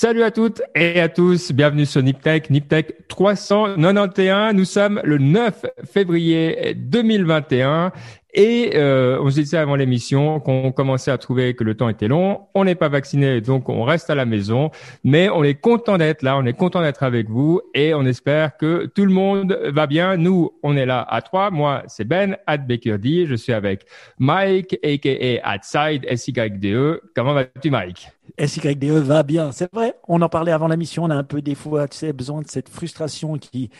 [0.00, 4.54] Salut à toutes et à tous, bienvenue sur Niptech, Niptech 391.
[4.54, 7.92] Nous sommes le 9 février 2021
[8.32, 12.08] et euh, on se disait avant l'émission qu'on commençait à trouver que le temps était
[12.08, 12.46] long.
[12.54, 14.70] On n'est pas vacciné, donc on reste à la maison.
[15.04, 18.56] Mais on est content d'être là, on est content d'être avec vous et on espère
[18.56, 20.16] que tout le monde va bien.
[20.16, 21.50] Nous, on est là à trois.
[21.50, 22.56] Moi, c'est Ben, at.
[22.66, 23.84] Je suis avec
[24.18, 25.46] Mike, a.k.a.
[25.46, 27.02] at Side, S-Y-D-E.
[27.14, 28.08] Comment vas-tu, Mike?
[28.38, 29.52] SYDE va bien.
[29.52, 31.98] C'est vrai, on en parlait avant la mission, on a un peu des fois, tu
[31.98, 33.70] sais, besoin de cette frustration qui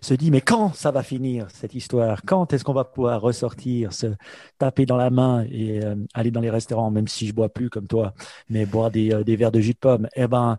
[0.00, 2.22] se dit, mais quand ça va finir, cette histoire?
[2.24, 4.06] Quand est-ce qu'on va pouvoir ressortir, se
[4.58, 7.70] taper dans la main et euh, aller dans les restaurants, même si je bois plus
[7.70, 8.14] comme toi,
[8.48, 10.08] mais boire des, euh, verres de jus de pomme?
[10.14, 10.58] Eh ben,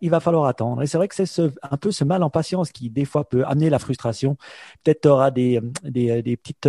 [0.00, 0.82] il va falloir attendre.
[0.82, 3.28] Et c'est vrai que c'est ce, un peu ce mal en patience qui, des fois,
[3.28, 4.36] peut amener la frustration.
[4.84, 6.68] Peut-être tu auras des, petites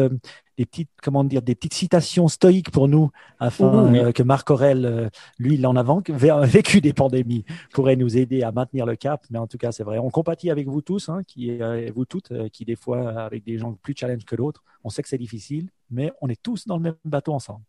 [0.57, 3.09] des petites, comment dire, des petites citations stoïques pour nous,
[3.39, 5.83] afin euh, que Marc Aurel, euh, lui, il en a
[6.45, 9.25] vécu des pandémies, pourrait nous aider à maintenir le cap.
[9.29, 9.97] Mais en tout cas, c'est vrai.
[9.99, 13.57] On compatit avec vous tous, hein, qui, euh, vous toutes, qui des fois, avec des
[13.57, 16.77] gens plus challenge que d'autres, on sait que c'est difficile, mais on est tous dans
[16.77, 17.63] le même bateau ensemble.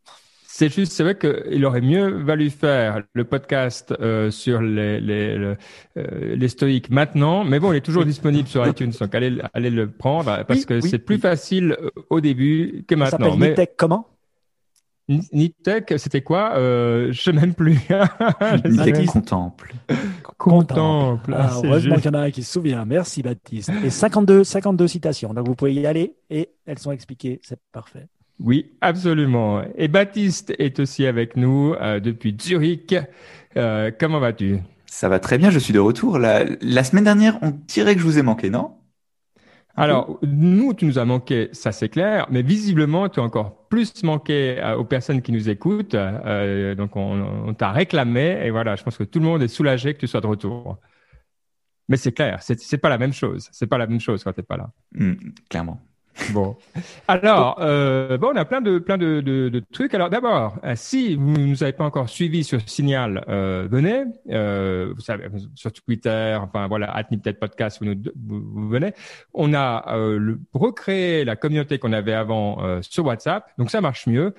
[0.56, 5.36] C'est juste, c'est vrai qu'il aurait mieux valu faire le podcast euh, sur les, les,
[5.96, 9.70] euh, les stoïques maintenant, mais bon, il est toujours disponible sur iTunes, donc allez, allez
[9.70, 11.76] le prendre parce que c'est plus facile
[12.08, 13.36] au début que maintenant.
[13.36, 14.06] Ça s'appelle comment?
[15.08, 16.56] Nitech, c'était quoi?
[16.56, 17.80] Euh, Je sais même plus.
[18.64, 19.74] Nitech contemple.
[20.38, 21.34] Contemple.
[21.36, 22.84] Ah, heureusement qu'il y en a un qui se souvient.
[22.84, 23.72] Merci Baptiste.
[23.84, 25.34] Et 52, 52 citations.
[25.34, 27.40] Donc vous pouvez y aller et elles sont expliquées.
[27.42, 28.06] C'est parfait.
[28.40, 29.62] Oui, absolument.
[29.76, 32.94] Et Baptiste est aussi avec nous euh, depuis Zurich.
[33.56, 34.58] Euh, comment vas-tu?
[34.86, 36.18] Ça va très bien, je suis de retour.
[36.18, 38.76] La, la semaine dernière, on dirait que je vous ai manqué, non?
[39.76, 44.04] Alors, nous, tu nous as manqué, ça c'est clair, mais visiblement, tu as encore plus
[44.04, 45.94] manqué euh, aux personnes qui nous écoutent.
[45.94, 49.48] Euh, donc, on, on t'a réclamé et voilà, je pense que tout le monde est
[49.48, 50.78] soulagé que tu sois de retour.
[51.88, 53.48] Mais c'est clair, c'est pas la même chose.
[53.52, 54.70] C'est pas la même chose quand tu n'es pas là.
[54.92, 55.14] Mmh,
[55.50, 55.80] clairement.
[56.32, 56.56] Bon,
[57.08, 59.94] alors euh, bon, on a plein de plein de, de, de trucs.
[59.94, 64.04] Alors d'abord, euh, si vous ne nous avez pas encore suivi sur Signal, euh, venez.
[64.30, 65.24] Euh, vous savez
[65.54, 68.92] sur Twitter, enfin voilà, peut-être Podcast, vous, nous, vous, venez.
[69.32, 74.06] On a euh, le, recréé la communauté qu'on avait avant sur WhatsApp, donc ça marche
[74.06, 74.34] mieux.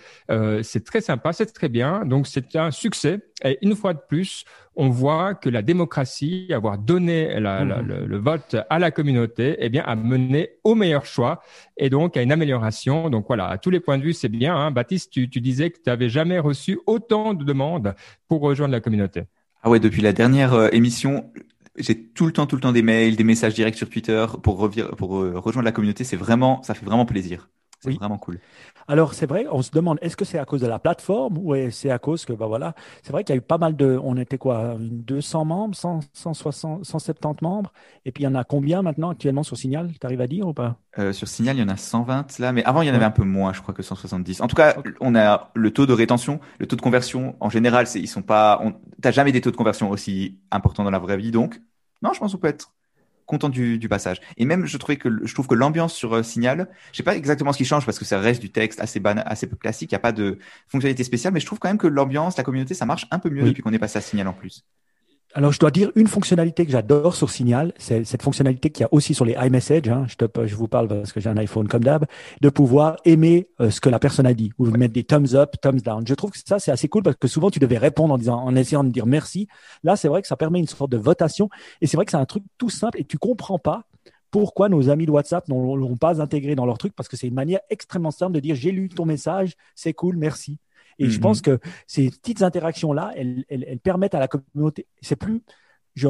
[0.63, 2.05] c'est très sympa, c'est très bien.
[2.05, 3.19] Donc c'est un succès.
[3.43, 7.81] Et une fois de plus, on voit que la démocratie, avoir donné la, mmh.
[7.85, 11.41] le, le, vote à la communauté, eh bien, a mené au meilleur choix
[11.75, 13.09] et donc à une amélioration.
[13.09, 14.55] Donc voilà, à tous les points de vue, c'est bien.
[14.55, 14.71] Hein.
[14.71, 17.93] Baptiste, tu, tu disais que tu n'avais jamais reçu autant de demandes
[18.29, 19.23] pour rejoindre la communauté.
[19.63, 21.29] Ah ouais, depuis la dernière euh, émission,
[21.77, 24.69] j'ai tout le temps, tout le temps des mails, des messages directs sur Twitter pour,
[24.97, 26.05] pour euh, rejoindre la communauté.
[26.05, 27.49] C'est vraiment, ça fait vraiment plaisir.
[27.93, 28.39] C'est vraiment cool.
[28.87, 31.55] Alors c'est vrai, on se demande est-ce que c'est à cause de la plateforme ou
[31.71, 33.99] c'est à cause que bah voilà, c'est vrai qu'il y a eu pas mal de,
[34.03, 37.71] on était quoi, 200 membres, 100, 160, 170 membres,
[38.05, 40.47] et puis il y en a combien maintenant actuellement sur Signal Tu arrives à dire
[40.47, 40.77] ou pas?
[40.97, 43.05] Euh, Sur Signal, il y en a 120 là, mais avant il y en avait
[43.05, 44.41] un peu moins, je crois que 170.
[44.41, 47.87] En tout cas, on a le taux de rétention, le taux de conversion en général,
[47.87, 48.61] c'est ils sont pas,
[49.01, 51.59] t'as jamais des taux de conversion aussi importants dans la vraie vie, donc
[52.01, 52.71] non, je pense qu'on peut être
[53.25, 54.21] content du, du, passage.
[54.37, 57.15] Et même, je trouvais que je trouve que l'ambiance sur euh, Signal, je sais pas
[57.15, 59.91] exactement ce qui change parce que ça reste du texte assez ban assez peu classique.
[59.91, 60.37] Il y a pas de
[60.67, 63.29] fonctionnalité spéciale, mais je trouve quand même que l'ambiance, la communauté, ça marche un peu
[63.29, 64.65] mieux depuis qu'on est passé à Signal en plus.
[65.37, 68.85] Alors, je dois dire une fonctionnalité que j'adore sur Signal, c'est cette fonctionnalité qu'il y
[68.85, 69.89] a aussi sur les iMessage.
[69.89, 72.05] Hein, je, te, je vous parle parce que j'ai un iPhone comme d'hab,
[72.39, 75.57] de pouvoir aimer euh, ce que la personne a dit ou mettre des thumbs up,
[75.61, 76.07] thumbs down.
[76.07, 78.41] Je trouve que ça c'est assez cool parce que souvent tu devais répondre en disant,
[78.41, 79.49] en essayant de dire merci.
[79.83, 81.49] Là, c'est vrai que ça permet une sorte de votation
[81.81, 83.83] et c'est vrai que c'est un truc tout simple et tu comprends pas
[84.31, 87.27] pourquoi nos amis de WhatsApp ne l'ont pas intégré dans leur truc parce que c'est
[87.27, 90.59] une manière extrêmement simple de dire j'ai lu ton message, c'est cool, merci.
[90.99, 91.57] Et je pense mhm.
[91.57, 94.87] que ces petites interactions-là, elles, elles, elles, permettent à la communauté.
[95.01, 95.43] C'est plus,
[95.95, 96.07] je,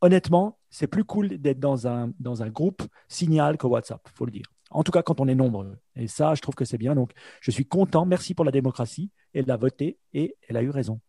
[0.00, 4.32] honnêtement, c'est plus cool d'être dans un, dans un groupe signal que WhatsApp, faut le
[4.32, 4.46] dire.
[4.70, 5.78] En tout cas, quand on est nombreux.
[5.94, 6.94] Et ça, je trouve que c'est bien.
[6.94, 8.04] Donc, je suis content.
[8.04, 9.10] Merci pour la démocratie.
[9.32, 11.00] Elle a voté et elle a eu raison.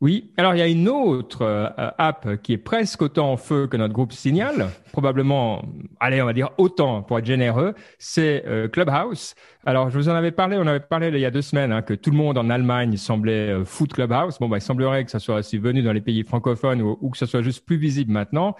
[0.00, 3.68] Oui, alors il y a une autre euh, app qui est presque autant en feu
[3.68, 5.64] que notre groupe Signal, probablement,
[6.00, 9.34] allez, on va dire autant pour être généreux, c'est euh, Clubhouse.
[9.64, 11.80] Alors je vous en avais parlé, on avait parlé il y a deux semaines hein,
[11.80, 14.38] que tout le monde en Allemagne semblait euh, Clubhouse.
[14.40, 17.16] Bon, bah, il semblerait que ça soit aussi venu dans les pays francophones ou, que
[17.16, 18.56] ça soit juste plus visible maintenant.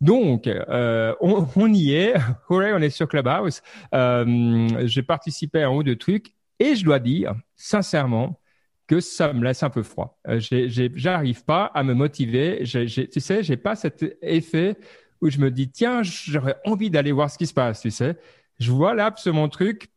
[0.00, 0.48] Donc,
[1.20, 2.14] on, on, y est,
[2.48, 3.60] on est sur Clubhouse.
[3.92, 8.38] J'ai participé à un ou deux trucs et je dois dire, sincèrement,
[8.86, 10.18] que ça me laisse un peu froid.
[10.28, 12.62] Euh, J'arrive pas à me motiver.
[12.64, 14.76] tu sais, j'ai pas cet effet
[15.20, 17.80] où je me dis tiens, j'aurais envie d'aller voir ce qui se passe.
[17.80, 18.16] Tu sais,
[18.58, 19.88] je vois l'app sur mon truc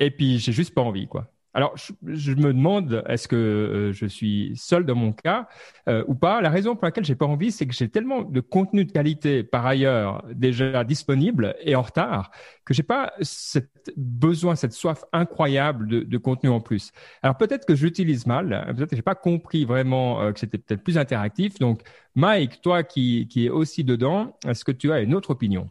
[0.00, 1.33] et puis j'ai juste pas envie quoi.
[1.54, 5.48] Alors, je, me demande, est-ce que euh, je suis seul dans mon cas
[5.88, 6.40] euh, ou pas?
[6.40, 9.44] La raison pour laquelle j'ai pas envie, c'est que j'ai tellement de contenu de qualité
[9.44, 12.32] par ailleurs déjà disponible et en retard
[12.64, 16.92] que j'ai pas cette besoin, cette soif incroyable de, de contenu en plus.
[17.22, 20.82] Alors peut-être que j'utilise mal, peut-être que j'ai pas compris vraiment euh, que c'était peut-être
[20.82, 21.58] plus interactif.
[21.58, 21.82] Donc,
[22.16, 25.68] Mike, toi qui, qui est aussi dedans, est-ce que tu as une autre opinion?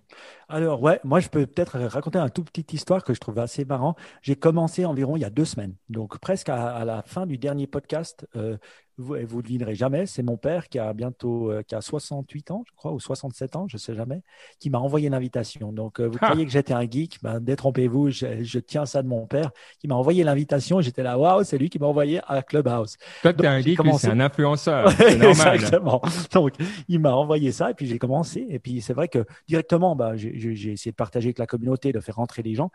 [0.50, 3.64] Alors, ouais, moi, je peux peut-être raconter un tout petite histoire que je trouve assez
[3.66, 3.96] marrant.
[4.22, 7.66] J'ai commencé environ il y a deux semaines, donc presque à, la fin du dernier
[7.66, 8.28] podcast.
[8.36, 8.58] Euh,
[8.98, 12.64] vous ne devinerez jamais, c'est mon père qui a bientôt euh, qui a 68 ans,
[12.68, 14.22] je crois, ou 67 ans, je ne sais jamais,
[14.60, 15.72] qui m'a envoyé l'invitation.
[15.72, 16.28] Donc, euh, vous ah.
[16.28, 17.20] croyez que j'étais un geek?
[17.24, 20.82] Ben, Détrompez-vous, je, je, tiens ça de mon père qui m'a envoyé l'invitation.
[20.82, 22.98] J'étais là, waouh, c'est lui qui m'a envoyé à Clubhouse.
[23.22, 24.92] Toi, tu es un geek, c'est un influenceur.
[24.98, 25.56] C'est normal.
[25.56, 26.02] Exactement.
[26.32, 26.54] Donc,
[26.88, 28.46] il m'a envoyé ça et puis j'ai commencé.
[28.50, 32.00] Et puis, c'est vrai que directement, bah, j'ai essayé de partager avec la communauté, de
[32.00, 32.72] faire rentrer les gens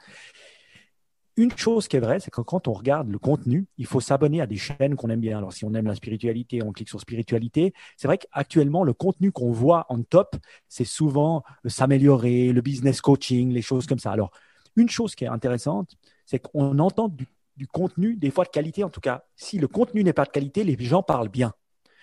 [1.39, 4.41] une chose qui est vraie, c'est que quand on regarde le contenu, il faut s'abonner
[4.41, 5.39] à des chaînes qu'on aime bien.
[5.39, 7.73] Alors, si on aime la spiritualité, on clique sur spiritualité.
[7.97, 10.35] C'est vrai qu'actuellement, le contenu qu'on voit en top,
[10.69, 14.11] c'est souvent s'améliorer, le business coaching, les choses comme ça.
[14.11, 14.33] Alors,
[14.75, 15.97] une chose qui est intéressante,
[16.27, 18.83] c'est qu'on entend du, du, contenu, des fois de qualité.
[18.83, 21.53] En tout cas, si le contenu n'est pas de qualité, les gens parlent bien.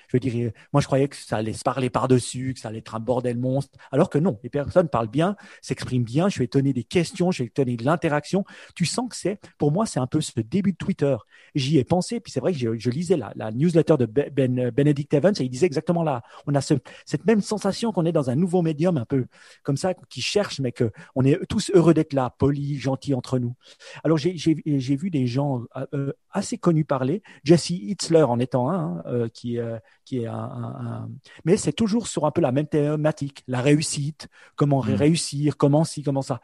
[0.08, 2.80] Je veux dire, moi, je croyais que ça allait se parler par-dessus, que ça allait
[2.80, 3.78] être un bordel monstre.
[3.92, 6.30] Alors que non, les personnes parlent bien, s'expriment bien.
[6.30, 8.46] Je suis étonné des questions, je suis étonné de l'interaction.
[8.76, 11.16] Tu sens que c'est, pour moi, c'est un peu ce début de Twitter.
[11.54, 15.14] J'y ai pensé, puis c'est vrai que je, lisais la, newsletter de ben, ben, Benedict
[15.14, 16.22] Evans et il disait exactement là.
[16.48, 19.26] On a cette même sensation qu'on est dans un nouveau médium, un peu
[19.64, 23.40] comme ça, qui cherche, mais que on est tous heureux d'être là, polis, gentils entre
[23.40, 23.56] nous.
[24.04, 25.64] Alors, j'ai vu des gens
[25.94, 27.22] euh, assez connus parler.
[27.44, 31.10] Jesse Itzler en étant un, hein, euh, qui, euh, qui est un,
[31.44, 34.94] mais c'est toujours sur un peu la même thématique, la réussite, comment mm.
[34.94, 36.40] réussir, comment ci, comment ça.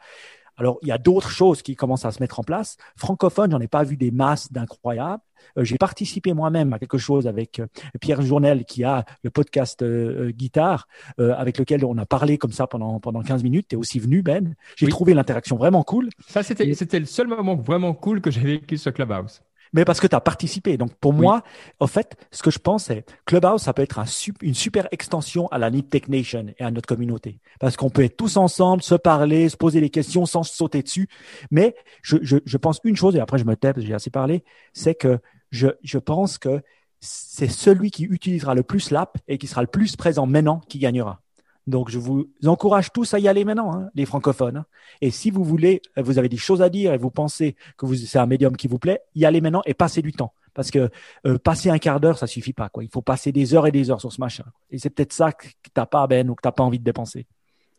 [0.56, 2.76] Alors, il y a d'autres choses qui commencent à se mettre en place.
[2.96, 5.22] Francophone, j'en ai pas vu des masses d'incroyables.
[5.58, 7.66] Euh, j'ai participé moi-même à quelque chose avec euh,
[8.00, 10.86] Pierre Journel qui a le podcast euh, Guitare
[11.18, 13.68] avec lequel on a parlé comme ça pendant pendant 15 minutes.
[13.68, 14.54] Tu es aussi venu Ben.
[14.76, 16.10] J'ai trouvé l'interaction vraiment cool.
[16.28, 19.42] Ça c'était c'était le seul moment vraiment cool que j'ai vécu sur Clubhouse
[19.72, 20.76] mais parce que tu as participé.
[20.76, 21.42] Donc pour moi,
[21.80, 24.04] en fait, ce que je pense, c'est Clubhouse, ça peut être un,
[24.42, 27.40] une super extension à la Need Tech Nation et à notre communauté.
[27.60, 30.82] Parce qu'on peut être tous ensemble, se parler, se poser des questions sans se sauter
[30.82, 31.08] dessus.
[31.50, 34.44] Mais je, je, je pense une chose, et après je me tais j'ai assez parlé,
[34.72, 35.18] c'est que
[35.50, 36.62] je, je pense que
[37.00, 40.78] c'est celui qui utilisera le plus l'app et qui sera le plus présent maintenant qui
[40.78, 41.20] gagnera.
[41.66, 44.58] Donc, je vous encourage tous à y aller maintenant, hein, les francophones.
[44.58, 44.66] Hein.
[45.00, 47.94] Et si vous voulez, vous avez des choses à dire et vous pensez que vous,
[47.94, 50.32] c'est un médium qui vous plaît, y allez maintenant et passez du temps.
[50.54, 50.90] Parce que
[51.26, 52.68] euh, passer un quart d'heure, ça suffit pas.
[52.68, 52.84] Quoi.
[52.84, 54.44] Il faut passer des heures et des heures sur ce machin.
[54.70, 57.26] Et c'est peut-être ça que t'as pas, Ben, ou que t'as pas envie de dépenser.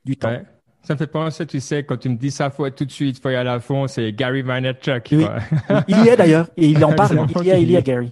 [0.04, 0.36] Du temps.
[0.82, 2.92] Ça me fait penser, tu sais, quand tu me dis ça, faut être tout de
[2.92, 5.08] suite, faut y aller à fond, c'est Gary Vaynerchuk.
[5.14, 5.26] Oui.
[5.88, 7.26] il y est d'ailleurs, et il en parle.
[7.40, 8.12] il y a, il y Gary.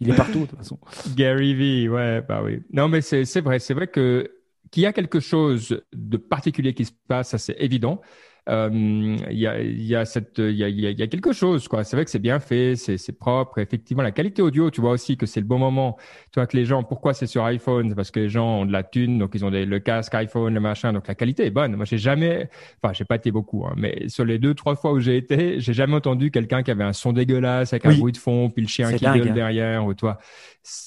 [0.00, 0.78] Il est partout, de toute façon.
[1.14, 2.62] Gary V, ouais, bah oui.
[2.72, 4.30] Non, mais c'est vrai, c'est vrai que
[4.76, 8.02] qu'il y a quelque chose de particulier qui se passe, ça c'est évident.
[8.48, 11.82] Euh, il y, a, y, a cette, il y, a, y a quelque chose, quoi.
[11.82, 13.58] C'est vrai que c'est bien fait, c'est, c'est propre.
[13.58, 15.96] Effectivement, la qualité audio, tu vois aussi que c'est le bon moment.
[16.32, 17.94] Tu vois que les gens, pourquoi c'est sur iPhone?
[17.96, 20.54] Parce que les gens ont de la thune, donc ils ont des, le casque iPhone,
[20.54, 21.74] le machin, donc la qualité est bonne.
[21.74, 22.48] Moi, j'ai jamais,
[22.82, 25.58] enfin, j'ai pas été beaucoup, hein, mais sur les deux, trois fois où j'ai été,
[25.58, 28.62] j'ai jamais entendu quelqu'un qui avait un son dégueulasse avec un bruit de fond, puis
[28.62, 29.34] le chien qui gueule hein.
[29.34, 30.18] derrière, ou toi.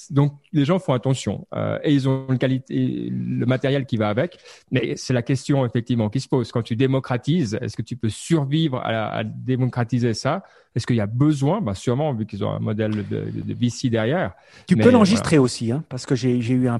[0.09, 4.09] Donc les gens font attention euh, et ils ont le qualité, le matériel qui va
[4.09, 4.37] avec.
[4.71, 7.48] Mais c'est la question effectivement qui se pose quand tu démocratises.
[7.55, 10.43] Est-ce que tu peux survivre à, démocratiser ça?
[10.79, 11.59] Est-ce qu'il y a besoin?
[11.59, 14.31] Bah Sûrement, vu qu'ils ont un modèle de, de, VC derrière.
[14.65, 16.79] Tu peux l'enregistrer aussi, hein, parce que j'ai eu un,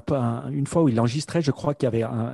[0.50, 2.32] une fois où il l'enregistrait, je crois qu'il y avait un,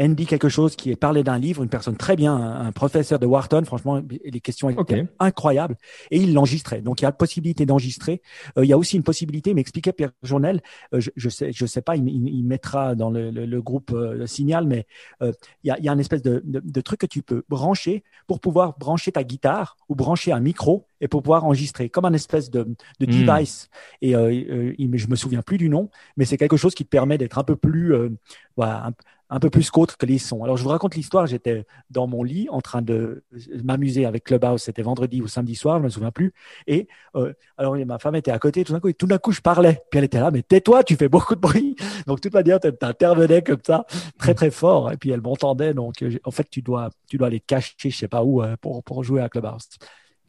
[0.00, 3.62] Andy quelque chose qui parlé d'un livre, une personne très bien, un, professeur de Wharton,
[3.64, 5.76] franchement, les questions étaient incroyables,
[6.10, 6.80] et il l'enregistrait.
[6.80, 8.22] Donc il y a la possibilité d'enregistrer.
[8.58, 10.62] Euh, il y a aussi une possibilité, m'expliquait Pierre Journel,
[10.94, 14.26] euh, je, je sais, je sais pas, il, il mettra dans le, le, groupe euh,
[14.26, 14.86] Signal, mais
[15.20, 17.44] il y a, il y a une espèce de, de, de truc que tu peux
[17.48, 22.06] brancher pour pouvoir brancher ta guitare ou brancher un micro et pour pouvoir enregistrer comme
[22.06, 22.66] un espèce de,
[22.98, 23.26] de hmm.
[23.26, 23.68] device.
[24.00, 26.88] Et euh, euh, je me souviens plus du nom, mais c'est quelque chose qui te
[26.88, 28.08] permet d'être un peu plus, euh,
[28.56, 28.90] voilà,
[29.28, 30.42] un, peu plus qu'autre que les sons.
[30.44, 31.26] Alors je vous raconte l'histoire.
[31.26, 33.22] J'étais dans mon lit en train de
[33.62, 34.62] m'amuser avec Clubhouse.
[34.62, 36.32] C'était vendredi ou samedi soir, je me souviens plus.
[36.66, 38.64] Et euh, alors ma femme était à côté.
[38.64, 39.82] Tout d'un coup, et tout d'un coup, je parlais.
[39.90, 41.76] Puis elle était là, mais tais-toi, tu fais beaucoup de bruit.
[42.06, 43.84] Donc toute manière, tu intervenais comme ça,
[44.18, 44.90] très très fort.
[44.90, 45.74] Et puis elle m'entendait.
[45.74, 48.82] Donc en fait, tu dois, tu dois aller te cacher, je sais pas où, pour
[48.82, 49.68] pour jouer à Clubhouse.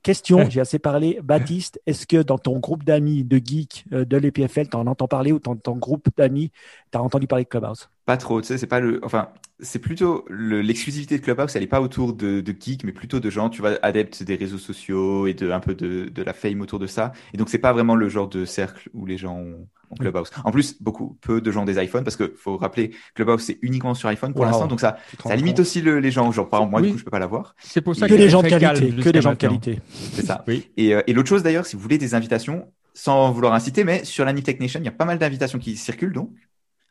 [0.05, 1.19] Question, j'ai assez parlé.
[1.23, 5.07] Baptiste, est-ce que dans ton groupe d'amis de geeks euh, de l'EPFL, tu en entends
[5.07, 6.51] parler ou dans ton groupe d'amis,
[6.91, 7.89] tu as entendu parler de Clubhouse?
[8.05, 11.67] Pas trop, tu sais, c'est pas le, enfin, c'est plutôt l'exclusivité de Clubhouse, elle est
[11.67, 15.27] pas autour de, de geeks, mais plutôt de gens, tu vois, adeptes des réseaux sociaux
[15.27, 17.13] et de un peu de, de la fame autour de ça.
[17.33, 19.67] Et donc c'est pas vraiment le genre de cercle où les gens ont,
[19.99, 20.29] Clubhouse.
[20.43, 23.93] En plus, beaucoup, peu de gens des iPhones, parce que faut rappeler, Clubhouse c'est uniquement
[23.93, 26.31] sur iPhone pour l'instant, donc ça, ça limite aussi le, les gens.
[26.31, 27.55] Genre par exemple moi, du coup, je peux pas l'avoir.
[27.59, 29.79] C'est pour ça que, des gens de qualité, que des gens de qualité.
[30.13, 30.43] C'est ça.
[30.47, 30.69] Oui.
[30.77, 34.03] Et, euh, et l'autre chose d'ailleurs, si vous voulez des invitations, sans vouloir inciter, mais
[34.03, 36.29] sur la Nip Tech Nation, il y a pas mal d'invitations qui circulent, donc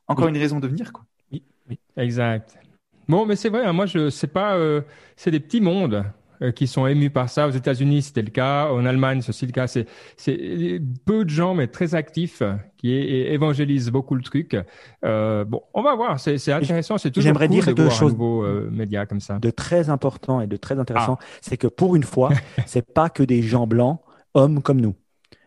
[0.08, 1.04] encore une raison de venir, quoi.
[1.32, 1.78] Oui, oui.
[1.96, 2.58] Exact.
[3.08, 4.80] Bon, mais c'est vrai, hein, moi, je sais pas, euh,
[5.16, 6.04] c'est des petits mondes
[6.42, 7.46] euh, qui sont émus par ça.
[7.46, 8.68] Aux États-Unis, c'était le cas.
[8.70, 9.66] En Allemagne, c'est aussi le cas.
[9.66, 12.42] C'est, c'est peu de gens, mais très actifs,
[12.76, 14.56] qui évangélisent beaucoup le truc.
[15.04, 16.18] Euh, bon, on va voir.
[16.18, 16.99] C'est, c'est intéressant.
[16.99, 19.38] C'est toujours J'aimerais cool dire de deux voir choses un nouveau euh, média comme ça.
[19.38, 21.18] de très important et de très intéressant.
[21.40, 22.30] C'est que pour une fois,
[22.66, 24.00] c'est pas que des gens blancs,
[24.34, 24.94] hommes comme nous.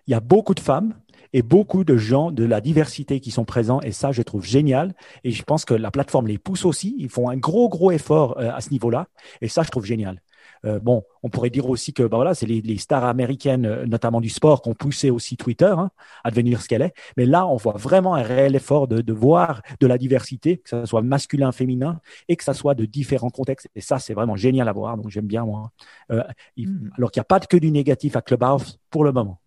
[0.07, 0.93] Il y a beaucoup de femmes
[1.33, 4.93] et beaucoup de gens de la diversité qui sont présents et ça je trouve génial
[5.23, 8.37] et je pense que la plateforme les pousse aussi ils font un gros gros effort
[8.39, 9.07] euh, à ce niveau-là
[9.41, 10.21] et ça je trouve génial
[10.65, 13.85] euh, bon, on pourrait dire aussi que bah voilà, c'est les, les, stars américaines, euh,
[13.85, 15.91] notamment du sport, qui ont poussé aussi Twitter hein,
[16.23, 16.93] à devenir ce qu'elle est.
[17.15, 20.69] Mais là, on voit vraiment un réel effort de, de voir de la diversité, que
[20.69, 23.67] ce soit masculin, féminin, et que ça soit de différents contextes.
[23.75, 24.97] Et ça, c'est vraiment génial à voir.
[24.97, 25.71] Donc, j'aime bien moi.
[26.11, 26.23] Euh,
[26.55, 26.89] il, Hmm.
[26.97, 29.39] Alors qu'il n'y a pas que du négatif à Clubhouse pour le moment.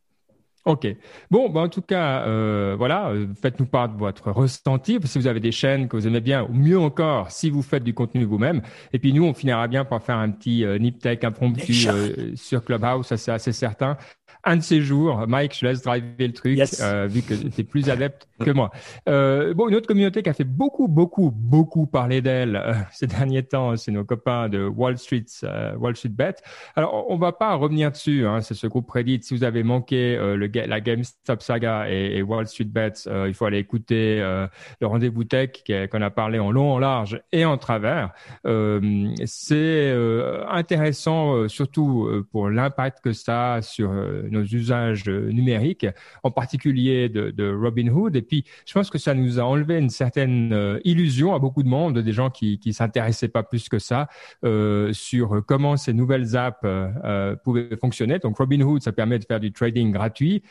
[0.67, 0.87] Ok.
[1.31, 4.99] Bon, bah, en tout cas, euh, voilà, euh, faites-nous part de votre ressenti.
[5.05, 7.83] Si vous avez des chaînes que vous aimez bien, ou mieux encore, si vous faites
[7.83, 8.61] du contenu vous-même.
[8.93, 12.33] Et puis nous, on finira bien par faire un petit euh, nip tech impromptu euh,
[12.37, 13.97] sur Clubhouse, ça c'est assez certain.
[14.45, 16.81] Un de ces jours, Mike, je laisse driver le truc, Yes.
[16.83, 18.71] euh, vu que tu es plus adepte que moi.
[19.09, 23.07] Euh, bon, une autre communauté qui a fait beaucoup, beaucoup, beaucoup parler d'elle euh, ces
[23.07, 26.37] derniers temps, c'est nos copains de Wall Street, euh, Wall Street Bet.
[26.75, 28.27] Alors, on va pas revenir dessus.
[28.27, 29.21] Hein, c'est ce groupe Reddit.
[29.23, 33.27] Si vous avez manqué euh, le, la GameStop saga et, et Wall Street Bets, euh,
[33.29, 34.47] il faut aller écouter euh,
[34.81, 35.51] le rendez-vous tech
[35.91, 38.13] qu'on a parlé en long, en large et en travers.
[38.47, 38.81] Euh,
[39.27, 45.09] c'est euh, intéressant, euh, surtout euh, pour l'impact que ça a sur euh, nos usages
[45.09, 45.87] euh, numériques,
[46.23, 48.17] en particulier de, de Robinhood.
[48.17, 51.63] Et puis, je pense que ça nous a enlevé une certaine euh, illusion à beaucoup
[51.63, 54.09] de monde, des gens qui qui s'intéressaient pas plus que ça
[54.45, 58.19] euh, sur comment ces nouvelles apps euh, euh, pouvaient fonctionner.
[58.19, 60.43] Donc Robinhood, ça permet de faire du trading gratuit.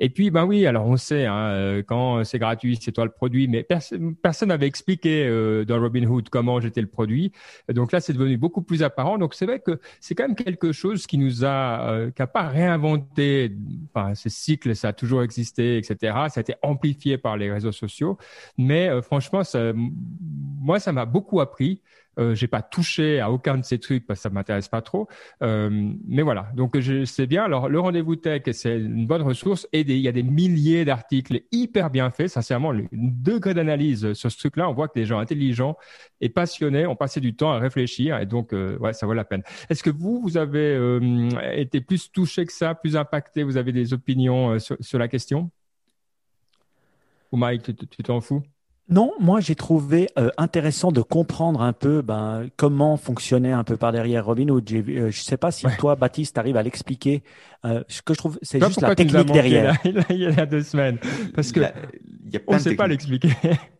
[0.00, 3.46] Et puis, ben oui, alors on sait, hein, quand c'est gratuit, c'est toi le produit,
[3.46, 7.30] mais pers- personne n'avait expliqué euh, dans Robinhood comment j'étais le produit.
[7.72, 9.18] Donc là, c'est devenu beaucoup plus apparent.
[9.18, 12.26] Donc c'est vrai que c'est quand même quelque chose qui nous a, euh, qui a
[12.26, 13.13] pas réinventé,
[13.94, 16.28] enfin, ces cycles, ça a toujours existé, etc.
[16.28, 18.18] Ça a été amplifié par les réseaux sociaux,
[18.58, 19.42] mais euh, franchement,
[20.60, 21.82] moi, ça m'a beaucoup appris.
[22.18, 25.08] Euh, j'ai pas touché à aucun de ces trucs parce que ça m'intéresse pas trop.
[25.42, 27.44] Euh, mais voilà, donc sais bien.
[27.44, 31.42] Alors le rendez-vous tech, c'est une bonne ressource et il y a des milliers d'articles
[31.52, 32.28] hyper bien faits.
[32.28, 35.76] Sincèrement, le degré d'analyse sur ce truc-là, on voit que des gens intelligents
[36.20, 39.24] et passionnés ont passé du temps à réfléchir et donc euh, ouais, ça vaut la
[39.24, 39.42] peine.
[39.68, 43.42] Est-ce que vous, vous avez euh, été plus touché que ça, plus impacté?
[43.42, 45.50] Vous avez des opinions euh, sur, sur la question?
[47.32, 48.42] Ou Mike, tu t'en fous?
[48.90, 53.78] Non, moi j'ai trouvé euh, intéressant de comprendre un peu ben, comment fonctionnait un peu
[53.78, 54.68] par derrière Robinhood.
[54.68, 55.76] J'ai vu- euh, je sais pas si Ouais.
[55.78, 57.22] toi, Baptiste, arrives à l'expliquer.
[57.64, 59.72] Euh, ce que je trouve, c'est juste la technique derrière.
[59.72, 59.78] là,
[60.10, 60.98] il y a- il y a deux semaines
[61.34, 61.64] Parce que y
[62.36, 63.30] a- on ne sait pas l'expliquer.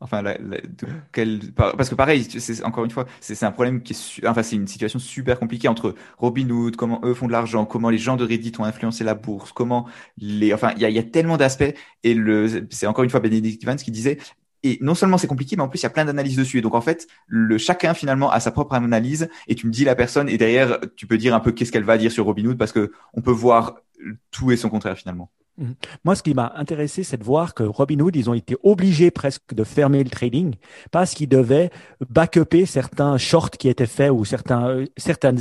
[0.00, 3.52] Enfin, la- la- de quel- par- parce que pareil, c'est encore une fois, c'est un
[3.52, 7.26] problème qui est, su- enfin, c'est une situation super compliquée entre Robinhood, comment eux font
[7.26, 9.86] de l'argent, comment les gens de Reddit ont influencé la bourse, comment
[10.18, 11.72] les, enfin, il y a, il y a tellement d'aspects.
[12.02, 14.18] Et le, c'est encore une fois Benedict Evans qui disait,
[14.64, 16.58] et non seulement c'est compliqué, mais en plus il y a plein d'analyses dessus.
[16.58, 19.84] Et donc en fait, le chacun finalement a sa propre analyse, et tu me dis
[19.84, 22.58] la personne, et derrière tu peux dire un peu qu'est-ce qu'elle va dire sur Robinhood,
[22.58, 23.76] parce que on peut voir
[24.32, 25.30] tout et son contraire finalement.
[26.04, 29.54] Moi, ce qui m'a intéressé, c'est de voir que Robinhood, ils ont été obligés presque
[29.54, 30.56] de fermer le trading
[30.90, 31.70] parce qu'ils devaient
[32.10, 35.38] backuper certains shorts qui étaient faits ou certains, euh, certaines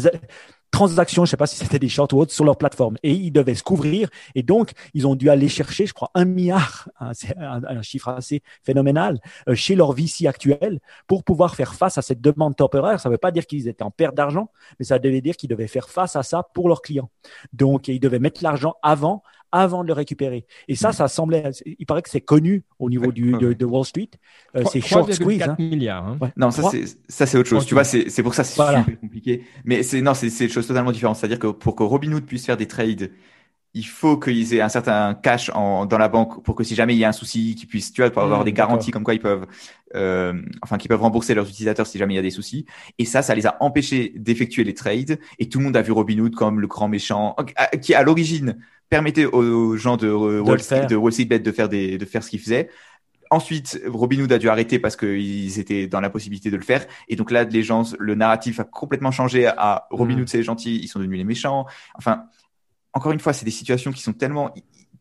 [0.74, 2.98] transactions, je sais pas si c'était des shorts ou autres, sur leur plateforme.
[3.04, 4.10] Et ils devaient se couvrir.
[4.36, 8.10] Et donc, ils ont dû aller chercher, je crois, un milliard, hein, c'est un, chiffre
[8.10, 13.00] assez phénoménal, euh, chez leur VC actuel pour pouvoir faire face à cette demande temporaire.
[13.00, 14.50] Ça ne veut pas dire qu'ils étaient en perte d'argent,
[14.80, 17.10] mais ça devait dire qu'ils devaient faire face à ça pour leurs clients.
[17.54, 19.22] Donc, ils devaient mettre l'argent avant,
[19.54, 20.46] avant de le récupérer.
[20.68, 23.86] Et ça, ça semblait, il paraît que c'est connu au niveau du, de, de Wall
[23.86, 24.10] Street.
[24.58, 25.48] Euh, c'est short squeeze.
[25.48, 25.60] 3,4 Hein.
[25.60, 26.06] milliards.
[26.08, 26.18] Hein.
[26.22, 26.34] Ouais.
[26.36, 27.66] Non, ça c'est ça c'est autre chose.
[27.66, 28.84] Tu vois, c'est c'est pour ça c'est Voilà.
[28.84, 29.46] super compliqué.
[29.66, 31.16] Mais c'est non, c'est c'est une chose totalement différente.
[31.18, 33.12] C'est-à-dire que pour que Robinhood puisse faire des trades,
[33.76, 36.96] il faut qu'ils aient un certain cash en, dans la banque pour que si jamais
[36.96, 38.92] il y a un souci, qu'ils puissent, tu vois, pour avoir Mmh, des garanties d'accord.
[38.92, 39.48] comme quoi ils peuvent,
[39.96, 42.66] euh, enfin, qu'ils peuvent rembourser leurs utilisateurs si jamais il y a des soucis.
[43.00, 45.20] Et ça, ça les a empêchés d'effectuer les trades.
[45.40, 47.36] Et tout le monde a vu Robinhood comme le grand méchant
[47.82, 48.58] qui, à l'origine,
[48.94, 52.24] permettait aux gens de, Wall Street, de Wall Street Bet de faire des, de faire
[52.24, 52.70] ce qu'ils faisaient
[53.34, 56.86] ensuite, Robinhood a dû arrêter parce qu'ils étaient dans la possibilité de le faire.
[57.08, 60.28] Et donc là, les gens, le narratif a complètement changé à Robinhood, mm.
[60.28, 61.66] c'est gentil, ils sont devenus les méchants.
[61.96, 62.26] Enfin,
[62.94, 64.54] encore une fois, c'est des situations qui sont tellement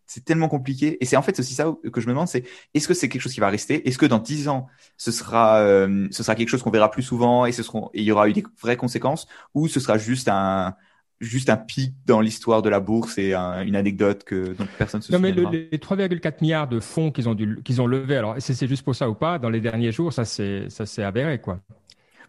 [0.06, 0.99] c'est tellement compliqué.
[1.00, 2.44] Et c'est en fait aussi ça que je me demande, c'est
[2.75, 3.88] est-ce que c'est quelque chose qui va rester?
[3.88, 4.66] Est-ce que dans dix ans,
[4.99, 8.00] ce sera, euh, ce sera quelque chose qu'on verra plus souvent et ce seront, et
[8.00, 10.75] il y aura eu des vraies conséquences, ou ce sera juste un,
[11.22, 15.20] juste un pic dans l'histoire de la bourse et une anecdote que personne se Non,
[15.20, 18.82] mais les 3,4 milliards de fonds qu'ils ont dû, qu'ils ont levés, alors c'est juste
[18.82, 21.60] pour ça ou pas, dans les derniers jours, ça s'est, ça s'est avéré, quoi.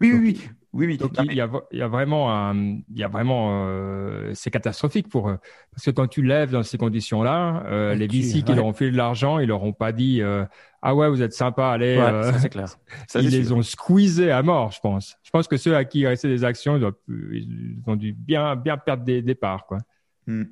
[0.00, 0.40] Oui, oui, oui.
[0.74, 0.98] Oui, oui.
[0.98, 4.50] Donc, il, y a, il y a vraiment, un, il y a vraiment, euh, c'est
[4.50, 5.38] catastrophique pour eux.
[5.70, 8.90] Parce que quand tu lèves dans ces conditions-là, euh, les VC qui leur ont fait
[8.90, 10.44] de l'argent, ils leur ont pas dit, euh,
[10.82, 11.96] ah ouais, vous êtes sympa, allez.
[11.96, 12.68] Ouais, ça c'est clair.
[13.08, 15.16] Ça, ils les ont squeezés à mort, je pense.
[15.22, 18.12] Je pense que ceux à qui il restait des actions, ils ont, ils ont dû
[18.12, 19.78] bien, bien perdre des, des parts, quoi.
[20.26, 20.44] Hmm.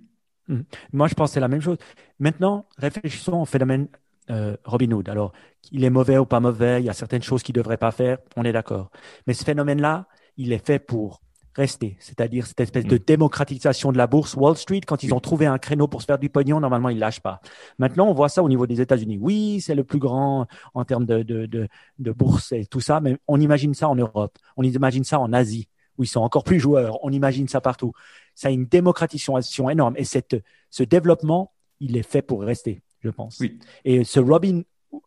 [0.48, 0.60] Hmm.
[0.92, 1.78] Moi, je pense que c'est la même chose.
[2.20, 3.88] Maintenant, réfléchissons au phénomène
[4.30, 5.08] euh, Robin Hood.
[5.08, 5.32] Alors,
[5.70, 7.90] il est mauvais ou pas mauvais, il y a certaines choses qu'il ne devrait pas
[7.90, 8.90] faire, on est d'accord.
[9.26, 11.22] Mais ce phénomène-là, il est fait pour
[11.54, 13.00] rester, c'est-à-dire cette espèce de mm.
[13.06, 14.34] démocratisation de la bourse.
[14.34, 16.98] Wall Street, quand ils ont trouvé un créneau pour se faire du pognon, normalement, ils
[16.98, 17.40] lâchent pas.
[17.78, 19.18] Maintenant, on voit ça au niveau des États-Unis.
[19.20, 23.00] Oui, c'est le plus grand en termes de, de, de, de bourse et tout ça,
[23.00, 26.44] mais on imagine ça en Europe, on imagine ça en Asie, où ils sont encore
[26.44, 27.92] plus joueurs, on imagine ça partout.
[28.34, 30.36] Ça a une démocratisation énorme et cette,
[30.70, 33.38] ce développement, il est fait pour rester je pense.
[33.40, 33.58] Oui.
[33.84, 34.62] Et ce Robin,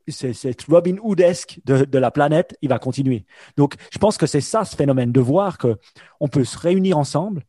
[0.08, 3.26] cette Robin Hoodesque de, de la planète, il va continuer.
[3.58, 5.78] Donc, je pense que c'est ça ce phénomène de voir que
[6.20, 7.44] on peut se réunir ensemble,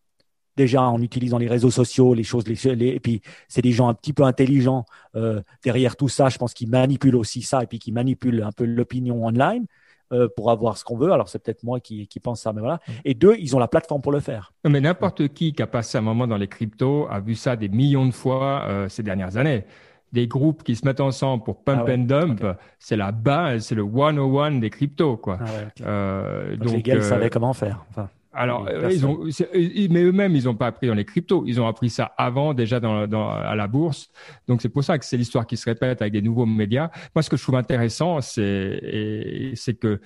[0.57, 3.95] déjà en utilisant les réseaux sociaux, les choses, les, et puis c'est des gens un
[3.95, 4.85] petit peu intelligents
[5.15, 6.29] euh, derrière tout ça.
[6.29, 9.67] Je pense qu'ils manipulent aussi ça et puis qu'ils manipulent un peu l'opinion online.
[10.13, 11.11] Euh, pour avoir ce qu'on veut.
[11.11, 12.79] Alors c'est peut-être moi qui, qui pense ça, mais voilà.
[13.05, 14.53] Et deux, ils ont la plateforme pour le faire.
[14.65, 17.69] mais n'importe qui qui a passé un moment dans les cryptos a vu ça des
[17.69, 19.65] millions de fois euh, ces dernières années
[20.17, 22.43] des groupes qui se mettent ensemble pour pump ah and dump,
[22.79, 25.39] c'est la base, c'est le 101 des cryptos, quoi.
[25.41, 25.47] Ah
[25.87, 27.85] euh, donc, les gars, ils euh, savaient comment faire.
[27.91, 29.21] Enfin, alors, ils ont,
[29.91, 31.45] mais eux-mêmes, ils n'ont pas appris dans les cryptos.
[31.47, 34.11] Ils ont appris ça avant, déjà dans, dans à la bourse.
[34.49, 36.91] Donc, c'est pour ça que c'est l'histoire qui se répète avec des nouveaux médias.
[37.15, 38.81] Moi, ce que je trouve intéressant, c'est
[39.81, 40.01] que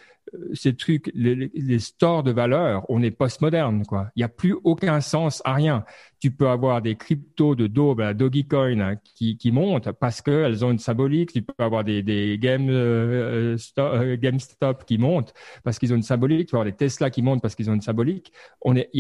[0.55, 4.11] ces trucs, les, stores de valeur, on est postmoderne, quoi.
[4.15, 5.85] Il n'y a plus aucun sens à rien.
[6.21, 10.79] Tu peux avoir des cryptos de Dogecoin, hein, qui, qui montent parce qu'elles ont une
[10.79, 11.33] symbolique.
[11.33, 15.33] Tu peux avoir des, des game, euh, euh, GameStop qui montent
[15.65, 16.49] parce qu'ils ont une symbolique.
[16.49, 18.33] Tu peux avoir des Tesla qui montent parce qu'ils ont une symbolique.
[18.63, 18.91] On est,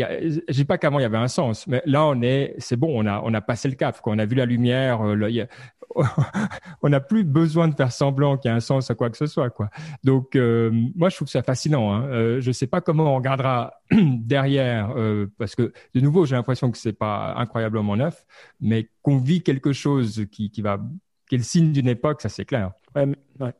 [0.67, 3.21] pas qu'avant il y avait un sens, mais là on est, c'est bon, on a,
[3.25, 4.13] on a passé le cap, quoi.
[4.15, 5.03] On a vu la lumière.
[5.07, 5.47] Euh,
[6.83, 9.17] on n'a plus besoin de faire semblant qu'il y a un sens à quoi que
[9.17, 9.71] ce soit, quoi.
[10.05, 11.93] Donc, euh, moi, trouve ça fascinant.
[11.93, 12.07] Hein.
[12.07, 16.35] Euh, je ne sais pas comment on regardera derrière, euh, parce que de nouveau, j'ai
[16.35, 18.25] l'impression que c'est pas incroyablement neuf,
[18.61, 20.81] mais qu'on vit quelque chose qui, qui va,
[21.29, 22.73] qui est le signe d'une époque, ça c'est clair.
[22.97, 23.07] Ouais,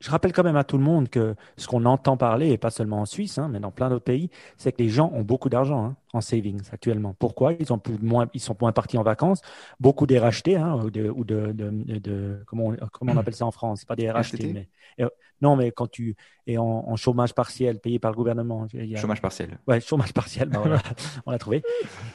[0.01, 2.71] Je rappelle quand même à tout le monde que ce qu'on entend parler, et pas
[2.71, 5.49] seulement en Suisse, hein, mais dans plein d'autres pays, c'est que les gens ont beaucoup
[5.49, 7.15] d'argent hein, en savings actuellement.
[7.19, 7.53] Pourquoi?
[7.55, 9.41] Ils, ont plus, moins, ils sont moins partis en vacances.
[9.79, 13.35] Beaucoup des rachetés, hein, ou de, ou de, de, de, comment, on, comment on appelle
[13.35, 13.85] ça en France?
[13.85, 14.69] Pas des rachetés, mais
[15.01, 15.09] euh,
[15.41, 16.17] non, mais quand tu
[16.47, 18.67] es en, chômage partiel payé par le gouvernement.
[18.97, 19.59] Chômage partiel.
[19.67, 20.49] Ouais, chômage partiel.
[20.49, 20.83] Ben voilà,
[21.27, 21.63] on l'a trouvé.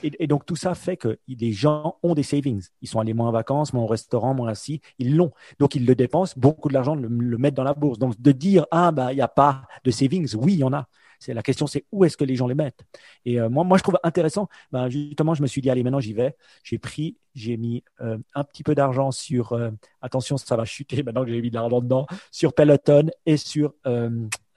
[0.03, 2.67] Et, et, donc tout ça fait que les gens ont des savings.
[2.81, 4.81] Ils sont allés moins en vacances, moins au restaurant, moins assis.
[4.99, 5.31] Ils l'ont.
[5.59, 6.33] Donc ils le dépensent.
[6.37, 7.99] Beaucoup de l'argent le, mettent dans la bourse.
[7.99, 10.73] Donc, de dire, ah, bah, il n'y a pas de savings, oui, il y en
[10.73, 10.87] a.
[11.19, 12.83] C'est la question, c'est où est-ce que les gens les mettent?
[13.25, 14.49] Et euh, moi, je trouve intéressant.
[14.71, 16.35] Ben, justement, je me suis dit, allez, maintenant, j'y vais.
[16.63, 19.53] J'ai pris, j'ai mis euh, un petit peu d'argent sur.
[19.53, 23.37] Euh, attention, ça va chuter maintenant que j'ai mis de l'argent dedans sur Peloton et
[23.37, 23.73] sur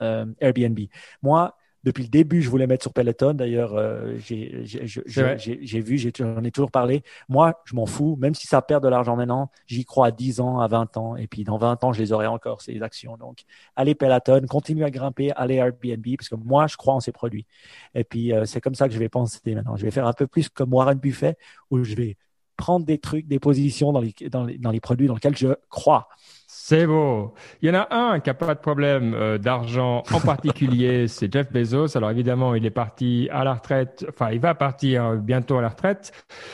[0.00, 0.78] Airbnb.
[1.22, 3.34] Moi, depuis le début, je voulais mettre sur Peloton.
[3.34, 7.02] D'ailleurs, euh, j'ai vu, j'en ai, toujours parlé.
[7.28, 8.16] Moi, je m'en fous.
[8.18, 11.16] Même si ça perd de l'argent maintenant, j'y crois à 10 ans, à 20 ans.
[11.16, 13.16] Et puis, dans 20 ans, je les aurai encore, ces actions.
[13.16, 13.42] Donc,
[13.76, 17.46] allez Peloton, continuez à grimper, allez Airbnb, parce que moi, je crois en ces produits.
[17.94, 19.76] Et puis, euh, c'est comme ça que je vais penser maintenant.
[19.76, 21.36] Je vais faire un peu plus comme Warren Buffet,
[21.70, 22.16] où je vais
[22.56, 25.54] prendre des trucs, des positions dans les, dans les, dans les produits dans lesquels je
[25.70, 26.08] crois.
[26.50, 27.34] C'est beau.
[27.60, 31.30] Il y en a un qui n'a pas de problème euh, d'argent en particulier, c'est
[31.30, 31.94] Jeff Bezos.
[31.94, 35.68] Alors évidemment, il est parti à la retraite, enfin il va partir bientôt à la
[35.68, 36.10] retraite,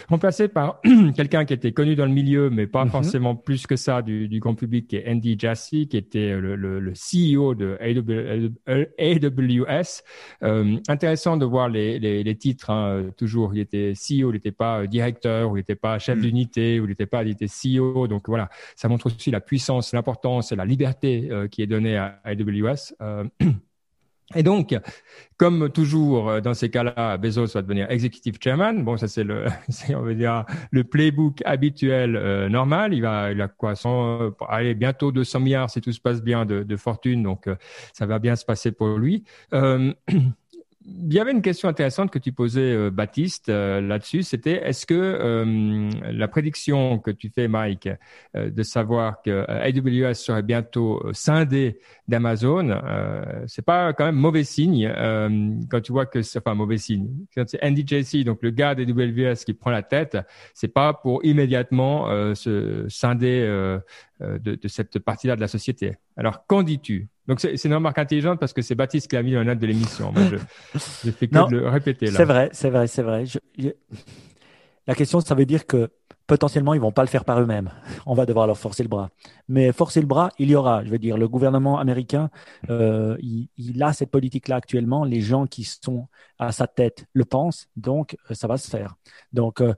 [0.09, 0.80] remplacé par
[1.16, 2.90] quelqu'un qui était connu dans le milieu, mais pas mhm.
[2.90, 6.57] forcément plus que ça du, du, grand public, qui est Andy Jassy, qui était le,
[6.57, 7.78] le, le CEO de
[8.98, 10.02] AWS.
[10.42, 13.54] Euh, intéressant de voir les, les, les titres, hein, toujours.
[13.54, 16.22] Il était CEO, il n'était pas directeur, ou il n'était pas chef mm.
[16.22, 18.09] d'unité, ou il n'était pas, il était CEO.
[18.09, 21.97] Donc voilà, ça montre aussi la puissance, l'importance et la liberté euh, qui est donnée
[21.97, 22.94] à AWS.
[23.01, 23.25] Euh,
[24.35, 24.75] Et donc,
[25.37, 28.83] comme toujours euh, dans ces cas-là, Bezos va devenir executive chairman.
[28.83, 29.44] Bon, ça c'est le,
[29.90, 32.94] on va dire le playbook habituel normal.
[32.94, 36.47] Il va, il a quoi, 100, allez, bientôt 200 milliards si tout se passe bien
[36.47, 37.23] de fortune.
[37.23, 37.51] Donc,
[37.92, 39.25] ça va bien se passer pour lui.
[40.87, 44.23] il y avait une question intéressante que tu posais, euh, Baptiste, euh, là-dessus.
[44.23, 47.88] C'était est-ce que euh, la prédiction que tu fais, Mike,
[48.35, 52.81] de savoir que AWS serait bientôt scindé d'Amazon,
[53.47, 54.92] c'est pas quand même mauvais signe
[55.70, 57.09] quand tu vois que c'est enfin mauvais signe.
[57.35, 60.18] Quand c'est Andy Jassy, donc le gars d'AWS qui prend la tête,
[60.53, 63.42] c'est pas pour immédiatement se scinder
[64.20, 65.97] de, de cette partie-là de la société.
[66.16, 67.09] Alors qu'en dis-tu?
[67.26, 69.66] Donc c'est une remarque intelligente parce que c'est Baptiste qui a mis la note de
[69.66, 70.12] l'émission.
[70.12, 70.37] Moi, je,
[71.04, 72.12] je fais que de le répéter là.
[72.16, 73.24] C'est vrai, c'est vrai, c'est vrai.
[74.87, 75.90] La question, ça veut dire que
[76.26, 77.70] potentiellement, ils vont pas le faire par eux-mêmes.
[78.06, 79.10] On va devoir leur forcer le bras.
[79.48, 80.84] Mais forcer le bras, il y aura.
[80.84, 82.30] Je veux dire, le gouvernement américain,
[82.70, 85.04] euh, il, il, a cette politique-là actuellement.
[85.04, 86.08] Les gens qui sont
[86.38, 88.96] à sa tête le pensent, donc euh, ça va se faire.
[89.32, 89.74] Donc euh,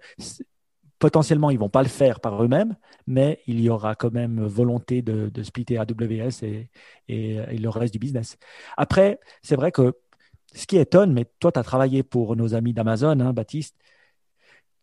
[0.98, 2.74] potentiellement, ils vont pas le faire par eux-mêmes,
[3.06, 6.68] mais il y aura quand même volonté de, splitter AWS et,
[7.08, 8.36] le reste du business.
[8.76, 9.94] Après, c'est vrai que
[10.54, 13.76] ce qui étonne, mais toi, tu as travaillé pour nos amis d'Amazon, hein, Baptiste,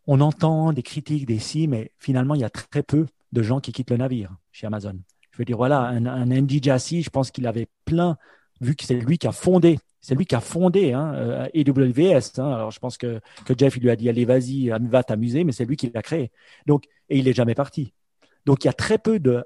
[0.05, 3.59] on entend des critiques, des si, mais finalement, il y a très peu de gens
[3.59, 4.97] qui quittent le navire chez Amazon.
[5.31, 8.17] Je veux dire, voilà, un, un Andy Jassy, je pense qu'il avait plein,
[8.61, 12.37] vu que c'est lui qui a fondé c'est lui qui a fondé hein, euh, AWS.
[12.37, 12.51] Hein.
[12.53, 13.21] Alors je pense que,
[13.57, 16.31] Jeff il lui a dit allez vas-y va t'amuser, mais c'est lui qui l'a créé.
[16.67, 17.93] Donc et il est jamais parti.
[18.45, 19.43] Donc il y a très peu de,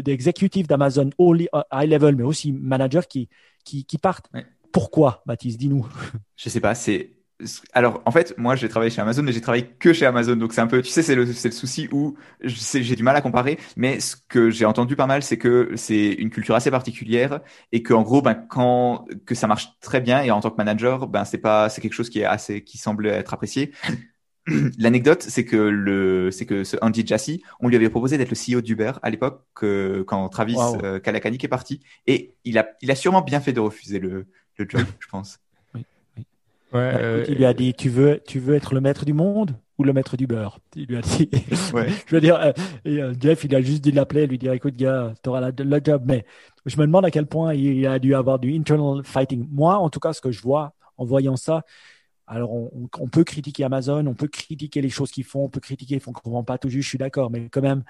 [0.00, 3.28] d'exécutifs d'Amazon high level, mais aussi managers qui
[3.64, 4.30] qui, qui partent.
[4.72, 5.86] Pourquoi, Baptiste Dis-nous.
[6.36, 6.74] Je sais pas.
[6.74, 7.16] C'est
[7.74, 10.36] alors, en fait, moi, j'ai travaillé chez Amazon, mais j'ai travaillé que chez Amazon.
[10.36, 13.20] Donc, c'est un peu, tu sais, c'est le, le souci où j'ai du mal à
[13.20, 13.58] comparer.
[13.76, 17.40] Mais ce que j'ai entendu pas mal, c'est que c'est une culture assez particulière
[17.72, 20.56] et que, en gros, ben, quand, que ça marche très bien et en tant que
[20.56, 23.72] manager, ben, c'est pas, c'est quelque chose qui est assez, qui semble être apprécié.
[24.78, 28.36] L'anecdote, c'est que le, c'est que ce Andy Jassy, on lui avait proposé d'être le
[28.36, 30.84] CEO d'Uber à l'époque, que, quand Travis wow.
[30.84, 31.80] Euh, Kalakanik est parti.
[32.06, 35.38] Et il a, il a sûrement bien fait de refuser le, le job, je pense.
[36.72, 39.12] Ouais, bah, euh, il lui a dit tu veux, tu veux être le maître du
[39.12, 41.30] monde ou le maître du beurre Il lui a dit.
[41.72, 41.88] Ouais.
[42.06, 42.52] je veux dire, euh,
[42.84, 45.80] et, euh, Jeff, il a juste dû l'appeler, lui dire écoute, gars, tu auras le
[45.84, 46.02] job.
[46.06, 46.24] Mais
[46.64, 49.46] je me demande à quel point il a dû avoir du internal fighting.
[49.50, 51.62] Moi, en tout cas, ce que je vois en voyant ça,
[52.28, 55.96] alors, on, peut critiquer Amazon, on peut critiquer les choses qu'ils font, on peut critiquer,
[55.96, 57.84] ils ne vend pas tout juste, je suis d'accord, mais quand même,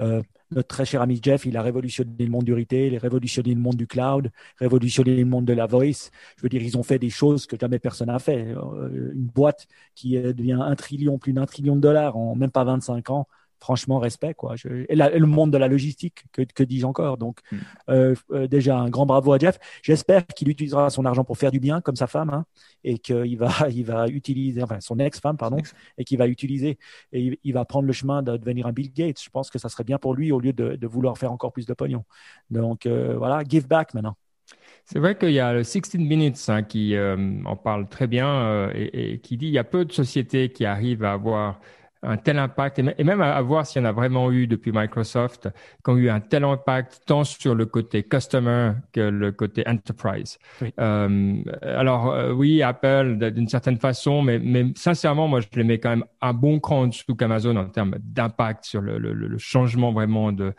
[0.00, 0.22] euh,
[0.52, 3.52] notre très cher ami Jeff, il a révolutionné le monde du retail, il a révolutionné
[3.52, 6.10] le monde du cloud, révolutionné le monde de la voice.
[6.36, 8.54] Je veux dire, ils ont fait des choses que jamais personne n'a fait.
[8.54, 12.64] Euh, une boîte qui devient un trillion, plus d'un trillion de dollars en même pas
[12.64, 13.26] 25 ans,
[13.60, 14.34] franchement, respect.
[14.34, 14.56] Quoi.
[14.56, 17.56] Je, et, le monde de la logistique, que, que dis-je encore Donc, mm.
[17.90, 19.58] euh, euh, déjà, un grand bravo à Jeff.
[19.82, 22.44] J'espère qu'il utilisera son argent pour faire du bien, comme sa femme, hein,
[22.82, 25.58] et qu'il va, il va utiliser, enfin, son ex-femme, pardon,
[25.98, 26.78] et qu'il va utiliser,
[27.12, 29.22] et il, va prendre le chemin de devenir un Bill Gates.
[29.22, 31.52] Je pense que ça serait bien pour lui au lieu de, de vouloir faire encore
[31.52, 32.04] plus de pognon.
[32.50, 34.16] Donc, euh, voilà, give back maintenant.
[34.84, 39.12] C'est vrai qu'il y a le 16 Minutes hein, qui en parle très bien et,
[39.12, 41.60] et, qui dit il y a peu de sociétés qui arrivent à avoir
[42.02, 45.48] un tel impact, et même à, voir s'il y en a vraiment eu depuis Microsoft,
[45.84, 50.38] qui ont eu un tel impact tant sur le côté customer que le côté enterprise.
[50.62, 50.72] Oui.
[50.80, 55.78] Euh, alors euh, oui, Apple d'une certaine façon, mais, mais sincèrement, moi je les mets
[55.78, 59.38] quand même un bon cran en dessous qu'Amazon en termes d'impact sur le, le, le,
[59.38, 60.54] changement vraiment de,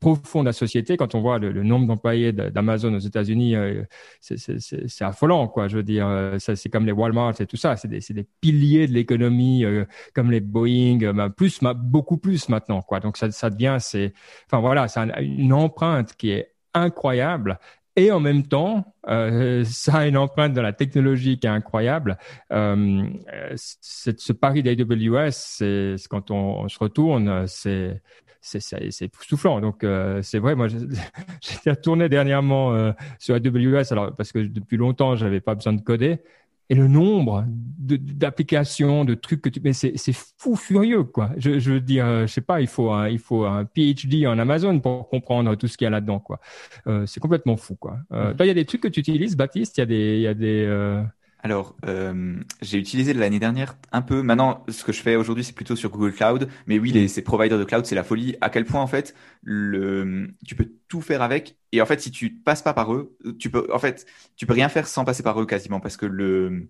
[0.00, 0.96] profond de la société.
[0.96, 3.82] Quand on voit le, nombre d'employés d'Amazon aux États-Unis, euh,
[4.20, 5.68] c'est affolant, quoi.
[5.68, 7.76] Je veux dire, euh, c'est comme les Walmart et tout ça.
[7.76, 13.00] C'est des, des, piliers de l'économie, euh, comme les Boeing, plus, beaucoup plus maintenant, quoi.
[13.00, 14.12] Donc ça, ça devient, c'est,
[14.46, 17.58] enfin voilà, c'est une empreinte qui est incroyable.
[17.96, 22.18] Et en même temps, euh, ça a une empreinte dans la technologie qui est incroyable.
[22.52, 23.08] Euh,
[23.56, 28.02] ce pari d'AWS, quand on, on, se retourne, c'est
[28.46, 29.60] c'est soufflant.
[29.60, 30.68] Donc euh, c'est vrai, moi
[31.40, 35.80] j'étais retourné dernièrement euh, sur AWS, alors parce que depuis longtemps j'avais pas besoin de
[35.80, 36.20] coder.
[36.68, 37.44] Et le nombre
[37.78, 39.96] d'applications, de, trucs que tu, mais c'est
[40.38, 41.30] fou furieux quoi.
[41.36, 44.26] Je, je veux dire, euh, je sais pas, il faut un, il faut un PhD
[44.26, 46.40] en Amazon pour comprendre tout ce qu'il y a là-dedans quoi.
[46.88, 47.98] Euh, c'est complètement fou quoi.
[48.12, 48.36] Euh, mmh.
[48.36, 49.78] Toi, il y a des trucs que tu utilises, Baptiste?
[49.78, 51.02] Il y a des, il y a des euh,
[51.46, 54.20] alors, euh, j'ai utilisé l'année dernière un peu.
[54.22, 56.48] Maintenant, ce que je fais aujourd'hui, c'est plutôt sur Google Cloud.
[56.66, 58.34] Mais oui, les, ces providers de cloud, c'est la folie.
[58.40, 61.56] À quel point, en fait, le, tu peux tout faire avec.
[61.70, 64.54] Et en fait, si tu passes pas par eux, tu peux, en fait, tu peux
[64.54, 66.68] rien faire sans passer par eux quasiment, parce que le,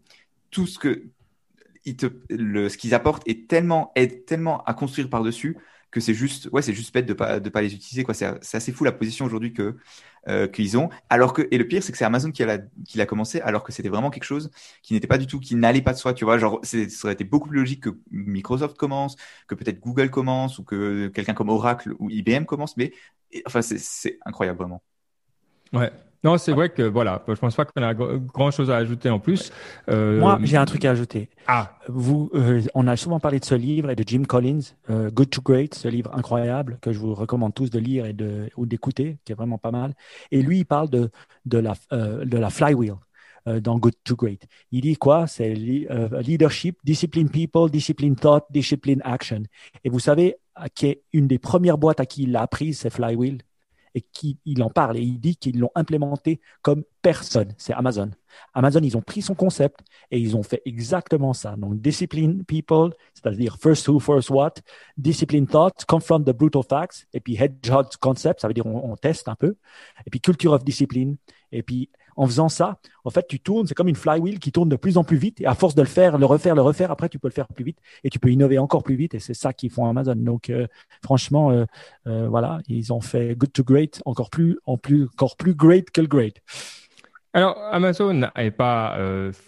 [0.51, 1.05] tout ce que,
[1.87, 5.57] ils te, le, ce qu'ils apportent est tellement, aide tellement à construire par dessus
[5.96, 8.12] que c'est juste, ouais, c'est juste bête de pas de pas les utiliser quoi.
[8.12, 9.76] C'est assez fou la position aujourd'hui que
[10.28, 10.90] euh, qu'ils ont.
[11.09, 13.64] Alors que et le pire c'est que c'est Amazon qui a qui l'a commencé alors
[13.64, 14.50] que c'était vraiment quelque chose
[14.82, 16.12] qui n'était pas du tout, qui n'allait pas de soi.
[16.12, 20.11] Tu vois, genre ça aurait été beaucoup plus logique que Microsoft commence, que peut-être Google
[20.11, 22.76] commence ou que quelqu'un comme Oracle ou IBM commence.
[22.76, 22.92] Mais
[23.46, 24.82] enfin c'est incroyable vraiment.
[25.72, 25.90] Ouais,
[26.24, 29.18] non, c'est vrai que voilà, je pense pas qu'on a grand chose à ajouter en
[29.18, 29.52] plus.
[29.88, 31.29] Euh, Moi, j'ai un truc à ajouter.
[31.46, 31.79] Ah.
[31.88, 35.31] Vous, euh, on a souvent parlé de ce livre et de Jim Collins, euh, Good
[35.31, 38.66] to Great, ce livre incroyable que je vous recommande tous de lire et de ou
[38.66, 39.94] d'écouter, qui est vraiment pas mal.
[40.31, 41.11] Et lui, il parle de
[41.44, 42.94] de la de la flywheel
[43.46, 44.42] dans Good to Great.
[44.72, 45.26] Il dit quoi?
[45.29, 49.42] C'est leadership, discipline people, discipline thought, discipline action.
[49.85, 50.37] Et vous savez,
[50.74, 53.38] qui est une des premières boîtes à qui il l'a appris, c'est Flywheel
[53.96, 57.54] et qui il en parle et il dit qu'ils l'ont implémenté comme personne.
[57.56, 58.11] C'est Amazon.
[58.52, 59.80] Amazon, ils ont pris son concept
[60.11, 61.56] et ils ont fait exactement ça.
[61.56, 64.52] Donc, discipline people, c'est-à-dire first who, first what,
[64.98, 69.28] discipline thought, confront the brutal facts, et puis hedgehog concept, ça veut dire on teste
[69.28, 69.56] un peu,
[70.04, 71.16] et puis culture of discipline,
[71.50, 74.68] et puis en faisant ça, en fait, tu tournes, c'est comme une flywheel qui tourne
[74.68, 75.40] de plus en plus vite.
[75.40, 77.46] Et à force de le faire, le refaire, le refaire, après, tu peux le faire
[77.46, 79.14] plus vite et tu peux innover encore plus vite.
[79.14, 80.16] Et c'est ça qu'ils font Amazon.
[80.16, 80.66] Donc, euh,
[81.05, 81.64] franchement, euh,
[82.07, 85.90] euh, voilà, ils ont fait good to great encore plus, en plus, encore plus great
[85.90, 86.40] que le great.
[87.33, 88.98] Alors, Amazon n'est pas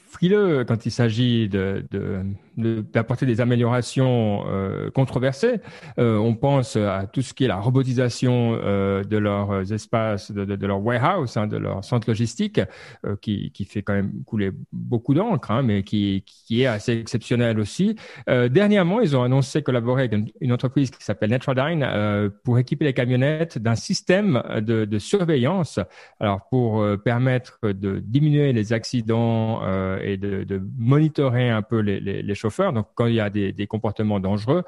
[0.09, 2.23] frileux quand il s'agit de, de
[2.59, 5.61] d'apporter des améliorations euh, controversées.
[5.99, 10.45] Euh, on pense à tout ce qui est la robotisation euh, de leurs espaces, de,
[10.45, 12.61] de, de leur warehouse, hein, de leur centre logistique,
[13.21, 17.61] qui, qui fait quand même couler beaucoup d'encre, hein, mais qui, qui est assez exceptionnel
[17.61, 17.97] aussi.
[18.27, 22.93] Dernièrement, ils ont annoncé collaborer avec une, entreprise qui s'appelle Netrodyne euh, pour équiper les
[22.93, 25.79] camionnettes d'un système de, de, surveillance,
[26.19, 29.61] alors pour permettre de diminuer les accidents
[30.03, 34.65] et de, monitorer un peu les, choses donc, quand il y a des, comportements dangereux,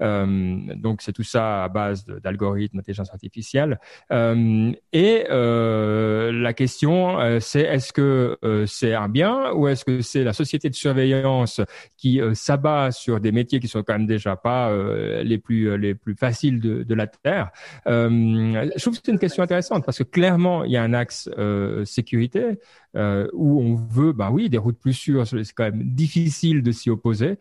[0.00, 3.78] euh, donc c'est tout ça à base d'algorithmes d'intelligence artificielle.
[4.12, 10.24] Euh, et euh, la question, c'est est-ce que c'est un bien ou est-ce que c'est
[10.24, 11.60] la société de surveillance
[11.96, 14.72] qui s'abat sur des métiers qui sont quand même déjà pas
[15.22, 17.50] les plus les plus faciles de, de la terre?
[17.86, 21.28] Je trouve que c'est une question intéressante parce que clairement il y a un axe
[21.84, 22.58] sécurité
[22.94, 25.26] où on veut, ben oui, des routes plus sûres.
[25.26, 27.38] C'est quand même difficile de s'y opposer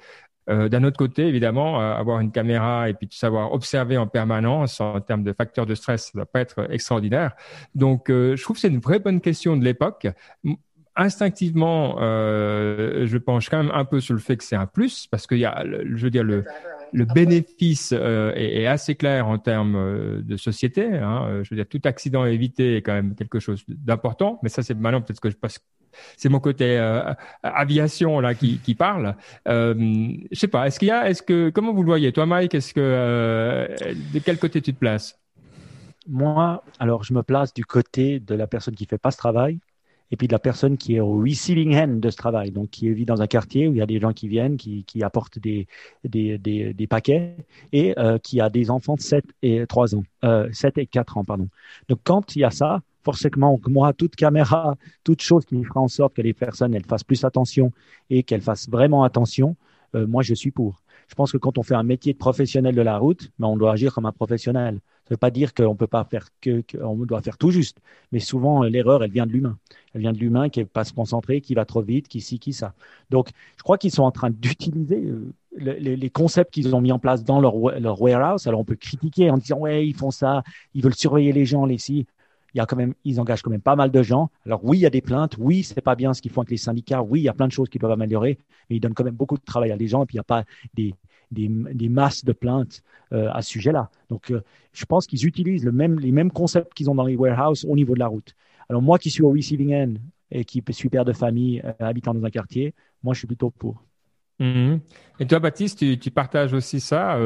[0.50, 4.82] euh, d'un autre côté, évidemment, euh, avoir une caméra et puis savoir observer en permanence
[4.82, 7.36] en termes de facteurs de stress, ça ne doit pas être extraordinaire.
[7.76, 10.08] Donc, euh, je trouve que c'est une vraie bonne question de l'époque.
[10.96, 15.26] Instinctivement, je penche quand même un peu sur le fait que c'est un plus parce
[15.26, 16.44] qu'il y a, je veux dire, le,
[16.92, 20.86] le bénéfice est, assez clair en termes de société.
[20.86, 21.44] Hein.
[21.44, 24.40] Je veux dire, tout accident évité est quand même quelque chose d'important.
[24.44, 25.60] Mais ça, c'est maintenant peut-être que je passe
[26.18, 29.16] c'est mon côté euh, aviation là qui, qui parle.
[29.48, 29.74] Euh,
[30.32, 30.68] je sais pas.
[30.68, 33.68] Est-ce qu'il y a, est-ce que, comment vous le voyez, toi, Mike Est-ce que euh,
[34.14, 35.20] de quel côté tu te places?
[36.08, 39.60] Moi, alors je me place du côté de la personne qui fait pas ce travail
[40.12, 42.92] et puis de la personne qui est au receiving end de ce travail, donc qui
[42.92, 45.40] vit dans un quartier où il y a des gens qui viennent, qui, qui apportent
[45.40, 45.68] des,
[46.04, 47.38] des, des, des paquets
[47.72, 51.18] et euh, qui a des enfants de 7 et 3 ans, euh, 7 et 4
[51.18, 51.48] ans, pardon.
[51.88, 55.88] Donc quand il y a ça, forcément, moi, toute caméra, toute chose qui fera en
[55.88, 57.72] sorte que les personnes elles fassent plus attention
[58.10, 59.56] et qu'elles fassent vraiment attention,
[59.96, 60.82] euh, moi, je suis pour.
[61.08, 63.58] Je pense que quand on fait un métier de professionnel de la route, ben, on
[63.58, 64.80] doit agir comme un professionnel.
[65.04, 67.80] Ça ne veut pas dire qu'on peut pas faire que, qu'on doit faire tout juste,
[68.14, 69.58] mais souvent l'erreur, elle vient de l'humain.
[69.94, 72.40] Elle vient de l'humain qui ne pas se concentrer, qui va trop vite, qui ci,
[72.40, 72.74] qui ça.
[73.10, 77.00] Donc, je crois qu'ils sont en train d'utiliser euh, les, concepts qu'ils ont mis en
[77.00, 78.48] place dans leur, leur warehouse.
[78.48, 81.66] Alors, on peut critiquer en disant ouais, ils font ça, ils veulent surveiller les gens,
[81.66, 82.06] les si
[82.54, 84.30] il y a quand même, ils engagent quand même pas mal de gens.
[84.46, 85.36] Alors oui, il y a des plaintes.
[85.40, 87.02] Oui, c'est pas bien ce qu'ils font avec les syndicats.
[87.02, 88.38] Oui, il y a plein de choses qui doivent améliorer,
[88.70, 90.04] mais ils donnent quand même beaucoup de travail à des gens.
[90.04, 90.94] Et puis il n'y a pas des,
[91.32, 92.84] des, des, masses de plaintes
[93.14, 93.90] euh, à ce sujet-là.
[94.10, 94.42] Donc, euh,
[94.74, 97.76] je pense qu'ils utilisent le même, les mêmes concepts qu'ils ont dans les warehouses au
[97.76, 98.36] niveau de la route.
[98.70, 99.94] Alors moi, qui suis au receiving end
[100.30, 103.50] et qui suis père de famille euh, habitant dans un quartier, moi, je suis plutôt
[103.50, 103.82] pour.
[104.42, 104.80] Mm-hmm.
[105.20, 107.18] Et toi, Baptiste, tu, tu partages aussi ça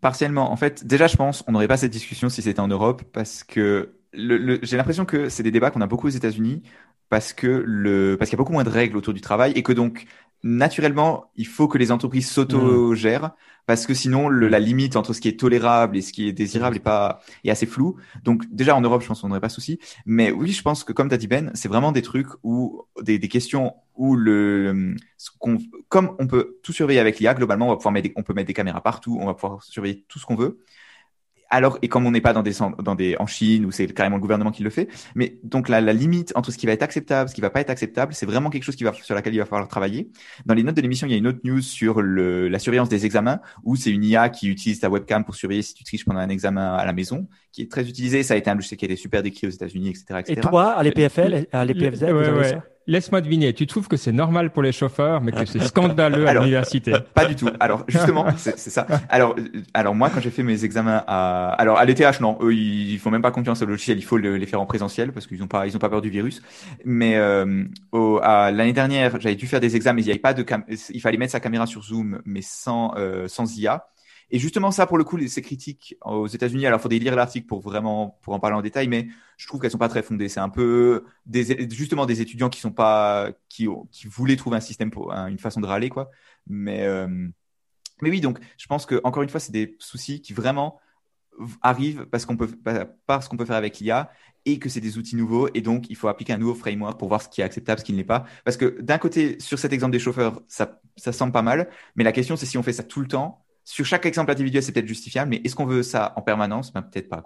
[0.00, 0.52] Partiellement.
[0.52, 3.44] En fait, déjà, je pense, on n'aurait pas cette discussion si c'était en Europe, parce
[3.44, 6.62] que le, j'ai l'impression que c'est des débats qu'on a beaucoup aux États-Unis
[7.08, 9.62] parce que le parce qu'il y a beaucoup moins de règles autour du travail et
[9.62, 10.06] que donc
[10.42, 13.32] naturellement il faut que les entreprises s'auto-gèrent
[13.66, 16.32] parce que sinon le, la limite entre ce qui est tolérable et ce qui est
[16.32, 17.96] désirable est pas est assez floue.
[18.24, 20.92] Donc déjà en Europe je pense qu'on n'aurait pas souci, mais oui je pense que
[20.92, 25.30] comme t'as dit Ben c'est vraiment des trucs où des, des questions où le ce
[25.38, 28.34] qu'on comme on peut tout surveiller avec l'IA globalement on va pouvoir mettre on peut
[28.34, 30.58] mettre des caméras partout on va pouvoir surveiller tout ce qu'on veut
[31.50, 34.16] alors, et comme on n'est pas dans des, dans des, en Chine où c'est carrément
[34.16, 36.82] le gouvernement qui le fait, mais donc la, la limite entre ce qui va être
[36.82, 39.34] acceptable, ce qui va pas être acceptable, c'est vraiment quelque chose qui va, sur laquelle
[39.34, 40.10] il va falloir travailler.
[40.46, 42.88] Dans les notes de l'émission, il y a une autre news sur le, la surveillance
[42.88, 46.04] des examens où c'est une IA qui utilise ta webcam pour surveiller si tu triches
[46.04, 48.22] pendant un examen à la maison, qui est très utilisé.
[48.22, 50.34] Ça a été un logiciel qui a été super décrit aux États-Unis, etc., etc.
[50.36, 52.64] Et toi, à l'EPFL, à l'EPFZ, vous avez ça?
[52.86, 56.34] Laisse-moi deviner, tu trouves que c'est normal pour les chauffeurs, mais que c'est scandaleux à
[56.34, 56.92] l'université?
[57.14, 57.48] Pas du tout.
[57.60, 58.86] Alors justement, c'est ça.
[59.08, 59.36] Alors,
[59.74, 63.10] alors moi, quand j'ai fait mes examens à, alors à l'ETH, non, eux, ils font
[63.10, 65.66] même pas confiance au logiciel, il faut les faire en présentiel parce qu'ils ont pas,
[65.66, 66.42] ils ont pas peur du virus.
[66.84, 70.44] Mais euh, l'année dernière, j'avais dû faire des examens, il y avait pas de,
[70.90, 73.86] il fallait mettre sa caméra sur Zoom, mais sans euh, sans IA.
[74.30, 77.46] Et justement, ça, pour le coup, ces critiques aux États-Unis, alors il faudrait lire l'article
[77.46, 80.28] pour vraiment pour en parler en détail, mais je trouve qu'elles sont pas très fondées.
[80.28, 84.60] C'est un peu des, justement des étudiants qui sont pas qui, qui voulaient trouver un
[84.60, 86.10] système pour une façon de râler, quoi.
[86.46, 87.28] Mais euh,
[88.02, 90.80] mais oui, donc je pense que encore une fois, c'est des soucis qui vraiment
[91.62, 92.50] arrivent parce qu'on peut
[93.06, 94.10] parce qu'on peut faire avec l'IA
[94.44, 97.08] et que c'est des outils nouveaux et donc il faut appliquer un nouveau framework pour
[97.08, 98.24] voir ce qui est acceptable, ce qui ne l'est pas.
[98.44, 102.04] Parce que d'un côté, sur cet exemple des chauffeurs, ça, ça semble pas mal, mais
[102.04, 104.72] la question c'est si on fait ça tout le temps, sur chaque exemple individuel, c'est
[104.72, 106.72] peut-être justifiable, mais est-ce qu'on veut ça en permanence?
[106.72, 107.22] Ben, Peut-être pas.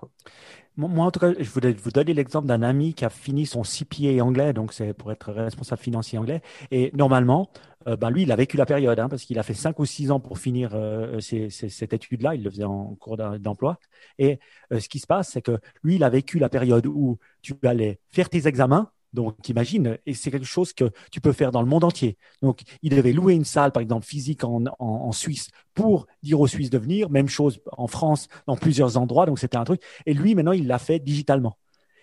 [0.77, 3.63] Moi, en tout cas, je voudrais vous donner l'exemple d'un ami qui a fini son
[3.63, 6.43] CPA anglais, donc c'est pour être responsable financier anglais.
[6.71, 7.49] Et normalement,
[7.89, 9.87] euh, ben lui, il a vécu la période, hein, parce qu'il a fait cinq ou
[9.87, 12.35] six ans pour finir euh, cette étude-là.
[12.35, 13.79] Il le faisait en cours d'emploi.
[14.19, 14.39] Et
[14.71, 17.55] euh, ce qui se passe, c'est que lui, il a vécu la période où tu
[17.63, 21.63] allais faire tes examens, donc, imagine, et c'est quelque chose que tu peux faire dans
[21.63, 22.19] le monde entier.
[22.43, 26.49] Donc, il devait louer une salle, par exemple, physique en, en, Suisse pour dire aux
[26.49, 27.09] Suisses de venir.
[27.11, 29.25] Même chose en France, dans plusieurs endroits.
[29.27, 29.81] Donc, c'était un truc.
[30.05, 31.57] Et lui, maintenant, il l'a fait digitalement.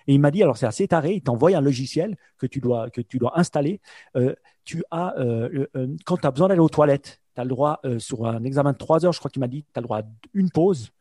[0.07, 2.89] Et il m'a dit, alors c'est assez taré, il t'envoie un logiciel que tu dois,
[2.89, 3.81] que tu dois installer.
[4.15, 7.49] Euh, tu as, euh, euh, quand tu as besoin d'aller aux toilettes, tu as le
[7.49, 9.85] droit, sur un examen de trois heures, je crois qu'il m'a dit, tu as le
[9.85, 10.91] droit à une pause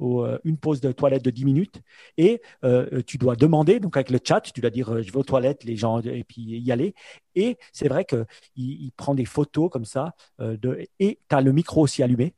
[0.00, 1.80] euh, une pause de toilette de 10 minutes
[2.16, 5.18] et euh, tu dois demander, donc avec le chat, tu dois dire euh, je vais
[5.18, 6.94] aux toilettes, les gens, et puis y aller.
[7.34, 11.52] Et c'est vrai qu'il il prend des photos comme ça de, et tu as le
[11.52, 12.34] micro aussi allumé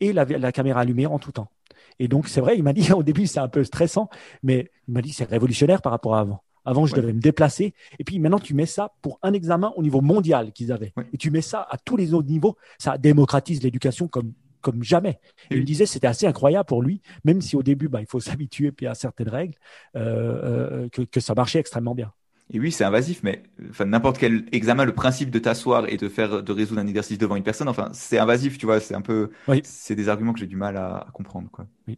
[0.00, 1.50] et la, la caméra allumée en tout temps.
[1.98, 4.08] Et donc, c'est vrai, il m'a dit au début, c'est un peu stressant,
[4.42, 6.42] mais il m'a dit c'est révolutionnaire par rapport à avant.
[6.64, 7.74] Avant, je devais me déplacer.
[7.98, 10.92] Et puis maintenant, tu mets ça pour un examen au niveau mondial qu'ils avaient.
[11.12, 12.56] Et tu mets ça à tous les autres niveaux.
[12.78, 15.18] Ça démocratise l'éducation comme comme jamais.
[15.50, 18.20] Et il disait c'était assez incroyable pour lui, même si au début, bah, il faut
[18.20, 19.54] s'habituer puis à certaines règles,
[19.96, 22.12] euh, euh, que, que, ça marchait extrêmement bien.
[22.52, 26.08] Et oui, c'est invasif, mais enfin, n'importe quel examen, le principe de t'asseoir et de
[26.08, 29.02] faire, de résoudre un exercice devant une personne, enfin, c'est invasif, tu vois, c'est un
[29.02, 29.30] peu,
[29.62, 31.66] c'est des arguments que j'ai du mal à, à comprendre, quoi.
[31.86, 31.96] Oui.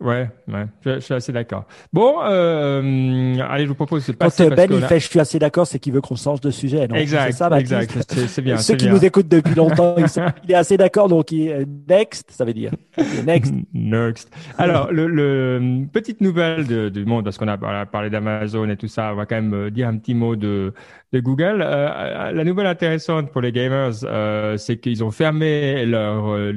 [0.00, 1.66] Ouais, ouais, je, suis assez d'accord.
[1.92, 4.48] Bon, euh, allez, je vous propose de passer.
[4.48, 6.88] Quand Ben il fait, je suis assez d'accord, c'est qu'il veut qu'on change de sujet.
[6.88, 6.96] Non?
[6.96, 8.10] Exact, ça, exact.
[8.10, 8.56] C'est bien.
[8.56, 8.94] Ceux qui bien.
[8.94, 9.96] nous écoutent depuis longtemps,
[10.44, 12.72] il est assez d'accord, donc il, next, ça veut dire
[13.26, 13.52] next.
[13.74, 14.34] next.
[14.56, 18.88] Alors, le, le petite nouvelle de, du monde, parce qu'on a parlé d'Amazon et tout
[18.88, 20.72] ça, on va quand même euh, dire un petit mot de
[21.12, 21.62] de Google.
[21.62, 26.52] Euh, la nouvelle intéressante pour les gamers, euh, c'est qu'ils ont fermé leur euh,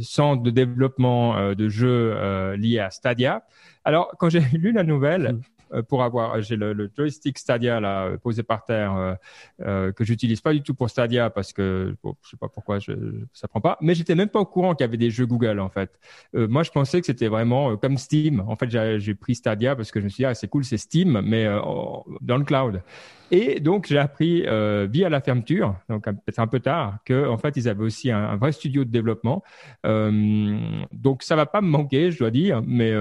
[0.00, 3.44] centre de développement de jeux liés à Stadia.
[3.84, 5.40] Alors, quand j'ai lu la nouvelle, hmm.
[5.40, 5.57] Euh,
[5.88, 9.14] pour avoir, j'ai le, joystick Stadia là euh, posé par terre euh,
[9.60, 12.78] euh, que j'utilise pas du tout pour Stadia parce que bon, je sais pas pourquoi
[12.78, 12.92] je,
[13.32, 13.78] ça prend pas.
[13.80, 15.90] Mais j'étais même pas au courant qu'il y avait des jeux Google en fait.
[16.34, 18.44] Euh, moi, je pensais que c'était vraiment comme Steam.
[18.46, 20.78] En fait, j'ai pris Stadia parce que je me suis dit ah c'est cool, c'est
[20.78, 21.46] Steam, mais
[22.20, 22.82] dans le cloud.
[23.30, 27.56] Et donc j'ai appris via la fermeture, donc peut-être un peu tard, que en fait
[27.56, 29.42] ils avaient aussi un, un vrai studio de développement.
[29.84, 32.92] donc ça va pas me manquer, je dois dire, mais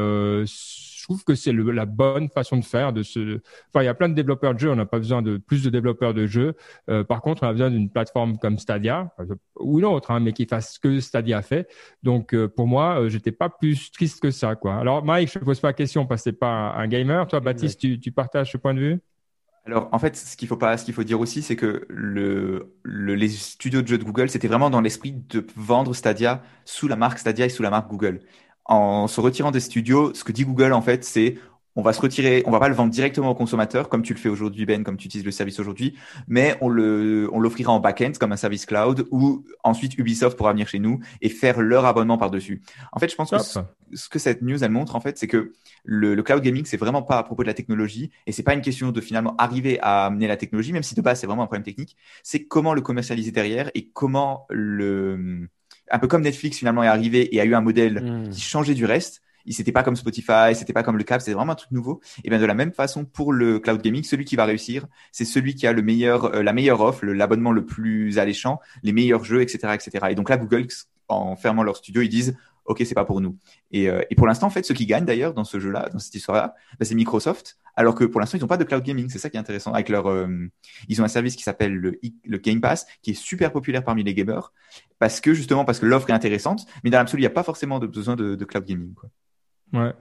[1.08, 2.92] trouve que c'est la bonne façon de faire.
[2.92, 3.40] De ce...
[3.70, 4.72] Enfin, il y a plein de développeurs de jeux.
[4.72, 6.56] On n'a pas besoin de plus de développeurs de jeux.
[6.90, 9.14] Euh, par contre, on a besoin d'une plateforme comme Stadia
[9.60, 11.70] ou une autre, hein, mais qui fasse ce que Stadia fait.
[12.04, 14.76] Donc, euh, pour moi, euh, j'étais pas plus triste que ça, quoi.
[14.76, 17.26] Alors, Mike, je te pose pas la question parce que pas un gamer.
[17.28, 19.00] Toi, Baptiste, tu, tu partages ce point de vue?
[19.66, 22.74] Alors, en fait, ce qu'il faut pas, ce qu'il faut dire aussi, c'est que le,
[22.84, 26.88] le, les studios de jeux de Google, c'était vraiment dans l'esprit de vendre Stadia sous
[26.88, 28.22] la marque Stadia et sous la marque Google
[28.68, 31.36] en se retirant des studios, ce que dit Google en fait, c'est
[31.78, 34.20] on va se retirer, on va pas le vendre directement au consommateur comme tu le
[34.20, 35.96] fais aujourd'hui Ben, comme tu utilises le service aujourd'hui,
[36.28, 40.54] mais on le, on l'offrira en back-end comme un service cloud ou ensuite Ubisoft pourra
[40.54, 42.64] venir chez nous et faire leur abonnement par dessus.
[42.92, 45.54] En fait, je pense que ce, que cette news elle montre en fait, c'est que
[45.86, 48.56] le, le, cloud gaming c'est vraiment pas à propos de la technologie et c'est pas
[48.56, 51.44] une question de finalement arriver à amener la technologie, même si de base c'est vraiment
[51.44, 51.96] un problème technique.
[52.24, 55.48] C'est comment le commercialiser derrière et comment le
[55.92, 58.30] un peu comme Netflix finalement est arrivé et a eu un modèle hmm.
[58.30, 59.22] qui changeait du reste.
[59.46, 62.02] Il c'était pas comme Spotify, c'était pas comme le Cap, c'était vraiment un truc nouveau.
[62.26, 65.24] Et bien de la même façon pour le cloud gaming, celui qui va réussir, c'est
[65.24, 69.24] celui qui a le meilleur, euh, la meilleure offre, l'abonnement le, plus alléchant, les meilleurs
[69.24, 70.08] jeux, etc., etc.
[70.10, 70.68] Et donc là, Google,
[71.08, 72.36] en fermant leur studio, ils disent
[72.66, 73.38] ok, c'est pas pour nous.
[73.72, 76.14] Et, et pour l'instant, en fait, ceux qui gagnent d'ailleurs dans ce jeu-là, dans cette
[76.16, 79.08] histoire-là, bah, c'est Microsoft, alors que pour l'instant, ils n'ont pas de cloud gaming.
[79.10, 79.72] C'est ça qui est intéressant.
[79.72, 80.28] Avec leur,
[80.90, 84.04] ils ont un service qui s'appelle le, le Game Pass, qui est super populaire parmi
[84.04, 84.52] les gamers,
[85.00, 87.44] parce que justement, parce que l'offre est intéressante, mais dans l'absolu, il n'y a pas
[87.44, 88.94] forcément de besoin de, de cloud gaming.
[88.94, 89.10] Quoi.
[89.74, 89.94] Ouais.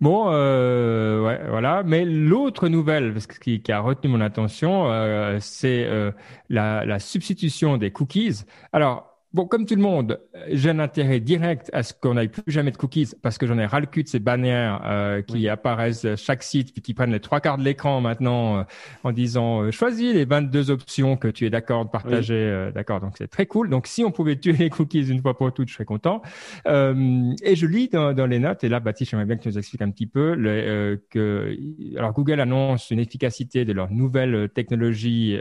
[0.00, 1.82] Bon, euh, ouais, voilà.
[1.82, 6.12] Mais l'autre nouvelle, parce que, qui, qui, a retenu mon attention, euh, c'est euh,
[6.50, 8.42] la, la, substitution des cookies.
[8.72, 10.18] Alors, Bon, comme tout le monde,
[10.48, 13.58] j'ai un intérêt direct à ce qu'on n'aille plus jamais de cookies parce que j'en
[13.58, 17.12] ai ras le cul de ces bannières euh, qui apparaissent chaque site puis qui prennent
[17.12, 18.62] les trois quarts de l'écran maintenant euh,
[19.04, 22.32] en disant euh, choisis les 22 options que tu es d'accord de partager.
[22.32, 23.68] Euh, d'accord, donc c'est très cool.
[23.68, 26.22] Donc si on pouvait tuer les cookies une fois pour toutes, je serais content.
[26.64, 29.58] et je lis dans, dans, les notes et là, Baptiste, j'aimerais bien que tu nous
[29.58, 31.54] expliques un petit peu le, que
[31.98, 35.38] alors Google annonce une efficacité de leur nouvelle technologie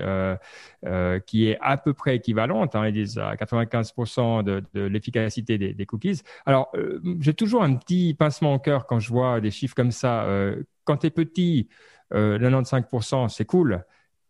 [1.26, 2.76] qui est à peu près équivalente.
[2.76, 3.94] Hein, ils disent à 95
[4.44, 6.22] de, de l'efficacité des, cookies.
[6.46, 9.92] Alors, euh, j'ai toujours un petit pincement au cœur quand je vois des chiffres comme
[9.92, 10.24] ça.
[10.24, 11.70] Euh, quand tu es petit,
[12.14, 13.84] euh, 95%, c'est cool.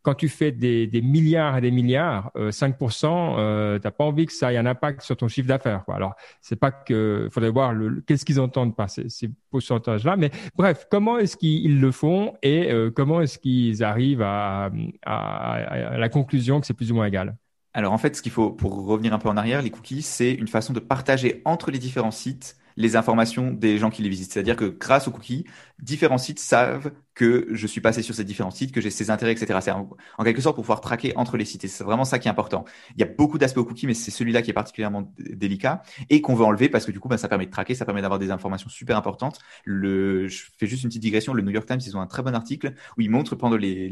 [0.05, 4.53] Quand tu fais des, milliards et des milliards, 5%, euh, t'as pas envie que ça
[4.53, 5.83] ait un impact sur ton chiffre d'affaires.
[5.87, 7.73] Alors, c'est pas que faudrait voir
[8.05, 13.21] qu'est-ce qu'ils entendent par ces, pourcentages-là, mais bref, comment est-ce qu'ils le font et comment
[13.21, 14.69] est-ce qu'ils arrivent à,
[15.03, 17.35] à la conclusion que c'est plus ou moins égal?
[17.73, 20.31] Alors en fait, ce qu'il faut, pour revenir un peu en arrière, les cookies, c'est
[20.31, 24.31] une façon de partager entre les différents sites les informations des gens qui les visitent.
[24.31, 25.45] C'est-à-dire que grâce aux cookies,
[25.81, 29.31] différents sites savent que je suis passé sur ces différents sites, que j'ai ces intérêts,
[29.31, 29.59] etc.
[29.61, 29.87] C'est en,
[30.23, 31.63] quelque sorte pour pouvoir traquer entre les sites.
[31.63, 32.65] Et c'est vraiment ça qui est important.
[32.95, 36.21] Il y a beaucoup d'aspects aux cookies, mais c'est celui-là qui est particulièrement délicat et
[36.21, 38.19] qu'on veut enlever parce que du coup, ben, ça permet de traquer, ça permet d'avoir
[38.19, 39.39] des informations super importantes.
[39.63, 41.33] Le, je fais juste une petite digression.
[41.33, 43.89] Le New York Times, ils ont un très bon article où ils montrent pendant les,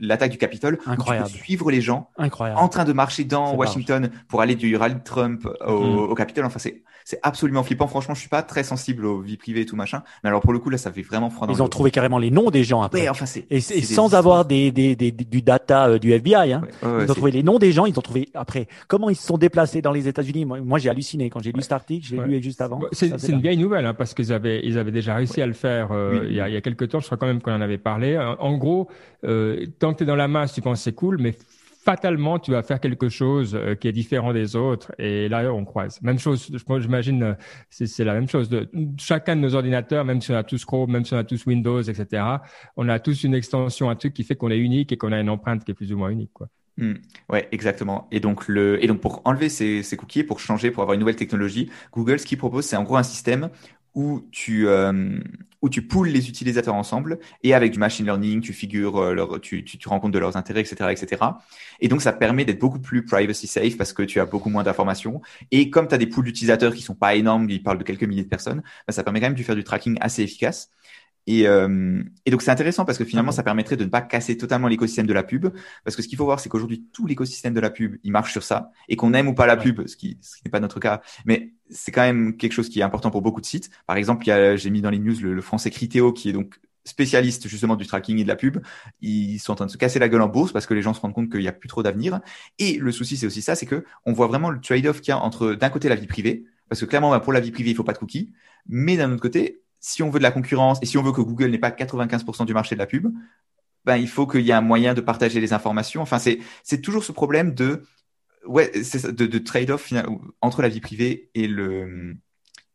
[0.00, 1.28] l'attaque du Capitole, Incroyable.
[1.28, 2.58] suivre les gens Incroyable.
[2.58, 5.98] en train de marcher dans Washington pour aller du rallye Trump au, mm.
[6.10, 6.46] au Capitole.
[6.46, 7.86] Enfin, c'est, c'est absolument flippant.
[7.88, 10.02] Franchement, je suis pas très sensible aux vies privées et tout machin.
[10.22, 12.18] Mais alors, pour le coup, là, ça fait vraiment froid dans Ils ont trouvé carrément
[12.18, 13.02] les noms des gens après.
[13.02, 16.52] Ouais, enfin, et, sans avoir des, des, des, du data euh, du FBI.
[16.52, 16.62] Hein.
[16.82, 19.38] ils ont trouvé les noms des gens, ils ont trouvé après comment ils se sont
[19.38, 20.44] déplacés dans les États-Unis.
[20.44, 22.80] Moi, moi j'ai halluciné quand j'ai lu cet article, j'ai lu juste avant.
[22.92, 25.88] C'est une vieille nouvelle hein, parce qu'ils avaient, ils avaient déjà réussi à le faire
[25.92, 27.00] euh, il, y a, il y a quelques temps.
[27.00, 28.18] Je crois quand même qu'on en avait parlé.
[28.38, 28.88] En, gros,
[29.24, 31.34] euh, tant que tu es dans la masse, tu penses c'est cool, mais
[31.88, 34.92] fatalement, tu vas faire quelque chose euh, qui est différent des autres.
[34.98, 36.02] Et là, on croise.
[36.02, 37.34] Même chose, j'imagine, euh,
[37.70, 38.50] c'est la même chose.
[38.50, 38.68] De,
[38.98, 41.46] chacun de nos ordinateurs, même si on a tous Chrome, même si on a tous
[41.46, 42.22] Windows, etc.,
[42.76, 45.18] on a tous une extension, un truc qui fait qu'on est unique et qu'on a
[45.18, 46.32] une empreinte qui est plus ou moins unique.
[46.34, 46.48] Quoi.
[46.76, 46.94] Hmm.
[47.30, 48.06] ouais, exactement.
[48.12, 51.00] Et donc le et donc pour enlever ces, ces cookies, pour changer, pour avoir une
[51.00, 53.48] nouvelle technologie, Google ce qu'il propose, c'est en gros un système
[53.98, 55.18] où tu euh,
[55.60, 59.40] où tu poules les utilisateurs ensemble et avec du machine learning, tu figures euh, leur,
[59.40, 61.20] tu, tu, tu rends compte de leurs intérêts, etc., etc.
[61.80, 64.62] Et donc ça permet d'être beaucoup plus privacy safe parce que tu as beaucoup moins
[64.62, 65.20] d'informations.
[65.50, 68.04] Et comme tu as des poules d'utilisateurs qui sont pas énormes, ils parlent de quelques
[68.04, 70.70] milliers de personnes, bah, ça permet quand même de faire du tracking assez efficace.
[71.26, 74.38] Et, euh, et, donc c'est intéressant parce que finalement ça permettrait de ne pas casser
[74.38, 75.48] totalement l'écosystème de la pub
[75.84, 78.32] parce que ce qu'il faut voir c'est qu'aujourd'hui tout l'écosystème de la pub il marche
[78.32, 80.60] sur ça et qu'on aime ou pas la pub ce qui, ce qui n'est pas
[80.60, 83.70] notre cas mais c'est quand même quelque chose qui est important pour beaucoup de sites
[83.86, 87.76] par exemple j'ai mis dans les news le, français Criteo qui est donc spécialiste justement
[87.76, 88.58] du tracking et de la pub,
[89.00, 90.94] ils sont en train de se casser la gueule en bourse parce que les gens
[90.94, 92.20] se rendent compte qu'il n'y a plus trop d'avenir.
[92.58, 95.12] Et le souci, c'est aussi ça, c'est que on voit vraiment le trade-off qu'il y
[95.12, 97.70] a entre d'un côté la vie privée, parce que clairement, bah, pour la vie privée,
[97.70, 98.32] il faut pas de cookies,
[98.66, 101.20] mais d'un autre côté, si on veut de la concurrence et si on veut que
[101.20, 103.12] Google n'ait pas 95% du marché de la pub,
[103.84, 106.02] ben, il faut qu'il y ait un moyen de partager les informations.
[106.02, 107.82] Enfin, c'est toujours ce problème de,
[108.46, 109.92] ouais, c'est de, de trade-off
[110.40, 112.16] entre la vie privée et le,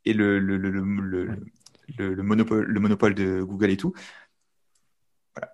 [0.05, 3.93] et le, le, le, le, le, monopole, le monopole de Google et tout.
[5.35, 5.53] Voilà.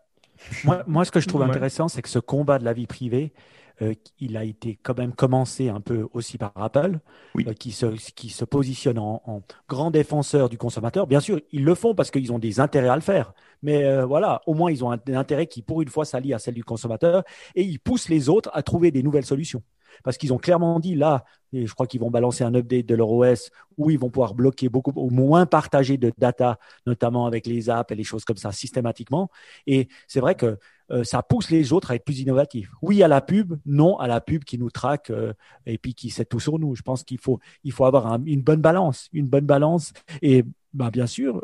[0.64, 3.34] Moi, moi, ce que je trouve intéressant, c'est que ce combat de la vie privée,
[3.82, 7.00] euh, il a été quand même commencé un peu aussi par Apple,
[7.38, 11.08] euh, qui, se, qui se positionne en, en, grand défenseur du consommateur.
[11.08, 13.34] Bien sûr, ils le font parce qu'ils ont des intérêts à le faire.
[13.62, 16.40] Mais euh, voilà, au moins, ils ont un, intérêt qui, pour une fois, s'allie à
[16.40, 17.24] celle du consommateur
[17.56, 19.64] et ils poussent les autres à trouver des nouvelles solutions
[20.04, 21.24] parce qu'ils ont clairement dit là,
[21.54, 24.34] et je crois qu'ils vont balancer un update de leur OS où ils vont pouvoir
[24.34, 28.38] bloquer beaucoup, au moins partager de data, notamment avec les apps et les choses comme
[28.38, 29.30] ça systématiquement.
[29.66, 30.58] Et c'est vrai que
[30.92, 32.70] euh, ça pousse les autres à être plus innovatifs.
[32.82, 35.34] Oui à la pub, non à la pub qui nous traque euh,
[35.66, 36.76] et puis qui sait tout sur nous.
[36.76, 39.94] Je pense qu'il faut, il faut avoir une bonne balance, une bonne balance.
[40.22, 41.42] Et bah, bien sûr,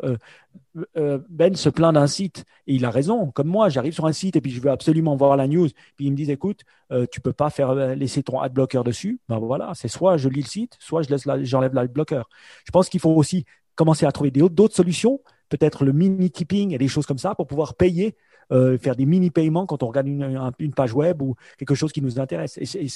[0.96, 3.30] euh, Ben se plaint d'un site et il a raison.
[3.32, 5.68] Comme moi, j'arrive sur un site et puis je veux absolument voir la news.
[5.96, 6.62] Puis ils me disent, écoute,
[7.10, 9.20] tu peux pas faire laisser ton ad blocker dessus.
[9.28, 12.22] Ben voilà, c'est soit je lis le site, soit je laisse j'enlève l'ad blocker.
[12.64, 16.78] Je pense qu'il faut aussi commencer à trouver d'autres solutions, peut-être le mini tipping et
[16.78, 18.16] des choses comme ça pour pouvoir payer
[18.52, 21.92] euh, faire des mini paiements quand on regarde une, une, page web ou quelque chose
[21.92, 22.58] qui nous intéresse.
[22.58, 22.86] Et,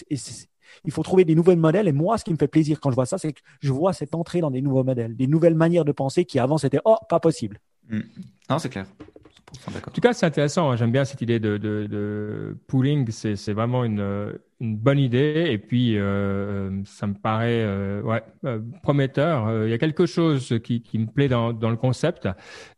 [0.84, 1.88] il faut trouver des nouveaux modèles.
[1.88, 3.92] Et moi, ce qui me fait plaisir quand je vois ça, c'est que je vois
[3.92, 6.96] cette entrée dans des nouveaux modèles, des nouvelles manières de penser qui avant c'était oh
[7.08, 7.58] pas possible.
[7.88, 8.00] Mm.
[8.48, 8.86] Non, c'est clair.
[9.66, 10.76] En tout cas, c'est intéressant.
[10.76, 13.10] J'aime bien cette idée de, de, de pooling.
[13.10, 18.60] C'est vraiment une, une bonne idée et puis euh, ça me paraît euh, ouais, euh,
[18.82, 19.48] prometteur.
[19.48, 22.28] Euh, il y a quelque chose qui, qui me plaît dans, dans le concept.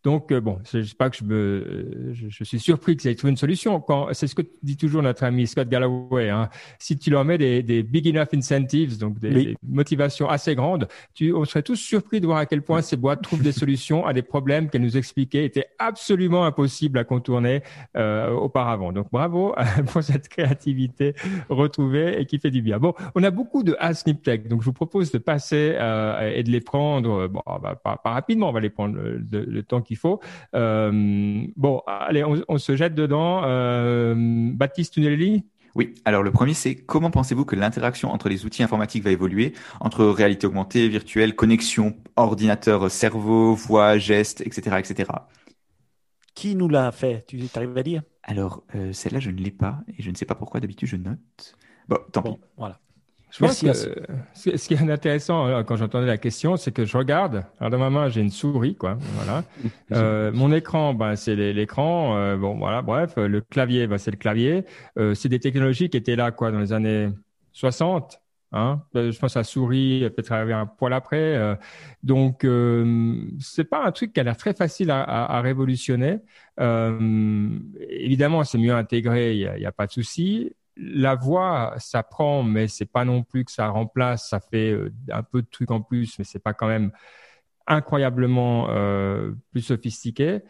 [0.05, 3.37] Donc bon, je sais pas que je me, je, suis surpris qu'ils aient trouvé une
[3.37, 3.81] solution.
[3.81, 6.31] Quand c'est ce que dit toujours notre ami Scott Galloway.
[6.31, 10.87] Hein, si tu leur mets des, des big enough incentives, donc des, motivations assez grandes,
[11.15, 14.07] tu, on serait tous surpris de voir à quel point ces boîtes trouvent des solutions
[14.07, 17.63] à des problèmes qu'elles nous expliquaient étaient absolument impossibles à contourner
[17.95, 18.93] auparavant.
[18.93, 19.55] Donc bravo
[19.87, 21.15] pour cette créativité
[21.73, 22.79] trouver et qui fait du bien.
[22.79, 26.43] Bon, on a beaucoup de Asnip Tech, donc je vous propose de passer euh, et
[26.43, 30.21] de les prendre, bon, bah, pas, rapidement, on va les prendre le, temps qu'il faut.
[30.55, 33.43] Euh, bon, allez, on, se jette dedans.
[33.45, 34.15] Euh,
[34.53, 35.45] Baptiste Tunelli?
[35.75, 39.55] Oui, alors le premier c'est comment pensez-vous que l'interaction entre les outils informatiques va évoluer
[39.81, 45.11] entre réalité augmentée, virtuelle, connexion, ordinateur, cerveau, voix, gestes, etc., etc.
[46.35, 47.25] Qui nous l'a fait?
[47.27, 48.03] Tu arrives à dire?
[48.23, 48.63] Alors
[48.93, 51.57] celle-là je ne l'ai pas et je ne sais pas pourquoi d'habitude je note.
[51.89, 52.39] Bon, tant pis.
[52.57, 52.79] Voilà.
[53.33, 53.73] Je pense que
[54.35, 57.45] ce qui est intéressant euh, quand j'entendais la question, c'est que je regarde.
[57.59, 58.99] Alors dans ma main, j'ai une souris, quoi.
[59.17, 59.45] Voilà.
[59.93, 62.17] Euh, mon écran, ben c'est l'écran.
[62.17, 62.81] Euh, bon, voilà.
[62.81, 64.65] Bref, le clavier, ben, c'est le clavier.
[64.99, 67.11] Euh, c'est des technologies qui étaient là, quoi, dans les années
[67.53, 68.22] 60.
[68.53, 71.37] Hein je pense à souris, peut-être arriver un poil après.
[71.37, 71.55] Euh,
[72.03, 76.21] donc, euh, c'est pas un truc qui a l'air très facile à, révolutionner.
[76.61, 82.43] Euh, évidemment, c'est mieux intégré, il n'y a, pas de souci la voix, ça prend,
[82.43, 84.29] mais c'est pas non plus que ça remplace.
[84.29, 86.93] Ça fait euh, un peu de trucs en plus, mais c'est pas quand même
[87.67, 90.41] incroyablement euh, plus sophistiqué.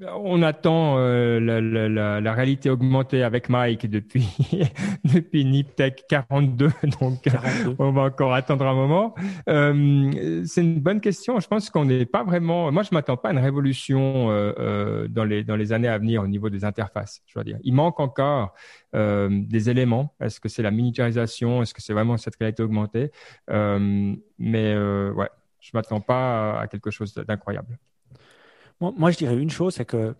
[0.00, 4.28] Euh, on attend euh, la, la, la, réalité augmentée avec Mike depuis
[5.04, 6.70] depuis Niptech 42,
[7.00, 7.24] donc
[7.78, 9.14] on va encore attendre un moment.
[9.48, 11.40] Euh, c'est une bonne question.
[11.40, 12.70] Je pense qu'on n'est pas vraiment.
[12.70, 15.98] Moi, je m'attends pas à une révolution euh, euh, dans les dans les années à
[15.98, 17.22] venir au niveau des interfaces.
[17.26, 18.54] Je dois dire, il manque encore
[18.94, 20.14] euh, des éléments.
[20.20, 21.62] Est-ce que c'est la miniaturisation?
[21.62, 23.10] Est-ce que c'est vraiment cette réalité augmentée?
[23.48, 25.28] Mais ouais,
[25.60, 27.78] je m'attends pas à quelque chose d'incroyable.
[28.80, 30.14] Moi, je dirais une chose, c'est que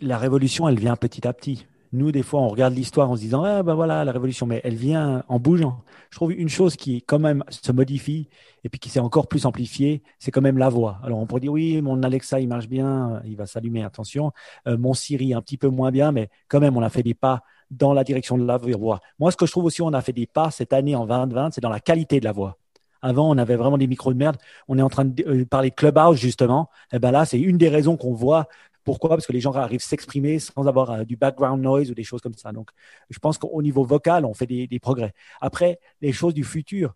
[0.00, 1.66] la révolution, elle vient petit à petit.
[1.92, 4.60] Nous, des fois, on regarde l'histoire en se disant, ah ben voilà, la révolution, mais
[4.64, 5.82] elle vient en bougeant.
[6.10, 8.28] Je trouve une chose qui, quand même, se modifie
[8.64, 11.00] et puis qui s'est encore plus amplifiée, c'est quand même la voix.
[11.02, 14.32] Alors, on pourrait dire, oui, mon Alexa, il marche bien, il va s'allumer, attention.
[14.68, 17.14] Euh, mon Siri, un petit peu moins bien, mais quand même, on a fait des
[17.14, 19.00] pas dans la direction de la voix.
[19.18, 21.52] Moi, ce que je trouve aussi, on a fait des pas cette année en 2020,
[21.52, 22.58] c'est dans la qualité de la voix.
[23.06, 24.36] Avant, on avait vraiment des micros de merde.
[24.66, 26.70] On est en train de euh, parler de Clubhouse, justement.
[26.92, 28.48] Et eh ben là, c'est une des raisons qu'on voit.
[28.82, 31.94] Pourquoi Parce que les gens arrivent à s'exprimer sans avoir euh, du background noise ou
[31.94, 32.50] des choses comme ça.
[32.50, 32.70] Donc,
[33.10, 35.14] je pense qu'au niveau vocal, on fait des, progrès.
[35.40, 36.94] Après, les choses du futur,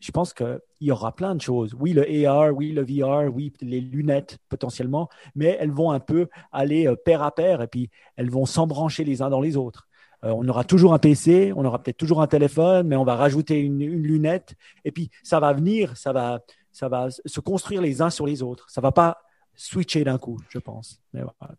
[0.00, 1.72] je pense qu'il y aura plein de choses.
[1.78, 6.26] Oui, le AR, oui, le VR, oui, les lunettes potentiellement, mais elles vont un peu
[6.50, 9.86] aller euh, pair à pair et puis elles vont s'embrancher les uns dans les autres.
[10.24, 13.14] Euh, on aura toujours un PC, on aura peut-être toujours un téléphone, mais on va
[13.14, 14.54] rajouter une, lunette.
[14.84, 16.40] Et puis, ça va venir, ça va,
[16.72, 18.70] ça va se construire les uns sur les autres.
[18.70, 19.18] Ça va pas
[19.54, 21.00] switcher d'un coup, je pense.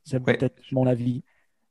[0.03, 1.23] c'est peut-être mon avis.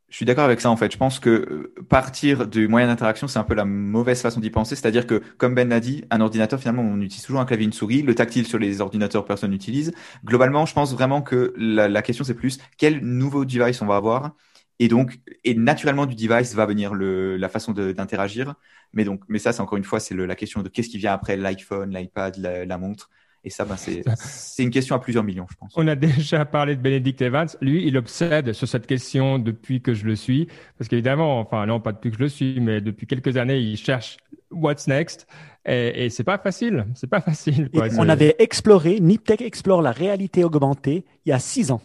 [0.09, 0.93] Je suis d'accord avec ça en fait.
[0.93, 4.51] Je pense que euh, partir du moyen d'interaction, c'est un peu la mauvaise façon d'y
[4.51, 4.77] penser.
[4.77, 7.73] C'est-à-dire que, comme Ben l'a dit, un ordinateur, finalement, on utilise toujours un clavier, une
[7.73, 8.03] souris.
[8.03, 9.93] Le tactile sur les ordinateurs, personne n'utilise.
[10.25, 13.97] Globalement, je pense vraiment que la, la question, c'est plus quel nouveau device on va
[13.97, 14.35] avoir
[14.81, 18.55] et donc, et naturellement du device va venir le, la façon d'interagir.
[18.93, 21.13] Mais donc, mais ça, c'est encore une fois, c'est la question de qu'est-ce qui vient
[21.13, 23.11] après l'iPhone, l'iPad, la, montre.
[23.45, 25.73] Et ça, ben, c'est une question à plusieurs millions, je pense.
[25.77, 27.49] On a déjà parlé de Benedict Evans.
[27.61, 30.49] Lui, il obsède sur cette question depuis que je le suis.
[30.79, 33.77] Parce qu'évidemment, enfin, non, pas depuis que je le suis, mais depuis quelques années, il
[33.77, 34.17] cherche
[34.51, 35.27] what's next.
[35.67, 36.87] Et, et c'est pas facile.
[36.95, 37.71] C'est pas facile.
[37.71, 37.89] Quoi.
[37.99, 41.83] on avait exploré, Niptech explore la réalité augmentée il y a six ans.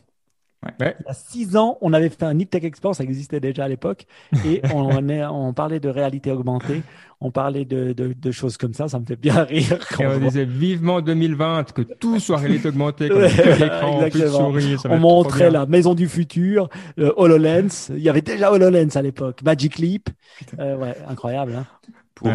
[0.65, 0.95] Ouais.
[0.99, 3.67] Il y a six ans, on avait fait un Niptech Explore, ça existait déjà à
[3.69, 4.05] l'époque,
[4.45, 6.83] et on, on, parlait de réalité augmentée,
[7.21, 9.79] on parlait de, de, de, choses comme ça, ça me fait bien rire.
[10.01, 14.75] Et on, disait vivement 2020, que tout soit réalité augmentée, comme l'écran, plus de souris.
[14.89, 16.67] on montrait la maison du futur,
[16.99, 20.09] euh, HoloLens, il y avait déjà HoloLens à l'époque, Magic Leap,
[20.59, 21.55] euh, ouais, incroyable.
[21.55, 21.65] Hein
[22.15, 22.27] Pour,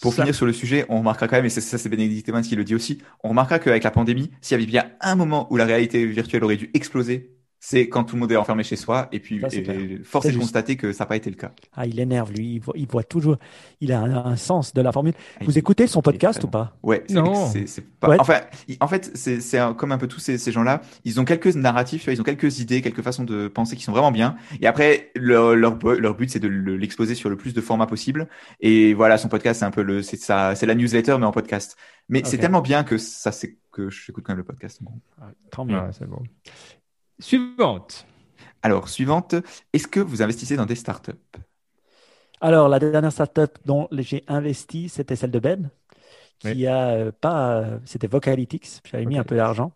[0.00, 2.56] pour finir sur le sujet, on remarquera quand même, et ça c'est Bénédicte Evans qui
[2.56, 5.56] le dit aussi, on remarquera qu'avec la pandémie, s'il y avait bien un moment où
[5.56, 7.33] la réalité virtuelle aurait dû exploser,
[7.66, 10.32] c'est quand tout le monde est enfermé chez soi et puis Ça, et force est
[10.32, 11.50] de constater que ça n'a pas été le cas.
[11.72, 12.56] Ah, il énerve, lui.
[12.56, 13.38] Il voit, il voit toujours.
[13.80, 15.14] Il a un, un sens de la formule.
[15.40, 16.76] Ah, Vous il- écoutez son podcast ou pas?
[16.82, 17.50] Ouais, c'est- Non.
[18.00, 18.08] pas.
[18.10, 18.16] Ouais.
[18.20, 19.38] Enfin, il- en fait, c'est
[19.78, 20.82] comme un peu tous ces, ces gens-là.
[21.06, 24.12] Ils ont quelques narratifs, ils ont quelques idées, quelques façons de penser qui sont vraiment
[24.12, 24.36] bien.
[24.60, 28.28] Et après, leur leur, but, c'est de le- l'exposer sur le plus de formats possible.
[28.60, 31.32] Et voilà, son podcast, c'est un peu le, c'est ça, c'est la newsletter mais en
[31.32, 31.78] podcast.
[32.10, 34.82] Mais c'est tellement bien que ça, c'est que j'écoute quand même le podcast.
[34.82, 34.92] Bon.
[35.18, 35.74] Ah, Tant mieux.
[35.78, 36.22] Ouais, c'est bon.
[37.20, 38.06] Suivante.
[38.62, 39.34] Alors, suivante.
[39.72, 41.12] Est-ce que vous investissez dans des startups?
[42.40, 45.70] Alors, la dernière startup dont j'ai investi, c'était celle de Ben,
[46.38, 46.66] qui Oui.
[46.66, 48.68] a euh, pas, euh, c'était Vocalytics.
[48.84, 49.72] J'avais mis un peu d'argent.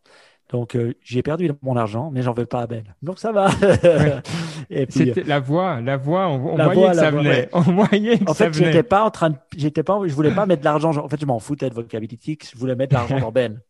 [0.50, 2.84] Donc, euh, j'ai perdu mon argent, mais j'en veux pas à Ben.
[3.02, 3.50] Donc, ça va.
[4.70, 7.10] Et puis, C'était la voix, la voix, on, on La voyait voix, que la ça
[7.10, 7.24] voix, venait.
[7.24, 7.48] ouais.
[7.52, 8.84] On voyait que en ça fait, j'étais venait.
[8.84, 10.90] pas en train de, j'étais pas, je voulais pas mettre de l'argent.
[10.96, 12.50] En fait, je m'en foutais de Vocalytics.
[12.52, 13.60] Je voulais mettre de l'argent dans Ben.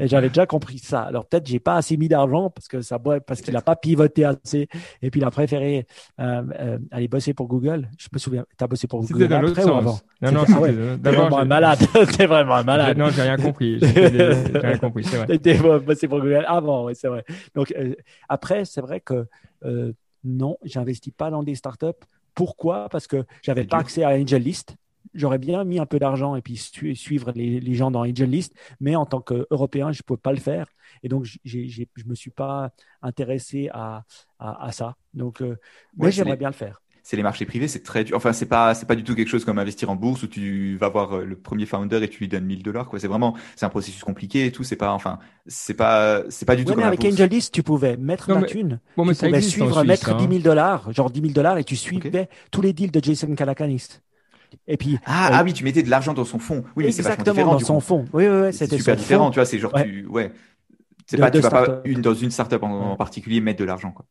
[0.00, 1.02] Et j'avais déjà compris ça.
[1.02, 3.76] Alors peut-être j'ai pas assez mis d'argent parce que ça boit- parce qu'il a pas
[3.76, 4.68] pivoté assez.
[5.02, 5.86] Et puis il a préféré
[6.20, 7.88] euh, euh, aller bosser pour Google.
[7.98, 8.44] Je me souviens.
[8.56, 9.98] T'as bossé pour Google dans après ou avant?
[10.22, 10.72] Non, non, ah ouais.
[11.02, 11.78] T'es vraiment un malade.
[12.16, 12.96] T'es vraiment un malade.
[12.98, 13.78] Non, j'ai rien compris.
[13.80, 15.26] J'ai rien compris, c'est vrai.
[15.26, 17.24] T'étais bossé pour Google avant, oui, c'est vrai.
[17.54, 17.94] Donc euh,
[18.28, 19.26] après, c'est vrai que
[19.64, 19.92] euh,
[20.24, 21.86] non, j'investis pas dans des startups.
[22.34, 22.88] Pourquoi?
[22.88, 24.76] Parce que j'avais pas accès à AngelList.
[25.14, 28.52] J'aurais bien mis un peu d'argent et puis su- suivre les, les gens dans AngelList,
[28.80, 30.66] mais en tant qu'Européen, je ne pouvais pas le faire.
[31.02, 32.70] Et donc, je ne me suis pas
[33.02, 34.04] intéressé à,
[34.38, 34.96] à, à ça.
[35.14, 35.56] Donc, euh,
[35.96, 36.82] mais Ouais, c'est j'aimerais les- bien le faire.
[37.02, 38.14] C'est les marchés privés, c'est très dur.
[38.18, 40.76] Enfin, c'est pas, c'est pas du tout quelque chose comme investir en bourse où tu
[40.76, 43.00] vas voir euh, le premier founder et tu lui donnes 1000 dollars, quoi.
[43.00, 44.62] C'est vraiment, c'est un processus compliqué et tout.
[44.62, 47.14] C'est pas, enfin, c'est pas, c'est pas du tout Ouais, comme mais avec bourse.
[47.14, 48.80] AngelList, tu pouvais mettre Non, la mais- thune.
[48.94, 50.16] Bon, mais tu pouvais existe en suivre, Suisse, mettre hein.
[50.18, 53.34] 10 000 dollars, genre 10 000 dollars, et tu suivais tous les deals de Jason
[53.34, 53.86] Calacanis.
[54.66, 56.64] Et puis, Ah, euh, ah oui, tu mettais de l'argent dans son fonds.
[56.76, 57.52] Oui, mais c'est différent.
[57.52, 58.04] dans du son fond.
[58.12, 59.30] Oui, oui, c'était super différent, fond.
[59.30, 59.44] tu vois.
[59.46, 59.84] C'est genre, Ouais.
[59.84, 60.32] tu, ouais.
[61.06, 63.90] C'est pas, de tu vas pas une dans une startup en, particulier mettre de l'argent,
[63.92, 64.04] quoi.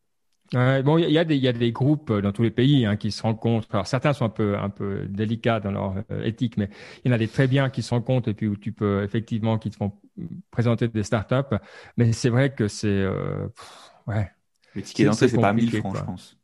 [0.53, 2.41] Ouais, bon, il y y, a des- il y a des groupes euh, dans tous
[2.41, 3.67] les pays hein, qui se rencontrent.
[3.73, 6.69] Alors certains sont un peu un peu délicats dans leur euh, éthique, mais
[7.03, 9.03] il y en a des très bien qui se rencontrent et puis où tu peux
[9.03, 9.91] effectivement qui te font
[10.49, 11.57] présenter des startups.
[11.97, 13.47] Mais c'est vrai que c'est euh,
[14.07, 14.31] ouais.
[14.73, 15.99] Le ticket C'est- d'entrée, c'est pas 1000 compliqué, francs, quoi.
[16.01, 16.37] je pense.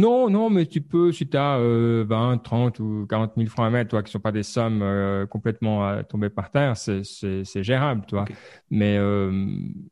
[0.00, 3.66] Non, non, mais tu peux, si tu as euh, 20, 30 ou 40 000 francs
[3.66, 7.04] à mettre, toi, qui sont pas des sommes euh, complètement à tomber par terre, c'est,
[7.04, 8.30] c'est, c'est gérable, toi.
[8.70, 9.30] Mais euh,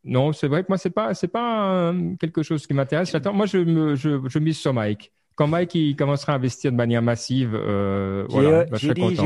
[0.04, 3.10] non, c'est vrai que moi, c'est pas, c'est pas euh, quelque chose qui m'intéresse.
[3.10, 5.12] J'attends, moi, je, me, je, je mise sur Mike.
[5.38, 9.16] Quand Mike il commencera à investir de manière massive, euh, voilà, euh, bah, j'ai dit,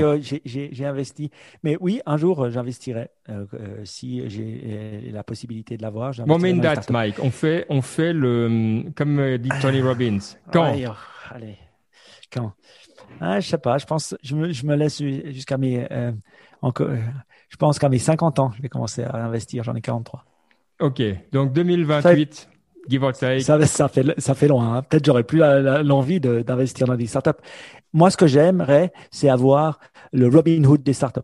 [0.44, 1.30] j'ai- investi.
[1.62, 3.08] Mais oui, un jour, euh, j'investirai.
[3.30, 3.46] Euh,
[3.84, 6.90] si j'ai la possibilité de l'avoir, Bon, mais une date.
[6.90, 7.16] Mike.
[7.22, 10.18] On fait, on fait le, comme euh, dit Tony Robbins.
[10.52, 10.74] Quand?
[10.74, 10.92] Ouais, oh,
[11.30, 11.56] allez,
[12.30, 12.52] quand?
[13.18, 15.90] Ah, Je sais pas, je pense, je me, je me laisse jusqu'à mes.
[15.90, 16.12] euh,
[16.60, 16.90] encore,
[17.48, 19.64] je pense qu'à mes 50 ans, je vais commencer à investir.
[19.64, 20.26] J'en ai 43.
[20.78, 21.00] Ok,
[21.32, 22.50] donc 2028,
[22.88, 23.40] give or take.
[23.40, 24.76] Ça, ça, fait, ça fait loin.
[24.76, 24.82] hein.
[24.82, 27.30] Peut-être j'aurais plus l'envie de- d'investir dans des startups.
[27.92, 29.78] Moi, ce que j'aimerais, c'est avoir
[30.12, 31.20] le Robin Hood des startups.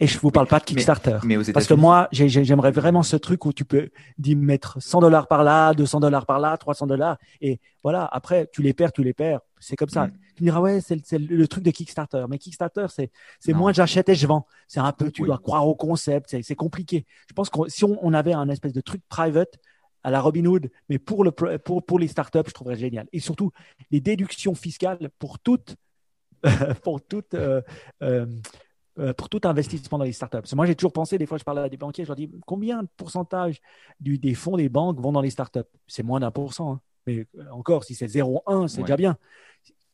[0.00, 1.18] Et je vous parle pas de Kickstarter.
[1.24, 4.34] Mais aux Parce que moi, j'ai- j'ai- j'aimerais vraiment ce truc où tu peux d'y
[4.34, 7.18] mettre 100 dollars par là, 200 dollars par là, 300 dollars.
[7.42, 9.40] Et voilà, après, tu les perds, tu les perds.
[9.60, 10.06] C'est comme ça.
[10.06, 10.12] Mm.
[10.36, 12.24] Tu me diras, ouais, c'est le- truc de Kickstarter.
[12.30, 14.46] Mais Kickstarter, c'est moins j'achète et je vends.
[14.66, 15.26] C'est un peu, tu Oui.
[15.26, 16.30] dois croire au concept.
[16.30, 17.04] C'est c'est compliqué.
[17.28, 19.58] Je pense que si on, on avait un espèce de truc private
[20.04, 23.06] à la Robinhood, mais pour, le, pr- pour, pour les startups, je trouverais génial.
[23.12, 23.52] Et surtout,
[23.90, 25.76] les déductions fiscales pour toutes,
[26.82, 27.62] pour toutes, euh,
[28.02, 28.26] euh,
[28.98, 30.54] euh, pour tout investissement dans les startups.
[30.54, 32.82] Moi, j'ai toujours pensé, des fois, je parle à des banquiers, je leur dis combien
[32.82, 33.60] de pourcentage
[34.00, 35.60] du, des fonds des banques vont dans les startups?
[35.86, 36.74] C'est moins d'un pour cent.
[36.74, 36.80] hein.
[37.06, 38.84] Mais encore, si c'est 0,1, c'est Ouais.
[38.84, 39.16] déjà bien.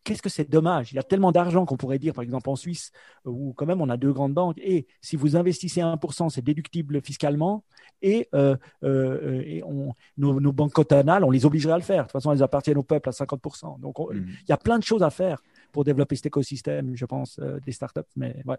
[0.08, 0.90] Qu'est-ce que c'est dommage?
[0.90, 2.92] Il y a tellement d'argent qu'on pourrait dire, par exemple en Suisse,
[3.26, 6.40] euh, où quand même on a deux grandes banques, et si vous investissez 1%, c'est
[6.40, 7.62] déductible fiscalement,
[8.00, 12.04] et, euh, euh, et on, nos, nos banques cantonales, on les obligerait à le faire.
[12.04, 13.78] De toute façon, elles appartiennent au peuple à 50%.
[13.80, 15.42] Donc, on- il y a plein de choses à faire
[15.72, 18.00] pour développer cet écosystème, je pense, euh, des startups.
[18.16, 18.56] Mais ouais.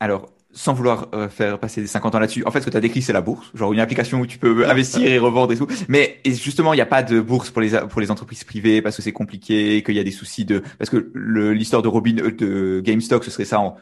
[0.00, 2.76] Alors, sans vouloir euh, faire passer des 50 ans là-dessus, en fait, ce que tu
[2.76, 5.56] as décrit, c'est la bourse, genre une application où tu peux investir et revendre et
[5.56, 5.66] tout.
[5.88, 8.80] Mais et justement, il n'y a pas de bourse pour les pour les entreprises privées
[8.80, 12.16] parce que c'est compliqué, qu'il y a des soucis de parce que l'histoire de Robin
[12.18, 13.76] euh, de GameStop, ce serait ça en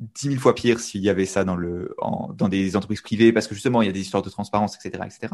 [0.00, 3.32] 10 000 fois pire s'il y avait ça dans le en, dans des entreprises privées
[3.32, 5.32] parce que justement, il y a des histoires de transparence, etc., etc.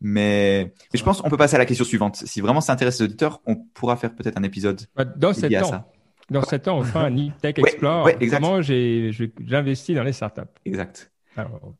[0.00, 2.16] Mais, mais je pense on peut passer à la question suivante.
[2.16, 5.42] Si vraiment ça intéresse les auditeurs, on pourra faire peut-être un épisode Bah, Dans sept
[5.42, 5.91] dédié à ça.
[6.32, 8.04] Dans sept ans, on fera un Tech Ouais, Explore.
[8.04, 8.40] ouais, exact.
[8.40, 10.40] Comment j'investis dans les startups.
[10.64, 11.12] Exact.
[11.36, 11.74] Alors,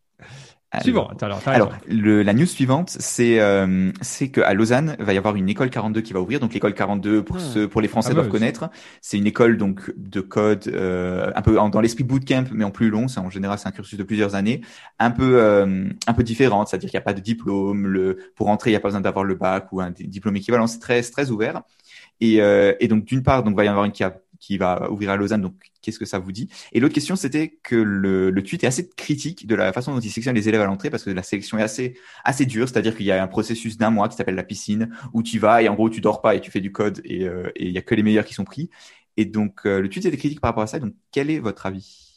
[0.81, 1.23] Suivante.
[1.23, 5.51] Alors, alors le, la news suivante, c'est euh, c'est qu'à Lausanne va y avoir une
[5.51, 6.41] école 42 qui va ouvrir.
[6.41, 7.41] Donc l'école 42 pour hmm.
[7.41, 8.71] ceux, pour les Français ah doivent connaître.
[9.03, 12.89] C'est une école donc de code euh, un peu dans l'esprit bootcamp, mais en plus
[12.89, 13.07] long.
[13.07, 14.63] C'est en général c'est un cursus de plusieurs années,
[14.99, 16.69] un peu euh, un peu différente.
[16.69, 17.87] C'est-à-dire qu'il n'y a pas de diplôme.
[17.87, 20.67] Le pour entrer, il n'y a pas besoin d'avoir le bac ou un diplôme équivalent.
[20.67, 21.61] C'est très très ouvert.
[22.23, 24.91] Et, euh, et donc d'une part, donc va y avoir une qui a qui va
[24.91, 25.41] ouvrir à Lausanne.
[25.41, 26.49] Donc, qu'est-ce que ça vous dit?
[26.73, 30.11] Et l'autre question, c'était que le, tweet est assez critique de la façon dont il
[30.11, 32.69] sélectionne les élèves à l'entrée parce que la sélection est assez assez dure.
[32.69, 35.63] C'est-à-dire qu'il y a un processus d'un mois qui s'appelle la piscine où tu vas
[35.63, 37.79] et en gros tu dors pas et tu fais du code et euh, il y
[37.79, 38.69] a que les meilleurs qui sont pris.
[39.17, 40.81] Et donc, euh, le tweet était critique par rapport à ça.
[40.81, 42.13] Donc, quel est votre avis?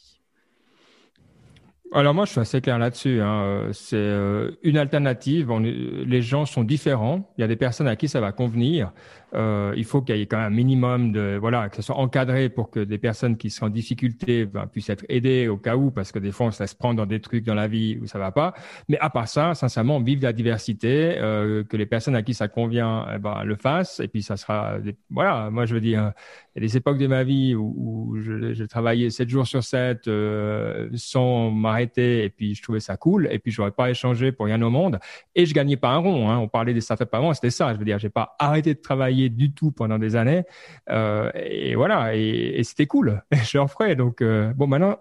[1.92, 3.20] Alors moi, je suis assez clair là-dessus.
[3.20, 3.68] Hein.
[3.72, 5.50] C'est euh, une alternative.
[5.60, 7.32] les gens sont différents.
[7.38, 8.92] Il y a des personnes à qui ça va convenir.
[9.34, 11.96] Euh, il faut qu'il y ait quand même un minimum de voilà que ce soit
[11.96, 15.74] encadré pour que des personnes qui sont en difficulté ben, puissent être aidées au cas
[15.74, 17.98] où parce que des fois on se laisse prendre dans des trucs dans la vie
[18.00, 18.54] où ça va pas.
[18.88, 22.46] Mais à part ça, sincèrement, vive la diversité, euh, que les personnes à qui ça
[22.46, 24.76] convient eh ben, le fassent et puis ça sera
[25.10, 25.50] voilà.
[25.50, 26.12] Moi je veux dire,
[26.54, 29.64] il y a des époques de ma vie où, où je, travaillais 7 jours sur
[29.64, 34.30] 7 euh, sans m'arrêter et puis je trouvais ça cool et puis j'aurais pas échangé
[34.30, 35.00] pour rien au monde
[35.34, 36.30] et je gagnais pas un rond.
[36.30, 36.38] Hein.
[36.38, 37.72] On parlait des startups avant, c'était ça.
[37.74, 40.44] Je veux dire, j'ai pas arrêté de travailler du tout pendant des années.
[40.90, 43.22] Euh, et voilà, et, c'était cool.
[43.32, 43.96] Je le referai.
[43.96, 44.98] Donc, euh, bon, maintenant,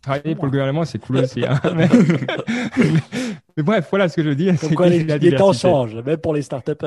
[0.00, 1.44] travailler pour le gouvernement, c'est cool aussi.
[1.44, 1.60] Hein.
[3.56, 4.58] mais, bref, voilà ce que je veux dire.
[4.58, 6.70] Comme quoi, les, les temps changent, même pour les start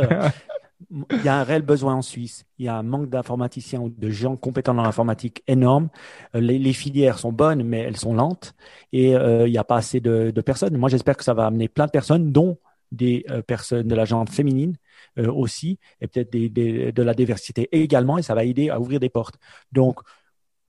[0.92, 2.46] il y a un réel besoin en Suisse.
[2.60, 5.90] Il y a un manque d'informaticiens ou de gens compétents dans l'informatique énorme.
[6.36, 8.54] Euh, les, filières sont bonnes, mais elles sont lentes.
[8.92, 10.78] Et il n'y a pas assez de, de personnes.
[10.78, 12.58] Moi, j'espère que ça va amener plein de personnes, dont
[12.92, 14.76] des personnes de la gente féminine
[15.18, 19.10] euh, aussi, et peut-être de la diversité également, et ça va aider à ouvrir des
[19.10, 19.36] portes.
[19.72, 20.02] Donc,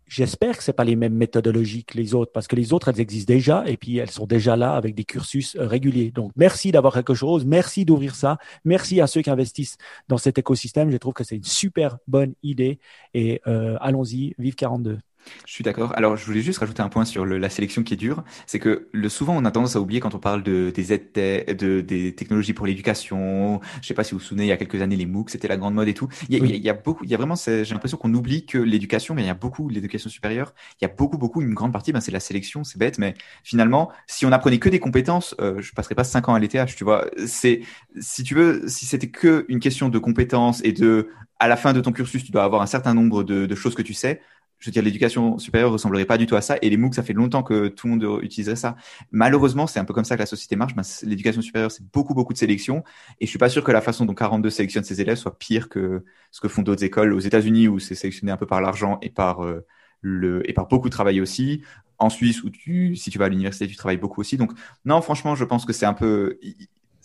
[0.08, 3.00] J'espère que c'est pas les mêmes méthodologies que les autres, parce que les autres, elles
[3.00, 6.12] existent déjà, et puis elles sont déjà là avec des cursus euh, réguliers.
[6.12, 10.38] Donc, merci d'avoir quelque chose, merci d'ouvrir ça, merci à ceux qui investissent dans cet
[10.38, 10.90] écosystème.
[10.90, 12.78] Je trouve que c'est une super bonne idée,
[13.14, 15.00] et euh, allons-y, vive 42.
[15.46, 15.92] Je suis d'accord.
[15.96, 18.24] Alors, je voulais juste rajouter un point sur le, la sélection qui est dure.
[18.46, 21.12] C'est que le, souvent, on a tendance à oublier quand on parle de, des aides,
[21.14, 23.60] de, des technologies pour l'éducation.
[23.80, 25.48] Je sais pas si vous vous souvenez, il y a quelques années, les MOOC, c'était
[25.48, 26.08] la grande mode et tout.
[26.28, 28.46] Il y a, il y a beaucoup, il y a vraiment, j'ai l'impression qu'on oublie
[28.46, 31.54] que l'éducation, mais il y a beaucoup, l'éducation supérieure, il y a beaucoup, beaucoup, une
[31.54, 33.14] grande partie, ben, c'est la sélection, c'est bête, mais
[33.44, 36.74] finalement, si on apprenait que des compétences, euh, je passerais pas cinq ans à l'ETH,
[36.76, 37.06] tu vois.
[37.26, 37.60] C'est,
[37.98, 41.08] si tu veux, si c'était que une question de compétences et de,
[41.38, 43.74] à la fin de ton cursus, tu dois avoir un certain nombre de, de choses
[43.74, 44.20] que tu sais,
[44.66, 46.56] veux dire, l'éducation supérieure ressemblerait pas du tout à ça.
[46.62, 48.76] Et les MOOC, ça fait longtemps que tout le monde utiliserait ça.
[49.10, 50.74] Malheureusement, c'est un peu comme ça que la société marche.
[50.74, 52.84] Ben, l'éducation supérieure, c'est beaucoup, beaucoup de sélection.
[53.20, 55.68] Et je suis pas sûr que la façon dont 42 sélectionne ses élèves soit pire
[55.68, 58.98] que ce que font d'autres écoles aux États-Unis où c'est sélectionné un peu par l'argent
[59.02, 59.66] et par euh,
[60.00, 61.62] le et par beaucoup de travail aussi.
[61.98, 64.36] En Suisse où tu, si tu vas à l'université, tu travailles beaucoup aussi.
[64.36, 64.52] Donc
[64.84, 66.38] non, franchement, je pense que c'est un peu,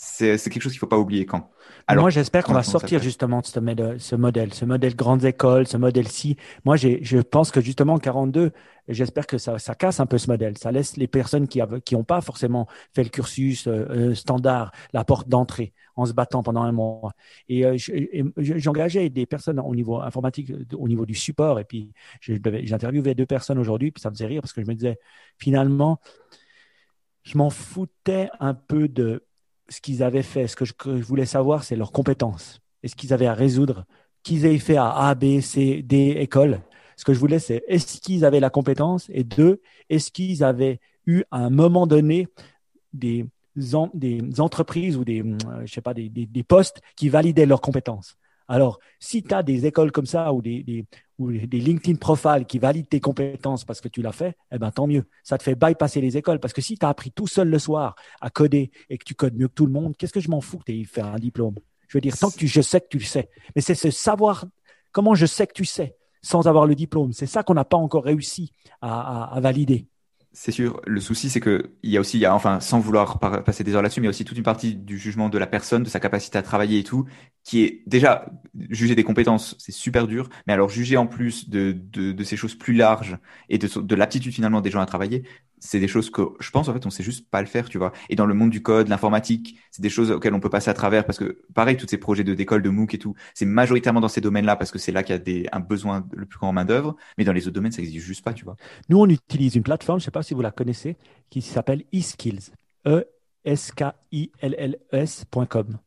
[0.04, 1.52] c'est quelque chose qu'il faut pas oublier quand.
[1.86, 5.26] Alors, Moi, j'espère qu'on va sortir justement de ce, modèle, ce modèle, ce modèle grandes
[5.26, 6.38] écoles, ce modèle-ci.
[6.66, 8.52] Moi, je pense que justement, 42,
[8.88, 10.58] j'espère que ça, ça, casse un peu ce modèle.
[10.58, 14.72] Ça laisse les personnes qui n'ont qui pas forcément fait le cursus euh, euh, standard,
[14.92, 17.12] la porte d'entrée, en se battant pendant un mois.
[17.48, 17.78] Et euh,
[18.38, 21.60] j'engageais des personnes au niveau informatique, au niveau du support.
[21.60, 24.74] Et puis, j'interviewais deux personnes aujourd'hui, puis ça me faisait rire parce que je me
[24.74, 24.98] disais,
[25.38, 26.00] finalement,
[27.22, 29.24] je m'en foutais un peu de
[29.70, 30.48] ce qu'ils avaient fait.
[30.48, 33.86] Ce que je, voulais savoir, c'est leurs compétences et ce qu'ils avaient à résoudre,
[34.24, 36.62] qu'ils aient fait à A, B, C, D écoles.
[36.98, 40.80] Ce que je voulais, c'est est-ce qu'ils avaient la compétence et deux, est-ce qu'ils avaient
[41.06, 42.28] eu à un moment donné
[42.94, 43.26] des,
[44.38, 48.18] entreprises ou des, euh, je sais pas, des postes qui validaient leurs compétences.
[48.52, 50.86] Alors, si tu as des écoles comme ça ou des,
[51.18, 55.06] LinkedIn profiles qui valident tes compétences parce que tu l'as fait, eh ben tant mieux.
[55.24, 57.60] Ça te fait bypasser les écoles parce que si tu as appris tout seul le
[57.60, 60.30] soir à coder et que tu codes mieux que tout le monde, qu'est-ce que je
[60.30, 61.56] m'en fous que tu aies fait un diplôme?
[61.88, 63.30] Je veux dire, tant que tu, je sais que tu le sais.
[63.56, 64.46] Mais c'est ce savoir,
[64.92, 67.14] comment je sais que tu sais sans avoir le diplôme?
[67.14, 69.88] C'est ça qu'on n'a pas encore réussi à valider.
[70.34, 70.80] C'est sûr.
[70.88, 73.66] Le souci, c'est que il y a aussi, il y a, enfin, sans vouloir passer
[73.66, 76.00] des heures là-dessus, mais aussi toute une partie du jugement de la personne, de sa
[76.00, 77.06] capacité à travailler et tout,
[77.44, 78.28] qui est déjà
[78.70, 80.30] juger des compétences, c'est super dur.
[80.48, 83.18] Mais alors juger en plus de, de, de ces choses plus larges
[83.50, 85.24] et de, de l'aptitude finalement des gens à travailler,
[85.62, 87.78] c'est des choses que je pense en fait on sait juste pas le faire, tu
[87.78, 87.94] vois.
[88.10, 90.74] Et dans le monde du code, l'informatique, c'est des choses auxquelles on peut passer à
[90.74, 94.02] travers parce que pareil, tous ces projets de d'école, de MOOC et tout, c'est majoritairement
[94.02, 96.40] dans ces domaines-là parce que c'est là qu'il y a des, un besoin le plus
[96.40, 96.96] grand main d'œuvre.
[97.18, 98.58] Mais dans les autres domaines, ça existe juste pas, tu vois.
[98.90, 100.98] Nous, on utilise une plateforme, je sais pas si vous la connaissez,
[101.30, 102.52] qui s'appelle eSkills,
[102.88, 103.06] e
[103.46, 105.78] s k i l l e s.com.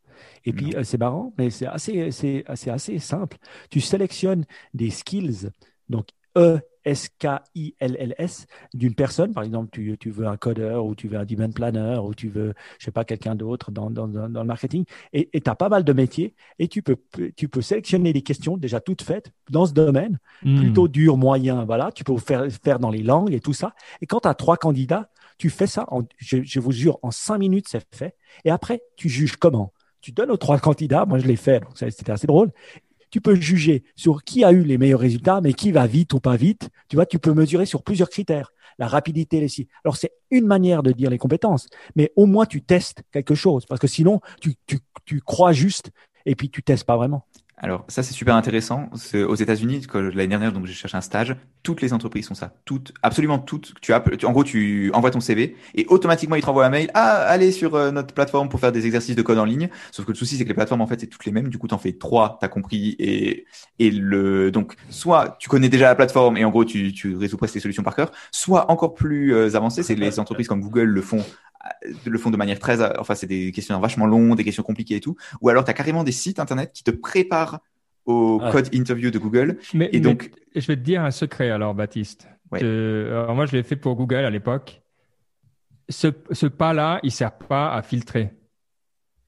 [0.45, 3.39] Et puis, euh, c'est marrant, mais c'est assez, c'est assez, assez simple.
[3.71, 5.51] Tu sélectionnes des skills,
[5.89, 9.33] donc E S-K-I-L-L-S d'une personne.
[9.33, 12.29] Par exemple, tu, tu, veux un codeur ou tu veux un demand planner ou tu
[12.29, 14.85] veux, je sais pas, quelqu'un d'autre dans, dans, dans, le marketing.
[15.13, 16.97] Et tu as pas mal de métiers et tu peux,
[17.37, 20.59] tu peux sélectionner des questions déjà toutes faites dans ce domaine, hmm.
[20.59, 21.93] plutôt dur, moyen, voilà.
[21.93, 23.75] Tu peux faire, faire dans les langues et tout ça.
[24.01, 27.11] Et quand tu as trois candidats, tu fais ça, en, je, je vous jure, en
[27.11, 28.17] cinq minutes, c'est fait.
[28.45, 29.73] Et après, tu juges comment?
[30.01, 32.53] Tu donnes aux trois candidats, moi je l'ai fait, donc c'était assez drôle,
[33.15, 36.19] tu peux juger sur qui a eu les meilleurs résultats, mais qui va vite ou
[36.19, 36.69] pas vite.
[36.89, 38.51] Tu vois, tu peux mesurer sur plusieurs critères.
[38.77, 42.61] La rapidité, les Alors, c'est une manière de dire les compétences, mais au moins tu
[42.61, 45.93] testes quelque chose, parce que sinon, tu, crois juste
[46.27, 47.25] et puis tu testes pas vraiment.
[47.57, 48.91] Alors ça c'est super intéressant.
[49.15, 51.37] Aux États-Unis, l'année dernière, donc j'ai cherché un stage.
[51.63, 53.75] Toutes les entreprises font ça, toutes, absolument toutes.
[53.81, 56.91] Tu en gros, tu envoies ton CV et automatiquement ils te renvoient un mail.
[56.95, 59.69] Ah, allez sur euh, notre plateforme pour faire des exercices de code en ligne.
[59.93, 61.49] Sauf que le souci c'est que les plateformes en fait c'est toutes les mêmes.
[61.49, 63.47] Du coup, t'en fais trois, t'as compris et
[63.79, 67.37] et le donc soit tu connais déjà la plateforme et en gros tu tu résous
[67.37, 68.11] presque les solutions par cœur.
[68.33, 71.25] Soit encore plus euh, avancé, c'est les entreprises comme Google le font
[72.05, 75.01] le font de manière très, enfin, c'est des questions vachement longues, des questions compliquées et
[75.01, 75.17] tout.
[75.41, 77.61] Ou alors, tu as carrément des sites internet qui te préparent
[78.07, 79.59] au code interview de Google.
[79.73, 82.29] Mais, et donc, je vais te dire un secret alors, Baptiste.
[82.53, 84.83] alors moi, je l'ai fait pour Google à l'époque.
[85.89, 88.31] Ce, ce pas-là, il sert pas à filtrer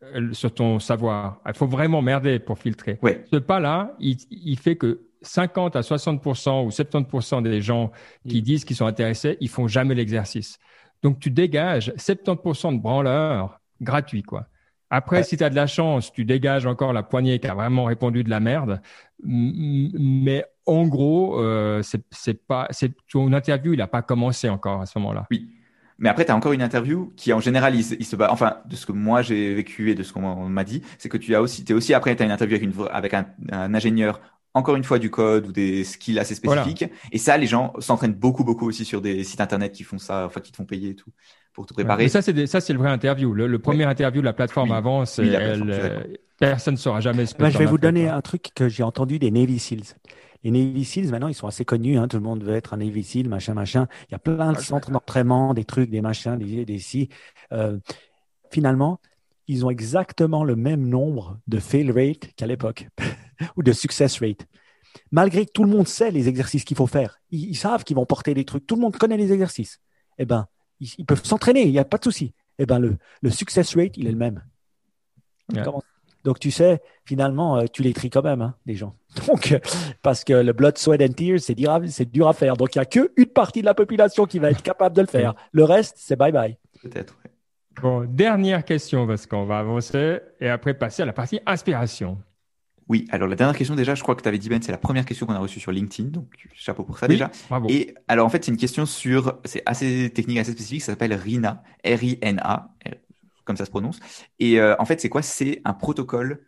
[0.03, 1.41] euh, sur ton savoir.
[1.47, 2.99] Il faut vraiment merder pour filtrer.
[3.03, 3.24] Ouais.
[3.30, 7.91] Ce pas-là, il, il fait que 50 à 60% ou 70% des gens
[8.28, 10.59] qui disent qu'ils sont intéressés, ils font jamais l'exercice.
[11.03, 14.47] Donc, tu dégages 70% de branleurs gratuits, quoi.
[14.89, 17.85] Après, si tu as de la chance, tu dégages encore la poignée qui a vraiment
[17.85, 18.81] répondu de la merde.
[19.25, 24.87] Mais en gros, euh, c'est pas, c'est ton interview, il n'a pas commencé encore à
[24.87, 25.27] ce moment-là.
[25.31, 25.51] Oui.
[25.99, 28.29] Mais après, tu as encore une interview qui, en général, il, se bat.
[28.31, 31.17] Enfin, de ce que moi j'ai vécu et de ce qu'on m'a dit, c'est que
[31.17, 33.75] tu as aussi, es aussi après, tu as une interview avec, une, avec un, un
[33.75, 34.21] ingénieur
[34.57, 36.87] encore une fois du code ou des skills assez spécifiques.
[37.13, 40.25] Et ça, les gens s'entraînent beaucoup, beaucoup aussi sur des sites internet qui font ça,
[40.25, 41.11] enfin qui te font payer et tout
[41.53, 42.05] pour te préparer.
[42.05, 43.35] mais ça, c'est ça, c'est le vrai interview.
[43.35, 46.01] Le, premier interview de la plateforme avant, c'est euh,
[46.39, 47.43] personne ne saura jamais ce que.
[47.43, 49.95] Ben, je vais vous donner un truc que j'ai entendu des Navy Seals.
[50.43, 51.99] Les Navy Seals, maintenant, ils sont assez connus.
[51.99, 53.89] Hein, tout le monde veut être un Navy Seal, machin, machin.
[54.09, 57.11] Il y a plein de centres d'entraînement, des trucs, des machins, des des si.
[57.53, 57.79] Euh,
[58.51, 59.01] finalement,
[59.49, 62.89] ils ont exactement le même nombre de fail rate qu'à l'époque.
[63.57, 64.47] ou de success rate.
[65.11, 68.07] Malgré que tout le monde sait les exercices qu'il faut faire, ils, savent qu'ils vont
[68.07, 69.80] porter des trucs, tout le monde connaît les exercices.
[70.18, 70.47] Eh ben,
[70.80, 72.32] ils, peuvent s'entraîner, il n'y a pas de souci.
[72.59, 74.43] Eh ben, le, le success rate, il est le même.
[76.24, 78.97] Donc, tu sais, finalement, euh, tu les tries quand même, hein, les gens.
[79.28, 79.61] Donc, euh,
[80.03, 82.57] parce que le blood, sweat and tears, c'est dur, c'est dur à faire.
[82.57, 85.07] Donc, il n'y a qu'une partie de la population qui va être capable de le
[85.07, 85.34] faire.
[85.53, 86.59] Le reste, c'est bye bye.
[86.82, 87.16] Peut-être.
[87.80, 92.18] Bon, dernière question parce qu'on va avancer et après passer à la partie inspiration.
[92.89, 94.78] Oui, alors la dernière question déjà, je crois que tu avais dit Ben, c'est la
[94.78, 97.30] première question qu'on a reçue sur LinkedIn, donc chapeau pour ça déjà.
[97.49, 97.68] Bravo.
[97.68, 101.12] Et alors en fait, c'est une question sur, c'est assez technique, assez spécifique, ça s'appelle
[101.12, 102.74] RINA, R-I-N-A,
[103.45, 103.99] comme ça se prononce.
[104.39, 105.22] Et euh, en fait, c'est quoi?
[105.22, 106.45] C'est un protocole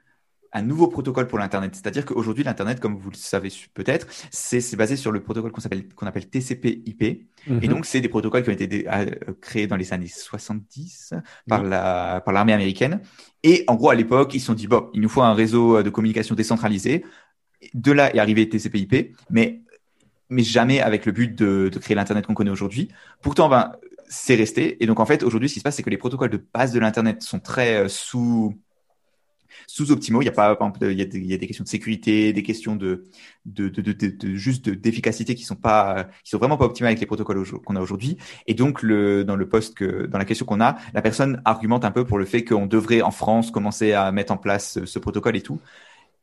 [0.52, 1.74] un nouveau protocole pour l'Internet.
[1.74, 5.88] C'est-à-dire qu'aujourd'hui, l'Internet, comme vous le savez peut-être, c'est basé sur le protocole qu'on appelle,
[5.88, 7.02] qu'on appelle TCP/IP.
[7.02, 7.66] Et mhm.
[7.68, 9.06] donc, c'est des protocoles qui ont été euh,
[9.40, 11.14] créés dans les années 70
[11.46, 13.00] par la par l'armée américaine.
[13.42, 15.78] Et en gros, à l'époque, ils se sont dit bon, il nous faut un réseau
[15.78, 17.04] euh, de communication décentralisé.
[17.74, 19.62] De là est arrivé TCP/IP, mais
[20.30, 22.88] mais jamais avec le but de, de créer l'Internet qu'on connaît aujourd'hui.
[23.22, 23.72] Pourtant, ben,
[24.08, 24.82] c'est resté.
[24.82, 26.72] Et donc, en fait, aujourd'hui, ce qui se passe, c'est que les protocoles de base
[26.72, 28.58] de l'Internet sont très euh, sous
[29.68, 30.22] sous-optimaux.
[30.22, 32.32] Il y a pas, il y a, des, il y a des questions de sécurité,
[32.32, 33.04] des questions de,
[33.44, 37.00] de, de, de, de juste d'efficacité qui sont pas, qui sont vraiment pas optimales avec
[37.00, 38.16] les protocoles qu'on a aujourd'hui.
[38.46, 41.84] Et donc, le, dans le poste que, dans la question qu'on a, la personne argumente
[41.84, 44.98] un peu pour le fait qu'on devrait en France commencer à mettre en place ce
[44.98, 45.60] protocole et tout.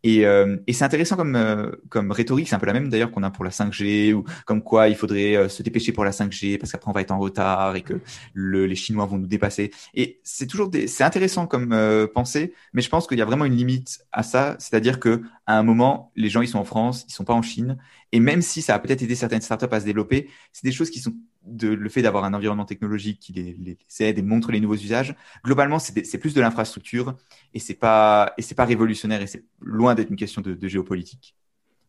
[0.07, 3.09] Et, euh, et c'est intéressant comme, euh, comme rhétorique, c'est un peu la même d'ailleurs
[3.09, 6.11] qu'on a pour la 5G, ou comme quoi il faudrait euh, se dépêcher pour la
[6.11, 7.99] 5G parce qu'après on va être en retard et que
[8.35, 9.71] le, les Chinois vont nous dépasser.
[9.95, 11.75] Et c'est toujours des, c'est intéressant comme
[12.13, 15.57] pensée, mais je pense qu'il y a vraiment une limite à ça, c'est-à-dire que à
[15.57, 17.77] un moment, les gens ils sont en France, ils sont pas en Chine,
[18.11, 20.91] et même si ça a peut-être aidé certaines startups à se développer, c'est des choses
[20.91, 21.15] qui sont
[21.45, 24.75] de le fait d'avoir un environnement technologique qui les, les, aide et montre les nouveaux
[24.75, 25.15] usages.
[25.43, 27.15] Globalement, c'est plus de l'infrastructure
[27.53, 30.67] et c'est pas et c'est pas révolutionnaire et c'est loin d'être une question de, de,
[30.67, 31.35] géopolitique.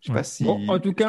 [0.00, 0.46] Je sais pas si.
[0.46, 1.08] en tout cas,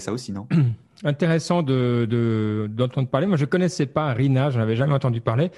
[0.00, 0.48] ça aussi, non?
[1.04, 3.26] Intéressant de d'entendre parler.
[3.26, 5.50] Moi, je connaissais pas Rina, j'en avais jamais entendu parler.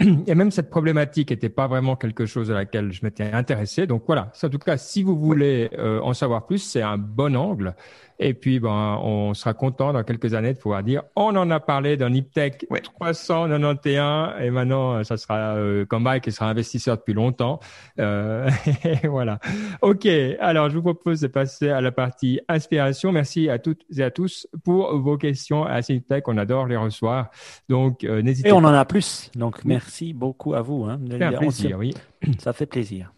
[0.00, 3.86] Et même cette problématique n'était pas vraiment quelque chose à laquelle je m'étais intéressé.
[3.86, 7.36] Donc voilà, en tout cas, si vous voulez euh, en savoir plus, c'est un bon
[7.36, 7.74] angle.
[8.20, 11.58] Et puis, ben, on sera content dans quelques années de pouvoir dire, on en a
[11.58, 17.12] parlé dans Niptech 391 et maintenant, ça sera euh, comme Mike, qui sera investisseur depuis
[17.12, 17.58] longtemps.
[17.98, 18.48] Euh,
[18.84, 19.40] et voilà.
[19.82, 20.06] OK.
[20.38, 23.10] Alors, je vous propose de passer à la partie inspiration.
[23.10, 26.28] Merci à toutes et à tous pour vos questions à Niptech.
[26.28, 27.30] On adore les recevoir.
[27.68, 28.54] Donc, euh, n'hésitez pas.
[28.54, 29.30] Et on en a plus.
[29.34, 29.83] Donc, merci
[30.14, 30.84] beaucoup à vous.
[30.84, 31.00] Hein.
[31.20, 31.94] un plaisir, oui.
[32.38, 33.12] Ça fait plaisir.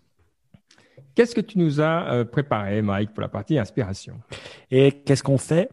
[1.15, 4.21] Qu'est-ce que tu nous as euh, préparé, Mike, pour la partie inspiration?
[4.71, 5.71] Et qu'est-ce qu'on fait?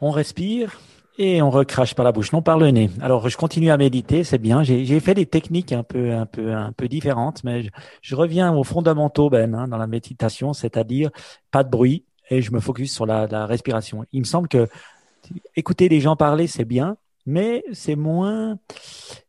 [0.00, 0.80] On respire
[1.18, 2.90] et on recrache par la bouche, non par le nez.
[3.02, 4.62] Alors, je continue à méditer, c'est bien.
[4.62, 7.68] J'ai fait des techniques un peu, un peu, un peu différentes, mais
[8.00, 11.10] je, reviens aux fondamentaux, Ben, hein, dans la méditation, c'est-à-dire
[11.50, 14.06] pas de bruit et je me focus sur la, la respiration.
[14.12, 14.68] Il me semble que
[15.54, 18.58] écouter les gens parler, c'est bien, mais c'est moins.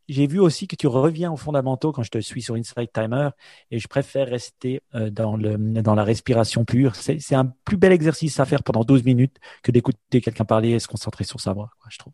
[0.10, 3.30] J'ai vu aussi que tu reviens aux fondamentaux quand je te suis sur Insight Timer
[3.72, 6.96] et je préfère rester euh, dans, le, dans la respiration pure.
[6.96, 10.80] C'est un plus bel exercice à faire pendant 12 minutes que d'écouter quelqu'un parler et
[10.80, 12.14] se concentrer sur sa voix, je trouve.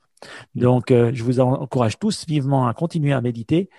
[0.55, 3.69] Donc, euh, je vous encourage tous vivement à continuer à méditer.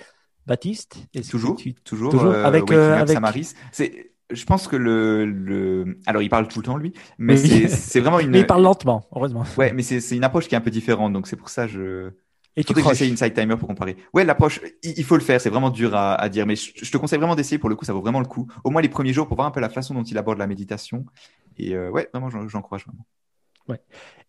[0.47, 0.97] Baptiste
[1.31, 3.15] Toujours, toujours, toujours euh, avec, avec...
[3.15, 3.55] Samaris.
[3.73, 8.01] C'est je pense que le, le, alors il parle tout le temps lui, mais c'est
[8.01, 8.31] vraiment une.
[8.31, 9.45] Mais il parle lentement, heureusement.
[9.57, 12.11] Ouais, mais c'est une approche qui est un peu différente, donc c'est pour ça je.
[12.57, 13.97] Et tu crois une side timer pour comparer.
[14.13, 15.41] Ouais, l'approche, il, faut le faire.
[15.41, 17.59] C'est vraiment dur à, à dire, mais je, te conseille vraiment d'essayer.
[17.59, 18.49] Pour le coup, ça vaut vraiment le coup.
[18.65, 20.47] Au moins les premiers jours pour voir un peu la façon dont il aborde la
[20.47, 21.07] méditation.
[21.57, 23.07] Et euh, ouais, vraiment, j'encourage vraiment.
[23.69, 23.81] Ouais.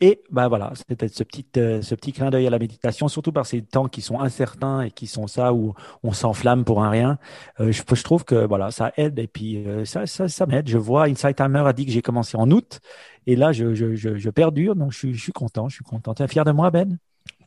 [0.01, 3.31] Et ben voilà, c'était ce petit, euh, ce petit clin d'œil à la méditation, surtout
[3.31, 6.89] par ces temps qui sont incertains et qui sont ça où on s'enflamme pour un
[6.89, 7.17] rien.
[7.59, 10.67] Euh, je, je, trouve que voilà, ça aide et puis euh, ça, ça, ça m'aide.
[10.67, 12.81] Je vois Insight Timer a dit que j'ai commencé en août
[13.25, 15.83] et là je, je, je, je perdure, donc je, suis, je suis content, je suis
[15.83, 16.13] content.
[16.13, 16.97] Tu es fier de moi, Ben?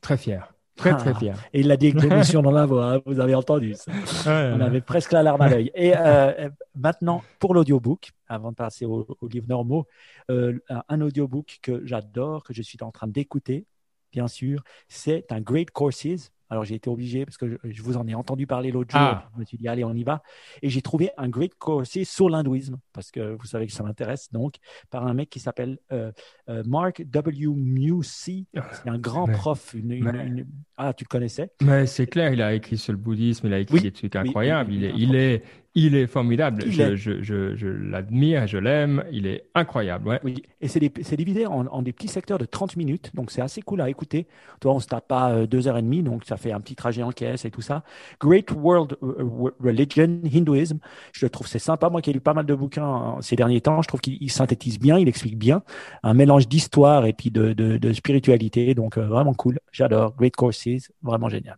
[0.01, 0.54] Très fier.
[0.77, 1.37] Très, très fier.
[1.53, 3.93] Et il l'a dit avec l'émotion dans la voix, hein, vous avez entendu ça.
[4.27, 5.71] On avait presque la larme à l'œil.
[5.75, 9.87] Et euh, maintenant, pour l'audiobook, avant de passer aux au livres normaux,
[10.31, 10.59] euh,
[10.89, 13.67] un audiobook que j'adore, que je suis en train d'écouter,
[14.13, 18.07] bien sûr, c'est un Great Courses alors j'ai été obligé parce que je, vous en
[18.07, 19.01] ai entendu parler l'autre jour.
[19.01, 19.29] Ah.
[19.35, 20.23] Je me suis dit allez on y va
[20.63, 24.33] et j'ai trouvé un great course sur l'hindouisme parce que vous savez que ça m'intéresse
[24.33, 24.55] donc
[24.91, 26.13] par un mec qui s'appelle euh,
[26.49, 27.49] euh, Mark W.
[27.49, 28.47] Musey.
[28.55, 29.75] C'est un grand prof.
[29.75, 30.47] Une,
[30.77, 31.51] Ah tu le connaissais?
[31.61, 34.73] Mais c'est clair, il a écrit sur le bouddhisme, il a écrit des trucs incroyables.
[34.73, 35.43] il, est, il est
[35.77, 36.63] il est formidable.
[36.69, 39.05] je, je, je, je l'admire, je l'aime.
[39.11, 40.09] Il est incroyable.
[40.09, 40.21] Ouais.
[40.23, 40.43] Oui.
[40.61, 43.11] Et c'est divisé en, en, des petits secteurs de 30 minutes.
[43.15, 44.29] Donc, c'est assez cool à écouter.
[44.61, 46.03] Toi, on se tape pas euh, deux heures et demie.
[46.03, 47.83] Donc, ça fait un petit trajet en caisse et tout ça.
[48.21, 50.79] Great World euh, Religion, Hinduism.
[51.13, 51.91] Je trouve c'est sympa.
[51.91, 54.79] Moi qui ai lu pas mal de bouquins ces derniers temps, je trouve qu'il synthétise
[54.79, 55.63] bien, il explique bien.
[56.05, 58.75] Un mélange d'histoire et puis de, de, de, spiritualité.
[58.75, 59.59] Donc, euh, vraiment cool.
[59.73, 60.15] J'adore.
[60.17, 60.93] Great Courses.
[61.03, 61.57] Vraiment génial.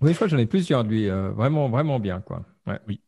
[0.00, 1.08] Oui, je crois que j'en ai plusieurs lui.
[1.08, 2.44] vraiment, vraiment bien, quoi.
[2.66, 2.78] Ouais.
[2.88, 3.00] Oui.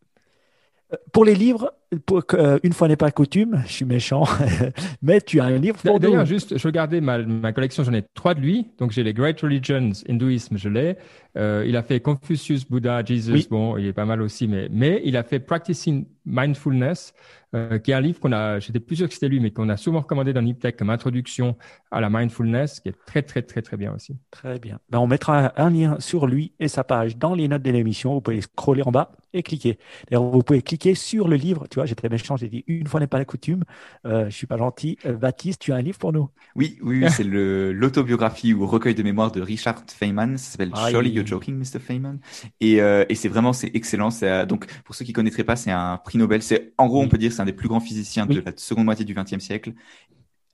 [1.12, 1.74] Pour les livres,
[2.05, 4.24] pour, euh, une fois n'est pas coutume, je suis méchant,
[5.03, 8.03] mais tu as un livre pour D'ailleurs, juste, je regardais ma, ma collection, j'en ai
[8.14, 8.68] trois de lui.
[8.78, 10.97] Donc, j'ai les Great Religions, hindouisme, je l'ai.
[11.37, 15.03] Euh, il a fait Confucius, Buddha, Jesus, bon, il est pas mal aussi, mais, mais
[15.05, 17.14] il a fait Practicing Mindfulness,
[17.55, 19.68] euh, qui est un livre qu'on a, j'étais plus sûr que c'était lui, mais qu'on
[19.68, 21.57] a souvent recommandé dans Niptech comme introduction
[21.91, 24.16] à la mindfulness, qui est très, très, très, très bien aussi.
[24.30, 24.78] Très bien.
[24.91, 28.14] Ben, on mettra un lien sur lui et sa page dans les notes de l'émission.
[28.14, 29.78] Vous pouvez scroller en bas et cliquer.
[30.11, 31.66] D'ailleurs, vous pouvez cliquer sur le livre.
[31.77, 33.62] Tu vois, j'étais méchant, j'ai dit une fois n'est pas la coutume.
[34.07, 34.97] Euh, je suis pas gentil.
[35.05, 36.31] Euh, Baptiste, tu as un livre pour nous?
[36.55, 40.39] Oui, oui, c'est le l'autobiographie ou recueil de mémoire de Richard Feynman.
[40.39, 41.79] Ça s'appelle Surely You're Joking, Mr.
[41.79, 42.18] Feynman.
[42.62, 44.11] Et, euh, et c'est vraiment, c'est excellent.
[44.11, 46.43] C'est, donc, pour ceux qui connaîtraient pas, c'est un prix Nobel.
[46.43, 48.87] C'est, en gros, on peut dire, c'est un des plus grands physiciens de la seconde
[48.87, 49.74] moitié du XXe siècle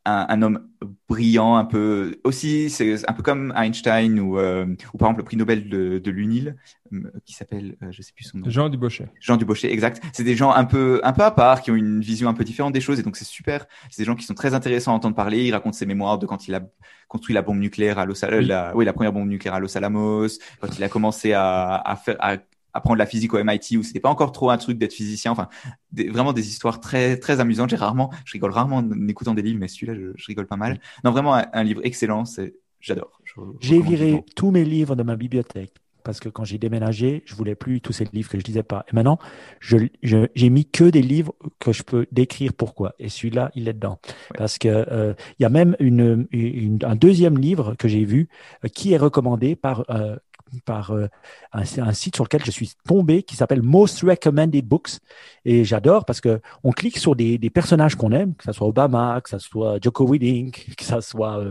[0.04, 0.68] un, un, homme
[1.08, 5.24] brillant, un peu aussi, c'est un peu comme Einstein ou, euh, ou par exemple le
[5.24, 6.56] prix Nobel de, de l'UNIL
[6.92, 8.50] euh, qui s'appelle, euh, je sais plus son nom.
[8.50, 9.08] Jean Dubochet.
[9.20, 10.02] Jean Dubochet, exact.
[10.12, 12.44] C'est des gens un peu un peu à part qui ont une vision un peu
[12.44, 13.66] différente des choses et donc c'est super.
[13.90, 15.44] C'est des gens qui sont très intéressants à entendre parler.
[15.44, 16.62] Il raconte ses mémoires de quand il a
[17.08, 18.44] construit la bombe nucléaire à Los oui.
[18.46, 20.28] la, oui la première bombe nucléaire à Los Alamos,
[20.60, 22.38] quand il a commencé à, à faire à
[22.72, 25.32] apprendre la physique au MIT où c'était pas encore trop un truc d'être physicien.
[25.32, 25.48] Enfin,
[25.92, 27.70] vraiment des histoires très très amusantes.
[27.70, 30.56] J'ai rarement, je rigole rarement en écoutant des livres, mais celui-là, je, je, rigole pas
[30.56, 30.80] mal.
[31.04, 32.24] Non, vraiment un, livre excellent.
[32.24, 33.20] C'est, j'adore.
[33.60, 37.54] J'ai viré tous mes livres de ma bibliothèque parce que quand j'ai déménagé, je voulais
[37.54, 38.84] plus tous ces livres que je lisais pas.
[38.90, 39.18] Et maintenant,
[39.60, 42.94] je, j'ai mis que des livres que je peux décrire pourquoi.
[42.98, 44.00] Et celui-là, il est dedans.
[44.02, 44.38] Ouais.
[44.38, 48.28] Parce que euh, il y a même une, une, un deuxième livre que j'ai vu
[48.64, 50.16] euh, qui est recommandé par euh,
[50.64, 51.08] par un,
[51.52, 54.98] un, site sur lequel je suis tombé qui s'appelle Most Recommended Books
[55.44, 59.20] et j'adore parce que on clique sur des, personnages qu'on aime, que ce soit Obama,
[59.22, 61.44] que ce soit Joko Willink, que ce soit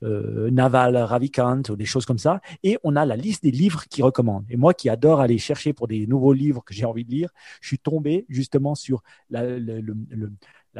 [0.00, 4.04] Naval Ravikant ou des choses comme ça et on a la liste des livres qu'ils
[4.04, 4.46] recommandent.
[4.50, 7.30] Et moi qui adore aller chercher pour des nouveaux livres que j'ai envie de lire,
[7.60, 9.82] je suis tombé justement sur le,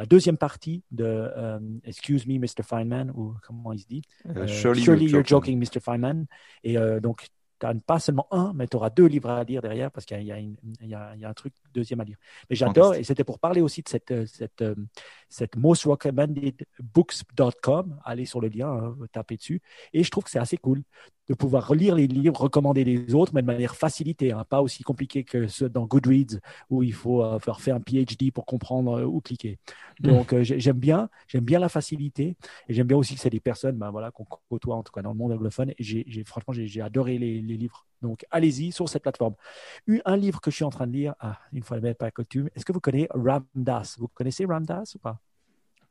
[0.01, 2.63] la deuxième partie de euh, Excuse me, Mr.
[2.63, 4.01] Feynman, ou comment il se dit?
[4.35, 5.59] Euh, Surely, you're, joking.
[5.59, 5.79] Mr.
[5.79, 6.25] Feynman.
[6.63, 7.27] Et euh, donc,
[7.59, 10.19] tu n'as pas seulement un, mais tu auras deux livres à lire derrière parce qu'il
[10.19, 12.17] y, y, y, a un truc deuxième à lire.
[12.49, 14.63] Mais j'adore, et c'était pour parler aussi de cette, cette,
[15.29, 17.99] cette most recommended books.com.
[18.03, 19.61] Allez sur le lien, hein, tapez dessus.
[19.93, 20.81] Et je trouve que c'est assez cool
[21.31, 24.83] de pouvoir relire les livres, recommander les autres, mais de manière facilitée, hein, pas aussi
[24.83, 28.99] compliqué que ceux dans Goodreads où il faut euh, faire, faire un PhD pour comprendre
[28.99, 29.57] euh, où cliquer.
[30.01, 30.07] Mmh.
[30.07, 32.35] Donc euh, j'aime bien, j'aime bien la facilité
[32.67, 35.01] et j'aime bien aussi que c'est des personnes, ben voilà, qu'on côtoie en tout cas
[35.01, 35.69] dans le monde anglophone.
[35.69, 37.85] Et j'ai, franchement, j'ai, adoré les, livres.
[38.01, 39.35] Donc allez-y sur cette plateforme.
[40.03, 42.49] Un livre que je suis en train de lire, ah, une fois le pas coutume.
[42.55, 43.95] Est-ce que vous connaissez Ramdas?
[43.99, 45.21] Vous connaissez Ramdas ou pas?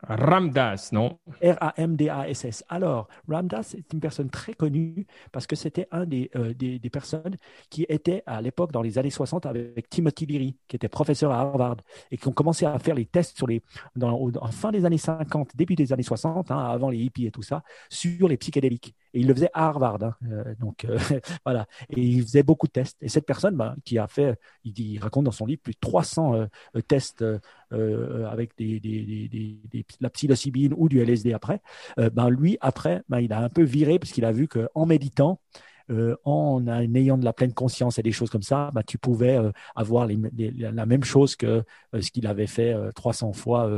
[0.09, 1.19] Ramdas, non?
[1.43, 2.65] R-A-M-D-A-S-S.
[2.69, 7.37] Alors, Ramdas est une personne très connue parce que c'était un des, euh, des, personnes
[7.69, 11.41] qui était à l'époque, dans les années 60, avec Timothy Leary, qui était professeur à
[11.41, 11.77] Harvard,
[12.11, 13.63] et qui ont commencé à faire les tests sur les,
[14.01, 17.43] en fin des années 50, début des années 60, hein, avant les hippies et tout
[17.43, 18.95] ça, sur les psychédéliques.
[19.13, 20.03] Et il le faisait à Harvard.
[20.03, 20.99] Hein, euh, donc, euh,
[21.45, 21.67] voilà.
[21.89, 22.97] Et il faisait beaucoup de tests.
[23.01, 25.79] Et cette personne, bah, qui a fait, il, il, raconte dans son livre plus de
[25.81, 26.47] 300
[26.87, 27.25] tests
[27.71, 31.61] avec des, des, des la psilocybine ou du LSD après,
[31.99, 34.87] euh, ben lui, après, ben, il a un peu viré parce qu'il a vu qu'en
[34.87, 35.41] méditant,
[35.91, 39.37] euh, en ayant de la pleine conscience et des choses comme ça, ben, tu pouvais
[39.37, 41.65] euh, avoir la même chose que
[41.99, 43.71] ce qu'il avait fait 300 fois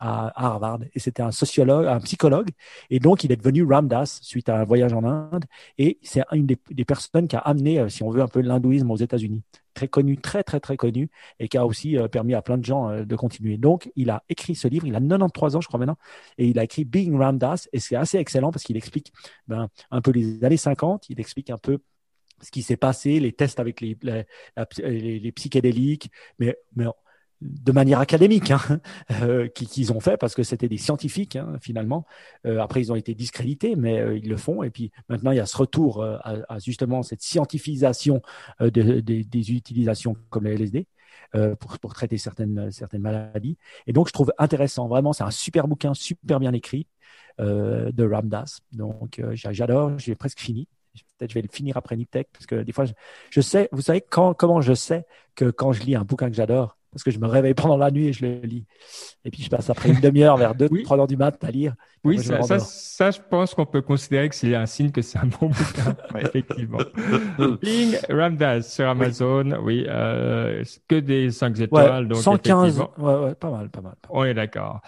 [0.00, 0.80] à, Harvard.
[0.94, 2.50] Et c'était un sociologue, un psychologue.
[2.90, 5.44] Et donc, il est devenu Ramdas suite à un voyage en Inde.
[5.78, 8.90] Et c'est une des, des, personnes qui a amené, si on veut, un peu l'hindouisme
[8.90, 9.42] aux États-Unis
[9.74, 12.64] très connu, très très très connu, et qui a aussi euh, permis à plein de
[12.64, 13.58] gens euh, de continuer.
[13.58, 15.98] Donc, il a écrit ce livre, il a 93 ans, je crois maintenant,
[16.38, 19.12] et il a écrit Being Ramdas, et c'est assez excellent parce qu'il explique
[19.48, 21.78] ben, un peu les années 50, il explique un peu
[22.40, 23.96] ce qui s'est passé, les tests avec les,
[25.32, 26.86] psychédéliques, mais, mais
[27.44, 28.60] de manière académique hein,
[29.22, 32.06] euh, qu'ils ont fait parce que c'était des scientifiques hein, finalement.
[32.46, 34.62] Euh, après, ils ont été discrédités, mais euh, ils le font.
[34.62, 38.22] Et puis maintenant, il y a ce retour à, justement cette scientifisation
[38.60, 40.86] de, de, des utilisations comme le LSD.
[41.58, 43.58] Pour, traiter certaines, certaines maladies.
[43.88, 46.86] Et donc, je trouve intéressant, vraiment, c'est un super bouquin, super bien écrit
[47.40, 48.60] de Ramdas.
[48.70, 50.68] Donc, j'adore, j'ai presque fini.
[51.18, 52.84] Peut-être je vais le finir après Niptech, parce que des fois,
[53.30, 56.76] je, sais, vous savez comment je sais que quand je lis un bouquin que j'adore,
[56.94, 58.64] parce que je me réveille pendant la nuit et je le lis.
[59.24, 61.74] Et puis je passe après une demi-heure vers 2, 3 heures du mat à lire.
[62.04, 65.18] Oui, ça, ça, ça, je pense qu'on peut considérer que c'est un signe que c'est
[65.18, 66.78] un bon bouquin, effectivement.
[67.60, 72.06] Bing Ramdas sur Amazon, oui, euh, que des 5 étoiles.
[72.06, 73.94] donc 115, ouais, ouais, pas mal, pas mal.
[74.08, 74.80] On est d'accord.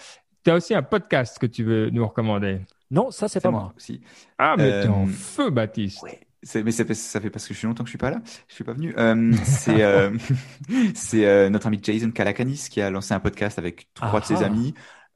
[0.45, 2.61] Tu as aussi un podcast que tu veux nous recommander?
[2.89, 3.73] Non, ça, c'est pas moi.
[3.77, 4.01] aussi.
[4.39, 4.89] Ah, mais euh...
[4.89, 5.99] en feu, Baptiste.
[6.05, 6.11] Oui
[6.55, 8.21] mais ça fait, ça fait parce que je suis longtemps que je suis pas là.
[8.49, 8.95] Je suis pas venu.
[8.97, 10.17] Euh, c'est euh,
[10.95, 14.43] c'est euh, notre ami Jason Calacanis qui a lancé un podcast avec trois de ses
[14.43, 14.47] ah.
[14.47, 14.75] amis.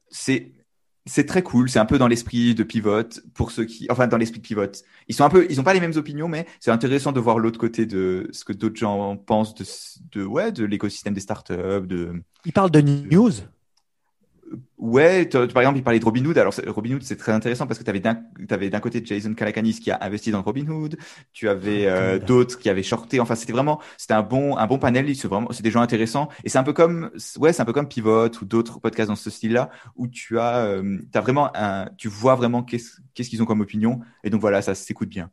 [0.09, 0.53] C'est
[1.05, 1.69] c'est très cool.
[1.69, 4.71] C'est un peu dans l'esprit de Pivot pour ceux qui, enfin dans l'esprit de Pivot.
[5.07, 7.39] Ils sont un peu, ils ont pas les mêmes opinions, mais c'est intéressant de voir
[7.39, 9.65] l'autre côté de ce que d'autres gens pensent de,
[10.11, 11.87] de ouais de l'écosystème des startups.
[11.87, 12.21] De.
[12.45, 13.31] Ils parlent de news.
[14.77, 16.37] Ouais, par exemple, il parlait de Robinhood.
[16.37, 17.99] Alors, Robinhood, c'est très intéressant parce que tu avais
[18.69, 20.97] d'un, côté Jason Calacanis qui a investi dans Robinhood,
[21.33, 23.19] tu avais ah, euh, d'autres qui avaient shorté.
[23.19, 25.15] Enfin, c'était vraiment, c'était un bon, un bon panel.
[25.15, 26.29] C'est vraiment, c'est des gens intéressants.
[26.43, 29.15] Et c'est un peu comme, ouais, c'est un peu comme Pivot ou d'autres podcasts dans
[29.15, 33.41] ce style-là où tu as, euh, as vraiment un, tu vois vraiment qu'est-ce, qu'est-ce qu'ils
[33.43, 34.01] ont comme opinion.
[34.23, 35.29] Et donc voilà, ça s'écoute bien.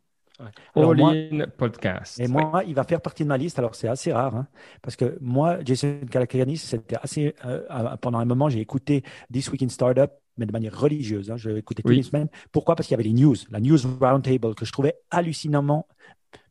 [0.74, 2.20] All Podcast.
[2.20, 3.59] Et moi, il va faire partie de ma liste.
[3.59, 4.47] Alors, c'est assez rare, hein,
[4.82, 7.34] parce que moi, Jason Calacanis, c'était assez.
[7.45, 11.30] Euh, pendant un moment, j'ai écouté This Week in Startup, mais de manière religieuse.
[11.30, 12.28] Hein, je écoutais toutes les semaines.
[12.53, 12.76] Pourquoi?
[12.76, 15.86] Parce qu'il y avait les news, la News Roundtable, que je trouvais hallucinamment,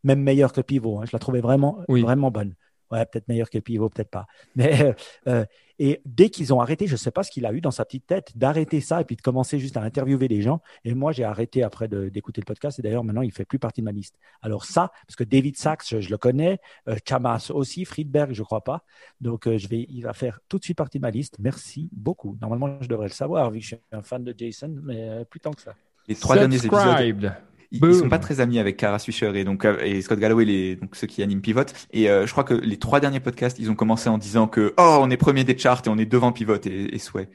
[0.04, 1.00] même meilleure que Pivot.
[1.00, 1.06] Hein.
[1.06, 2.56] Je la trouvais vraiment, vraiment bonne.
[2.92, 4.28] Ouais, peut-être meilleur que Pivot, peut-être pas.
[4.56, 4.94] Mais euh,
[5.28, 5.46] euh,
[5.80, 7.86] et dès qu'ils ont arrêté, je ne sais pas ce qu'il a eu dans sa
[7.86, 10.60] petite tête d'arrêter ça et puis de commencer juste à interviewer des gens.
[10.84, 12.80] Et moi, j'ai arrêté après d'écouter le podcast.
[12.80, 14.18] Et d'ailleurs, maintenant, il fait plus partie de ma liste.
[14.42, 18.64] Alors ça, parce que David Sachs, je, le connais, euh, Chamas aussi, Friedberg, je crois
[18.64, 18.84] pas.
[19.22, 21.38] Donc je vais, il va faire tout de suite partie de ma liste.
[21.40, 22.38] Merci beaucoup.
[22.42, 25.40] Normalement, je devrais le savoir vu que je suis un fan de Jason, mais plus
[25.40, 25.76] tant que ça.
[26.08, 27.34] Les trois derniers épisodes
[27.72, 30.46] ils, ils, sont pas très amis avec Kara Swisher et donc euh, et Scott Galloway,
[30.46, 31.62] les, donc ceux qui animent Pivot.
[31.92, 34.74] Et euh, je crois que les trois derniers podcasts, ils ont commencé en disant que
[34.78, 37.30] oh on est premier des charts et on est devant Pivot et, et Sway.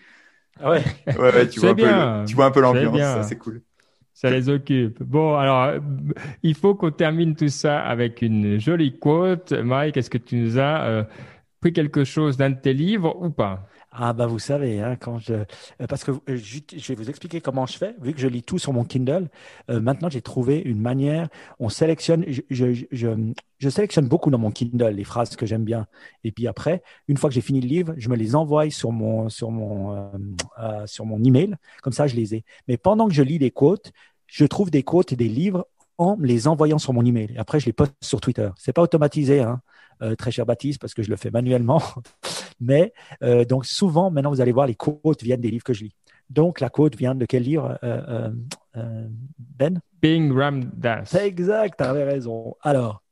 [0.61, 0.83] Ah ouais.
[1.07, 3.63] ouais, ouais tu vois un peu, tu vois un peu l'ambiance, c'est cool.
[4.15, 5.03] Ça les occupe.
[5.03, 5.81] Bon, alors,
[6.45, 9.53] il faut qu'on termine tout ça avec une jolie quote.
[9.53, 11.05] Mike, est-ce que tu nous as euh,
[11.61, 13.67] pris quelque chose d'un de tes livres ou pas?
[13.95, 17.43] Ah bah vous savez, hein, quand je euh, parce que euh, je, vais vous expliquer
[17.43, 17.95] comment je fais.
[18.01, 19.29] Vu que je lis tout sur mon Kindle,
[19.69, 21.29] euh, maintenant j'ai trouvé une manière.
[21.61, 25.87] On sélectionne, je, je, je, sélectionne beaucoup dans mon Kindle les phrases que j'aime bien,
[26.25, 28.93] et puis après, une fois que j'ai fini le livre, je me les envoie sur
[28.93, 30.11] mon sur mon
[30.59, 31.55] euh, sur mon email.
[31.83, 32.45] Comme ça, je les ai.
[32.69, 33.93] Mais pendant que je lis des quotes,
[34.27, 35.67] je trouve des quotes et des livres
[35.99, 37.31] en les envoyant sur mon email.
[37.35, 38.49] Et après, je les poste sur Twitter.
[38.57, 39.61] C'est pas automatisé, hein,
[40.19, 41.83] très cher Baptiste, parce que je le fais manuellement.
[42.63, 42.93] Mais
[43.23, 45.95] euh, donc souvent, maintenant, vous allez voir, les quotes viennent des livres que je lis.
[46.31, 48.31] Donc la quote vient de quel livre, euh,
[48.77, 49.09] euh,
[49.39, 49.81] Ben?
[50.01, 51.15] Bing Ram Das.
[51.15, 52.55] Exact, tu avais raison.
[52.63, 53.03] Alors,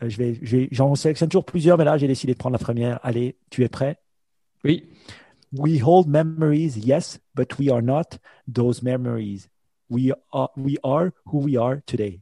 [0.00, 2.98] je vais, j'en sélectionne toujours plusieurs, mais là, j'ai décidé de prendre la première.
[3.02, 3.98] Allez, tu es prêt?
[4.64, 4.88] Oui.
[5.52, 8.18] We hold memories, yes, but we are not
[8.52, 9.48] those memories.
[9.90, 12.20] We are, we are who we are today.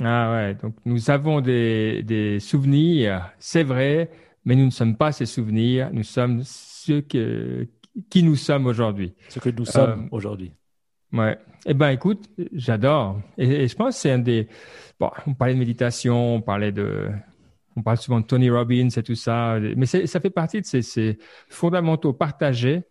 [0.00, 4.10] Ah ouais, donc nous avons des, des souvenirs, c'est vrai,
[4.44, 7.68] mais nous ne sommes pas ces souvenirs, nous sommes ceux que,
[8.10, 9.14] qui nous sommes aujourd'hui.
[9.28, 10.52] Ce que nous sommes euh, aujourd'hui.
[11.12, 11.38] Ouais.
[11.66, 13.20] Eh ben, écoute, j'adore.
[13.36, 14.48] Et, je pense que c'est un des.
[14.98, 17.10] Bon, on parlait de méditation, on parlait de.
[17.76, 20.82] On parle souvent de Tony Robbins et tout ça, mais ça fait partie de ces,
[20.82, 22.82] ces fondamentaux partagés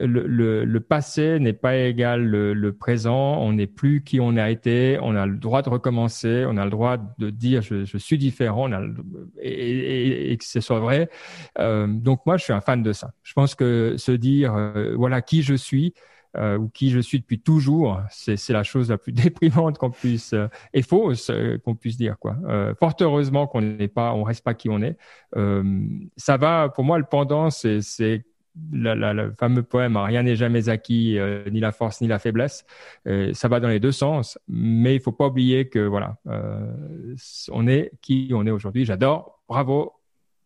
[0.00, 3.38] le, le, passé n'est pas égal le, le présent.
[3.40, 4.98] On n'est plus qui on a été.
[5.02, 6.44] On a le droit de recommencer.
[6.46, 8.70] On a le droit de dire je, je suis différent.
[8.70, 8.82] On a
[9.40, 11.08] et, et, que ce soit vrai.
[11.58, 13.12] Euh, donc moi, je suis un fan de ça.
[13.22, 15.94] Je pense que se dire euh, voilà qui je suis.
[16.36, 20.34] Euh, ou qui je suis depuis toujours, c'est la chose la plus déprimante qu'on puisse
[20.34, 22.36] euh, et fausse euh, qu'on puisse dire quoi.
[22.78, 24.98] fort heureusement qu'on n'est pas, on reste pas qui on est.
[26.16, 28.26] ça va pour moi le pendant, c'est
[28.72, 32.64] le fameux poème Rien n'est jamais acquis, euh, ni la force ni la faiblesse.
[33.06, 37.14] Euh, ça va dans les deux sens, mais il faut pas oublier que voilà, euh,
[37.50, 38.84] on est qui on est aujourd'hui.
[38.84, 39.42] J'adore.
[39.48, 39.92] Bravo,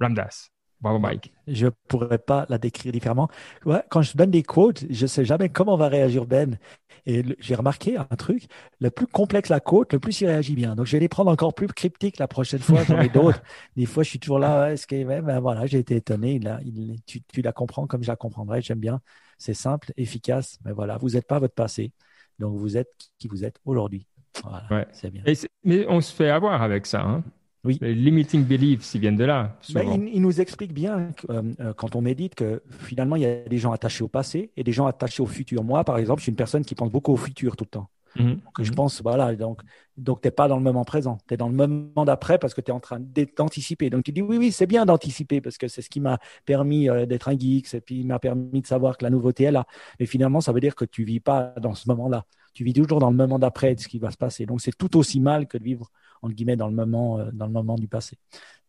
[0.00, 0.50] Ramdas.
[0.80, 1.32] Bravo, Mike.
[1.46, 3.28] Je pourrais pas la décrire différemment.
[3.66, 6.58] Ouais, quand je donne des quotes, je sais jamais comment va réagir Ben.
[7.06, 8.44] Et j'ai remarqué un truc,
[8.78, 10.74] le plus complexe la côte, le plus il réagit bien.
[10.74, 12.82] Donc je vais les prendre encore plus cryptiques la prochaine fois.
[12.84, 13.42] J'en ai d'autres.
[13.76, 14.72] Des fois, je suis toujours là.
[14.72, 16.40] Est-ce que ben, voilà, j'ai été étonné.
[16.64, 18.62] Il, tu, tu, la comprends comme je la comprendrai.
[18.62, 19.00] J'aime bien.
[19.38, 20.58] C'est simple, efficace.
[20.64, 21.92] Mais voilà, vous n'êtes pas votre passé.
[22.38, 24.06] Donc vous êtes qui vous êtes aujourd'hui.
[24.42, 24.86] Voilà, ouais.
[24.92, 25.22] c'est bien.
[25.64, 27.02] mais on se fait avoir avec ça.
[27.02, 27.24] Hein
[27.64, 27.78] oui.
[27.80, 29.58] Les limiting beliefs, ils viennent de là.
[29.74, 33.42] Ben, il, nous explique bien, euh, euh, quand on médite, que finalement, il y a
[33.42, 35.62] des gens attachés au passé et des gens attachés au futur.
[35.62, 37.90] Moi, par exemple, je suis une personne qui pense beaucoup au futur tout le temps.
[38.16, 38.40] Mhm.
[38.58, 38.74] je mhm.
[38.74, 39.60] pense, voilà, donc,
[39.96, 42.54] donc tu n'es pas dans le moment présent, tu es dans le moment d'après parce
[42.54, 42.98] que tu es en train
[43.36, 43.88] d'anticiper.
[43.88, 46.88] Donc tu dis, oui, oui, c'est bien d'anticiper parce que c'est ce qui m'a permis
[46.88, 49.64] euh, d'être un geek, et puis m'a permis de savoir que la nouveauté est là.
[50.00, 52.24] Mais finalement, ça veut dire que tu vis pas dans ce moment-là.
[52.52, 54.44] Tu vis toujours dans le moment d'après de ce qui va se passer.
[54.44, 55.90] Donc c'est tout aussi mal que de vivre
[56.22, 58.16] entre guillemets, dans le moment, euh, dans le moment du passé.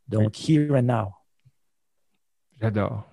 [0.07, 1.11] Donc, here and now.
[2.59, 3.05] J'adore.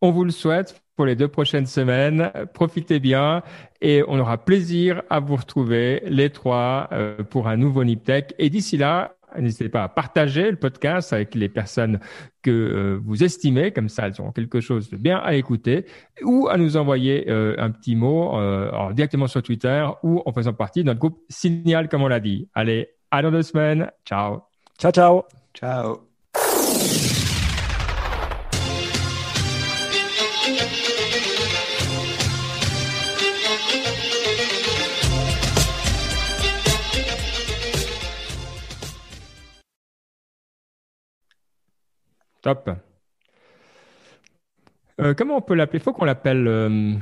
[0.00, 2.30] On vous le souhaite pour les deux prochaines semaines.
[2.54, 3.42] Profitez bien
[3.80, 8.34] et on aura plaisir à vous retrouver les trois euh, pour un nouveau NipTech.
[8.38, 11.98] Et d'ici là, n'hésitez pas à partager le podcast avec les personnes
[12.42, 15.86] que euh, vous estimez, comme ça elles auront quelque chose de bien à écouter,
[16.22, 18.38] ou à nous envoyer un petit mot
[18.92, 22.48] directement sur Twitter ou en faisant partie de notre groupe Signal, comme on l'a dit.
[22.54, 23.90] Allez, à dans deux semaines.
[24.04, 24.42] Ciao.
[24.78, 25.24] Ciao, ciao.
[25.54, 26.00] Ciao.
[42.42, 42.70] Top.
[45.00, 45.78] Euh, comment on peut l'appeler?
[45.80, 46.94] Il faut qu'on l'appelle euh,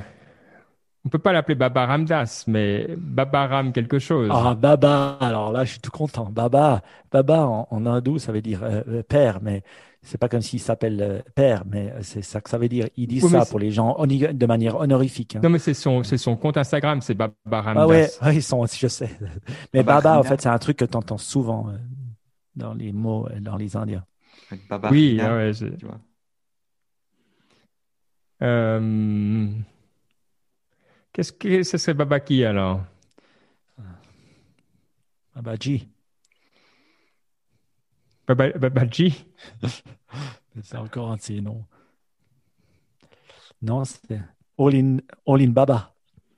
[1.07, 4.29] on peut pas l'appeler Baba Ramdas, mais Baba Ram quelque chose.
[4.33, 6.25] Ah, Baba, alors là, je suis tout content.
[6.25, 9.63] Baba, Baba en, hindou, ça veut dire euh, euh, père, mais
[10.03, 12.89] c'est pas comme s'il s'appelle euh, père, mais c'est ça que ça veut dire.
[12.97, 15.37] Il dit ça pour les gens de manière honorifique.
[15.37, 15.41] Hein.
[15.45, 17.83] Non, mais c'est son, c'est son compte Instagram, c'est Baba Ramdas.
[17.83, 19.11] Ah ouais, ils sont, je sais.
[19.75, 21.69] Mais Baba, en fait, c'est un truc que tu entends souvent
[22.57, 24.05] dans les mots, dans les Indiens.
[24.69, 26.01] Baba oui, ah ouais, tu vois.
[31.17, 32.83] Qu'est-ce que ce serait Babaki alors?
[35.35, 35.89] Babaji.
[38.29, 39.27] Babaji
[40.63, 41.65] C'est encore un de ces noms.
[43.63, 44.21] Non, c'est
[44.59, 45.95] All in, All in Baba.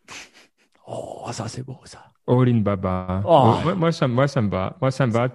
[0.86, 2.12] Oh, ça c'est beau ça.
[2.28, 3.20] All in Baba.
[3.26, 3.74] Oh.
[3.74, 4.76] Moi, ça, moi, ça me va.
[4.80, 5.28] Moi, ça me va.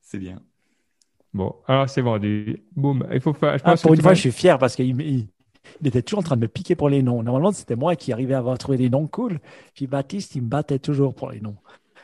[0.00, 0.40] C'est bien.
[1.34, 2.64] Bon, alors c'est vendu.
[2.74, 3.06] Boum.
[3.12, 3.58] Il faut faire.
[3.58, 5.28] Je ah, pour une fois, je suis fier parce qu'il
[5.80, 7.22] il était toujours en train de me piquer pour les noms.
[7.22, 9.38] Normalement, c'était moi qui arrivais à avoir trouvé des noms cool.
[9.74, 11.56] Puis Baptiste, il me battait toujours pour les noms.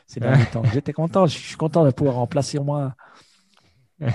[0.07, 0.21] C'est
[0.51, 0.63] temps.
[0.73, 1.27] J'étais content.
[1.27, 2.95] Je suis content de pouvoir remplacer moi.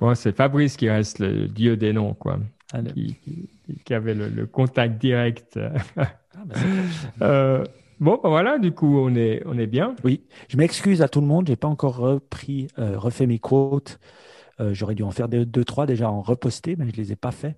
[0.00, 2.40] Bon, c'est Fabrice qui reste le dieu des noms, quoi.
[2.72, 5.60] Ah, qui, avait le, contact direct.
[5.96, 6.08] Ah,
[7.22, 7.64] euh,
[8.00, 9.94] bon, ben voilà, du coup, on est, on est bien.
[10.02, 11.46] Oui, je m'excuse à tout le monde.
[11.46, 14.00] J'ai pas encore repris, euh, refait mes quotes.
[14.60, 17.16] Euh, j'aurais dû en faire deux, deux, trois déjà en reposter, mais je les ai
[17.16, 17.56] pas fait.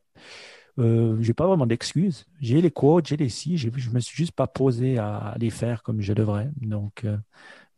[0.78, 2.26] Euh, j'ai pas vraiment d'excuses.
[2.40, 5.82] J'ai les quotes, j'ai les si, je me suis juste pas posé à les faire
[5.82, 6.50] comme je devrais.
[6.60, 7.06] Donc,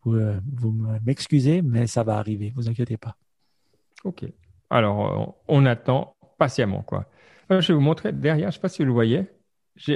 [0.02, 0.18] vous,
[0.56, 2.52] vous m'excusez, mais ça va arriver.
[2.56, 3.16] Vous inquiétez pas.
[4.04, 4.24] Ok.
[4.70, 7.06] Alors, on attend patiemment, quoi.
[7.50, 9.24] Euh, je vais vous montrer derrière, je ne sais pas si vous le voyez.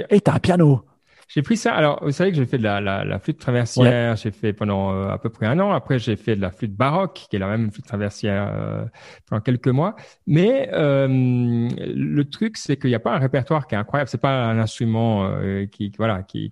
[0.09, 0.83] Et t'as un piano.
[1.27, 1.73] J'ai pris ça.
[1.73, 4.15] Alors, vous savez que j'ai fait de la, la, la flûte traversière.
[4.15, 5.71] J'ai fait pendant euh, à peu près un an.
[5.71, 8.85] Après, j'ai fait de la flûte baroque, qui est la même flûte traversière euh,
[9.27, 9.95] pendant quelques mois.
[10.27, 14.09] Mais euh, le truc, c'est qu'il n'y a pas un répertoire qui est incroyable.
[14.09, 15.31] C'est pas un instrument
[15.71, 16.51] qui, voilà, qui,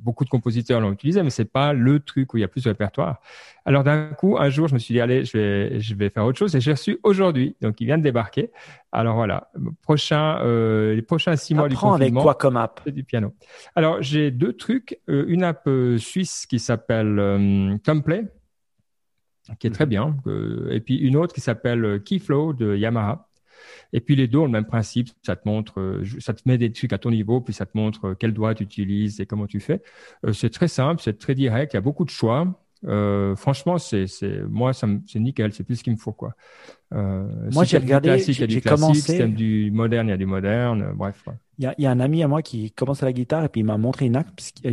[0.00, 2.64] beaucoup de compositeurs l'ont utilisé, mais c'est pas le truc où il y a plus
[2.64, 3.20] de répertoire.
[3.64, 6.24] Alors d'un coup, un jour, je me suis dit allez, je vais, je vais faire
[6.24, 8.50] autre chose et j'ai reçu aujourd'hui, donc il vient de débarquer.
[8.92, 9.50] Alors voilà,
[9.82, 11.94] prochain, euh, les prochains six mois du confinement.
[11.94, 13.34] avec quoi comme app Du piano.
[13.74, 18.24] Alors j'ai deux trucs, euh, une app euh, suisse qui s'appelle euh, Tomplay,
[19.58, 19.90] qui est très mhm.
[19.90, 20.16] bien,
[20.70, 23.27] et puis une autre qui s'appelle Keyflow de Yamaha.
[23.92, 26.58] Et puis les deux ont le même principe, ça te montre, euh, ça te met
[26.58, 29.26] des trucs à ton niveau, puis ça te montre euh, quel doigt tu utilises et
[29.26, 29.82] comment tu fais.
[30.26, 32.46] Euh, c'est très simple, c'est très direct, il y a beaucoup de choix.
[32.86, 36.34] Euh, franchement, c'est, c'est, moi, ça c'est nickel, c'est plus ce qu'il me faut, quoi.
[36.94, 39.16] Euh, moi, j'ai regardé, j'ai commencé.
[39.16, 41.24] Si du moderne, il y a du moderne, bref.
[41.58, 43.44] Il y, a, il y a un ami à moi qui commence à la guitare
[43.44, 44.28] et puis il m'a montré une app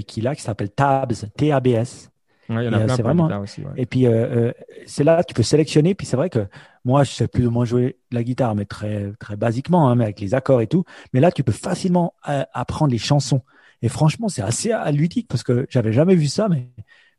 [0.06, 2.12] qu'il a qui s'appelle Tabs, T-A-B-S.
[2.49, 3.41] Ouais, a plein, vraiment...
[3.41, 3.61] aussi.
[3.61, 3.72] Ouais.
[3.77, 4.51] Et puis, euh,
[4.85, 5.95] c'est là que tu peux sélectionner.
[5.95, 6.47] Puis c'est vrai que
[6.84, 10.05] moi, je sais plus ou moins jouer la guitare, mais très, très basiquement, hein, mais
[10.05, 10.84] avec les accords et tout.
[11.13, 13.41] Mais là, tu peux facilement apprendre les chansons.
[13.81, 16.47] Et franchement, c'est assez ludique parce que j'avais jamais vu ça.
[16.49, 16.69] Mais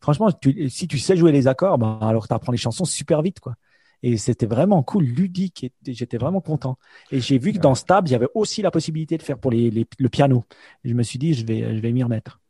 [0.01, 0.31] franchement,
[0.69, 3.55] si tu sais jouer les accords, ben, alors tu apprends les chansons super vite, quoi.
[4.03, 5.65] Et c'était vraiment cool, ludique.
[5.65, 6.79] Et j'étais vraiment content.
[7.11, 9.51] Et j'ai vu que dans Stab, il y avait aussi la possibilité de faire pour
[9.51, 10.45] les, les, le piano.
[10.85, 12.41] Et je me suis dit, je vais, je vais m'y remettre.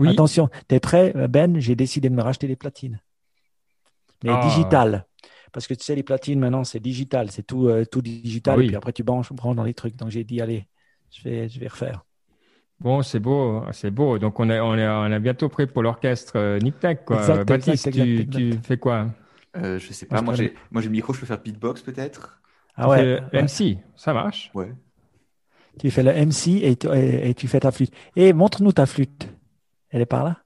[0.00, 0.08] Oui.
[0.08, 1.60] Attention, t'es prêt, Ben?
[1.60, 3.00] J'ai décidé de me racheter des platines.
[4.24, 4.40] Mais ah.
[4.42, 5.06] digital.
[5.52, 7.30] Parce que tu sais, les platines maintenant, c'est digital.
[7.30, 8.62] C'est tout, euh, tout digital.
[8.62, 9.96] Et puis après, tu branches, branches dans les trucs.
[9.96, 10.66] Donc j'ai dit, allez,
[11.10, 12.04] je vais, je vais refaire.
[12.78, 14.18] Bon, c'est beau, hein, c'est beau.
[14.18, 17.18] Donc on est, on est, on est bientôt prêt pour l'orchestre euh, Niptech, quoi.
[17.18, 19.06] Exact, Baptiste, exact, tu, tu, fais quoi?
[19.56, 20.22] Euh, Je sais pas.
[20.22, 21.12] Moi, j'ai, moi, j'ai le micro.
[21.12, 22.40] Je peux faire beatbox peut-être.
[22.76, 23.20] Ah ouais.
[23.32, 24.50] MC, ça marche?
[24.54, 24.72] Ouais.
[25.78, 27.92] Tu fais le MC et tu, et tu fais ta flûte.
[28.16, 29.28] Et montre-nous ta flûte.
[29.90, 30.36] Elle est par là?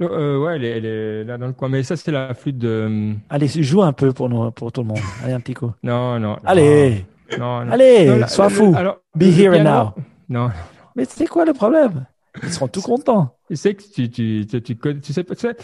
[0.00, 1.68] Euh, Ouais, elle est, là dans le coin.
[1.68, 2.68] Mais ça, c'est la flûte de.
[2.68, 5.00] Euh, Allez, joue un peu pour, nous, pour tout le monde.
[5.24, 5.72] Allez, un petit coup.
[5.82, 6.36] Non, non.
[6.44, 7.04] Allez
[7.38, 7.72] non, non.
[7.72, 8.72] Allez, sois fou.
[8.74, 10.02] Alors, Be here and now.
[10.28, 10.50] Non.
[10.96, 12.06] Mais c'est quoi le problème?
[12.42, 13.36] Ils seront tout contents.
[13.50, 15.56] Tu sais que tu, tu, tu, tu, tu sais, sais,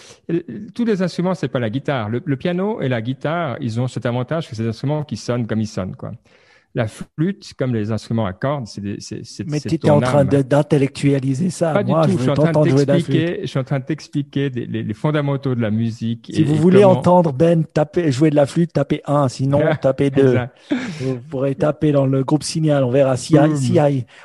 [0.74, 2.08] tous les instruments, c'est pas la guitare.
[2.08, 5.16] Le, le, piano et la guitare, ils ont cet avantage que c'est des instruments qui
[5.16, 6.12] sonnent comme ils sonnent, quoi
[6.76, 8.82] la flûte, comme les instruments à cordes, c'est
[9.46, 11.72] Mais tu étais en train d'intellectualiser ça.
[11.72, 12.18] Pas Moi, du tout.
[12.18, 13.38] Je, suis en train de t'expliquer.
[13.42, 16.30] Je suis en train de t'expliquer les, les, fondamentaux de la musique.
[16.34, 19.28] Si vous voulez entendre Ben taper, jouer de la flûte, tapez 1.
[19.28, 20.36] Sinon, tapez 2.
[21.00, 22.82] vous pourrez taper dans le groupe Signal.
[22.82, 23.78] On verra si, si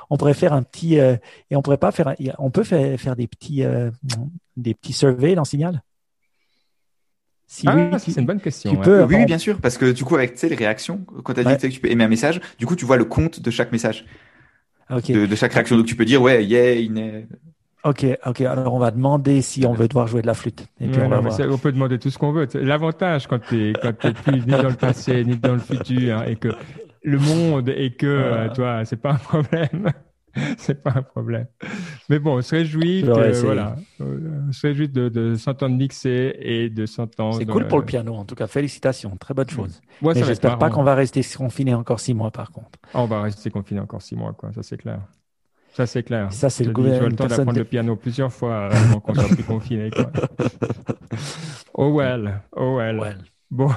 [0.09, 1.15] on pourrait faire un petit euh,
[1.51, 2.15] et on pourrait pas faire.
[2.39, 3.91] On peut faire, faire des petits euh,
[4.57, 5.83] des petits surveys dans Signal?
[7.65, 8.79] Ah, c'est une bonne question.
[8.85, 11.73] oui, bien sûr, parce que du coup, avec les réactions, quand tu as dit que
[11.73, 14.05] tu peux aimer un message, du coup, tu vois le compte de chaque message,
[14.89, 15.77] de, chaque réaction.
[15.77, 17.27] Donc, tu peux dire, ouais, yeah, il
[17.85, 18.41] Ok, ok.
[18.41, 20.67] Alors, on va demander si on veut devoir jouer de la flûte.
[20.81, 21.39] Et puis on, va voir.
[21.49, 22.45] on, peut demander tout ce qu'on veut.
[22.55, 26.49] L'avantage quand tu quand plus ni dans le passé ni dans le futur et que
[27.03, 29.91] le monde et que euh, toi, c'est pas un problème.
[30.57, 31.47] c'est pas un problème.
[32.09, 36.69] Mais bon, on se réjouit, que, voilà, on se réjouit de, de s'entendre mixer et
[36.69, 37.37] de s'entendre.
[37.37, 38.47] C'est cool pour le piano, en tout cas.
[38.47, 39.81] Félicitations, très bonne chose.
[40.01, 42.79] Mais j'espère pas qu'on va rester confiné encore six mois, par contre.
[42.93, 44.51] on va rester confiné encore six mois, quoi.
[44.53, 45.01] Ça c'est clair.
[45.73, 46.33] Ça c'est clair.
[46.33, 47.03] Ça c'est le gouvernement.
[47.03, 49.91] J'ai le temps d'apprendre le piano plusieurs fois avant qu'on soit plus confiné.
[49.91, 50.11] Quoi.
[51.73, 53.17] oh well, oh well.
[53.51, 53.69] Bon,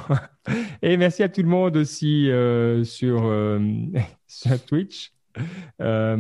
[0.83, 3.59] et merci à tout le monde aussi euh, sur, euh,
[4.27, 5.13] sur Twitch.
[5.81, 6.17] Euh,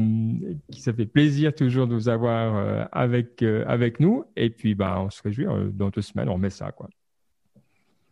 [0.71, 4.25] qui ça fait plaisir toujours de vous avoir euh, avec, euh, avec nous.
[4.37, 5.47] Et puis, bah, on se réjouit.
[5.73, 6.73] dans deux semaines, on met ça.
[6.73, 6.89] Quoi.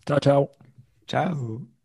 [0.06, 0.48] Ciao, ciao.
[1.06, 1.79] Ciao.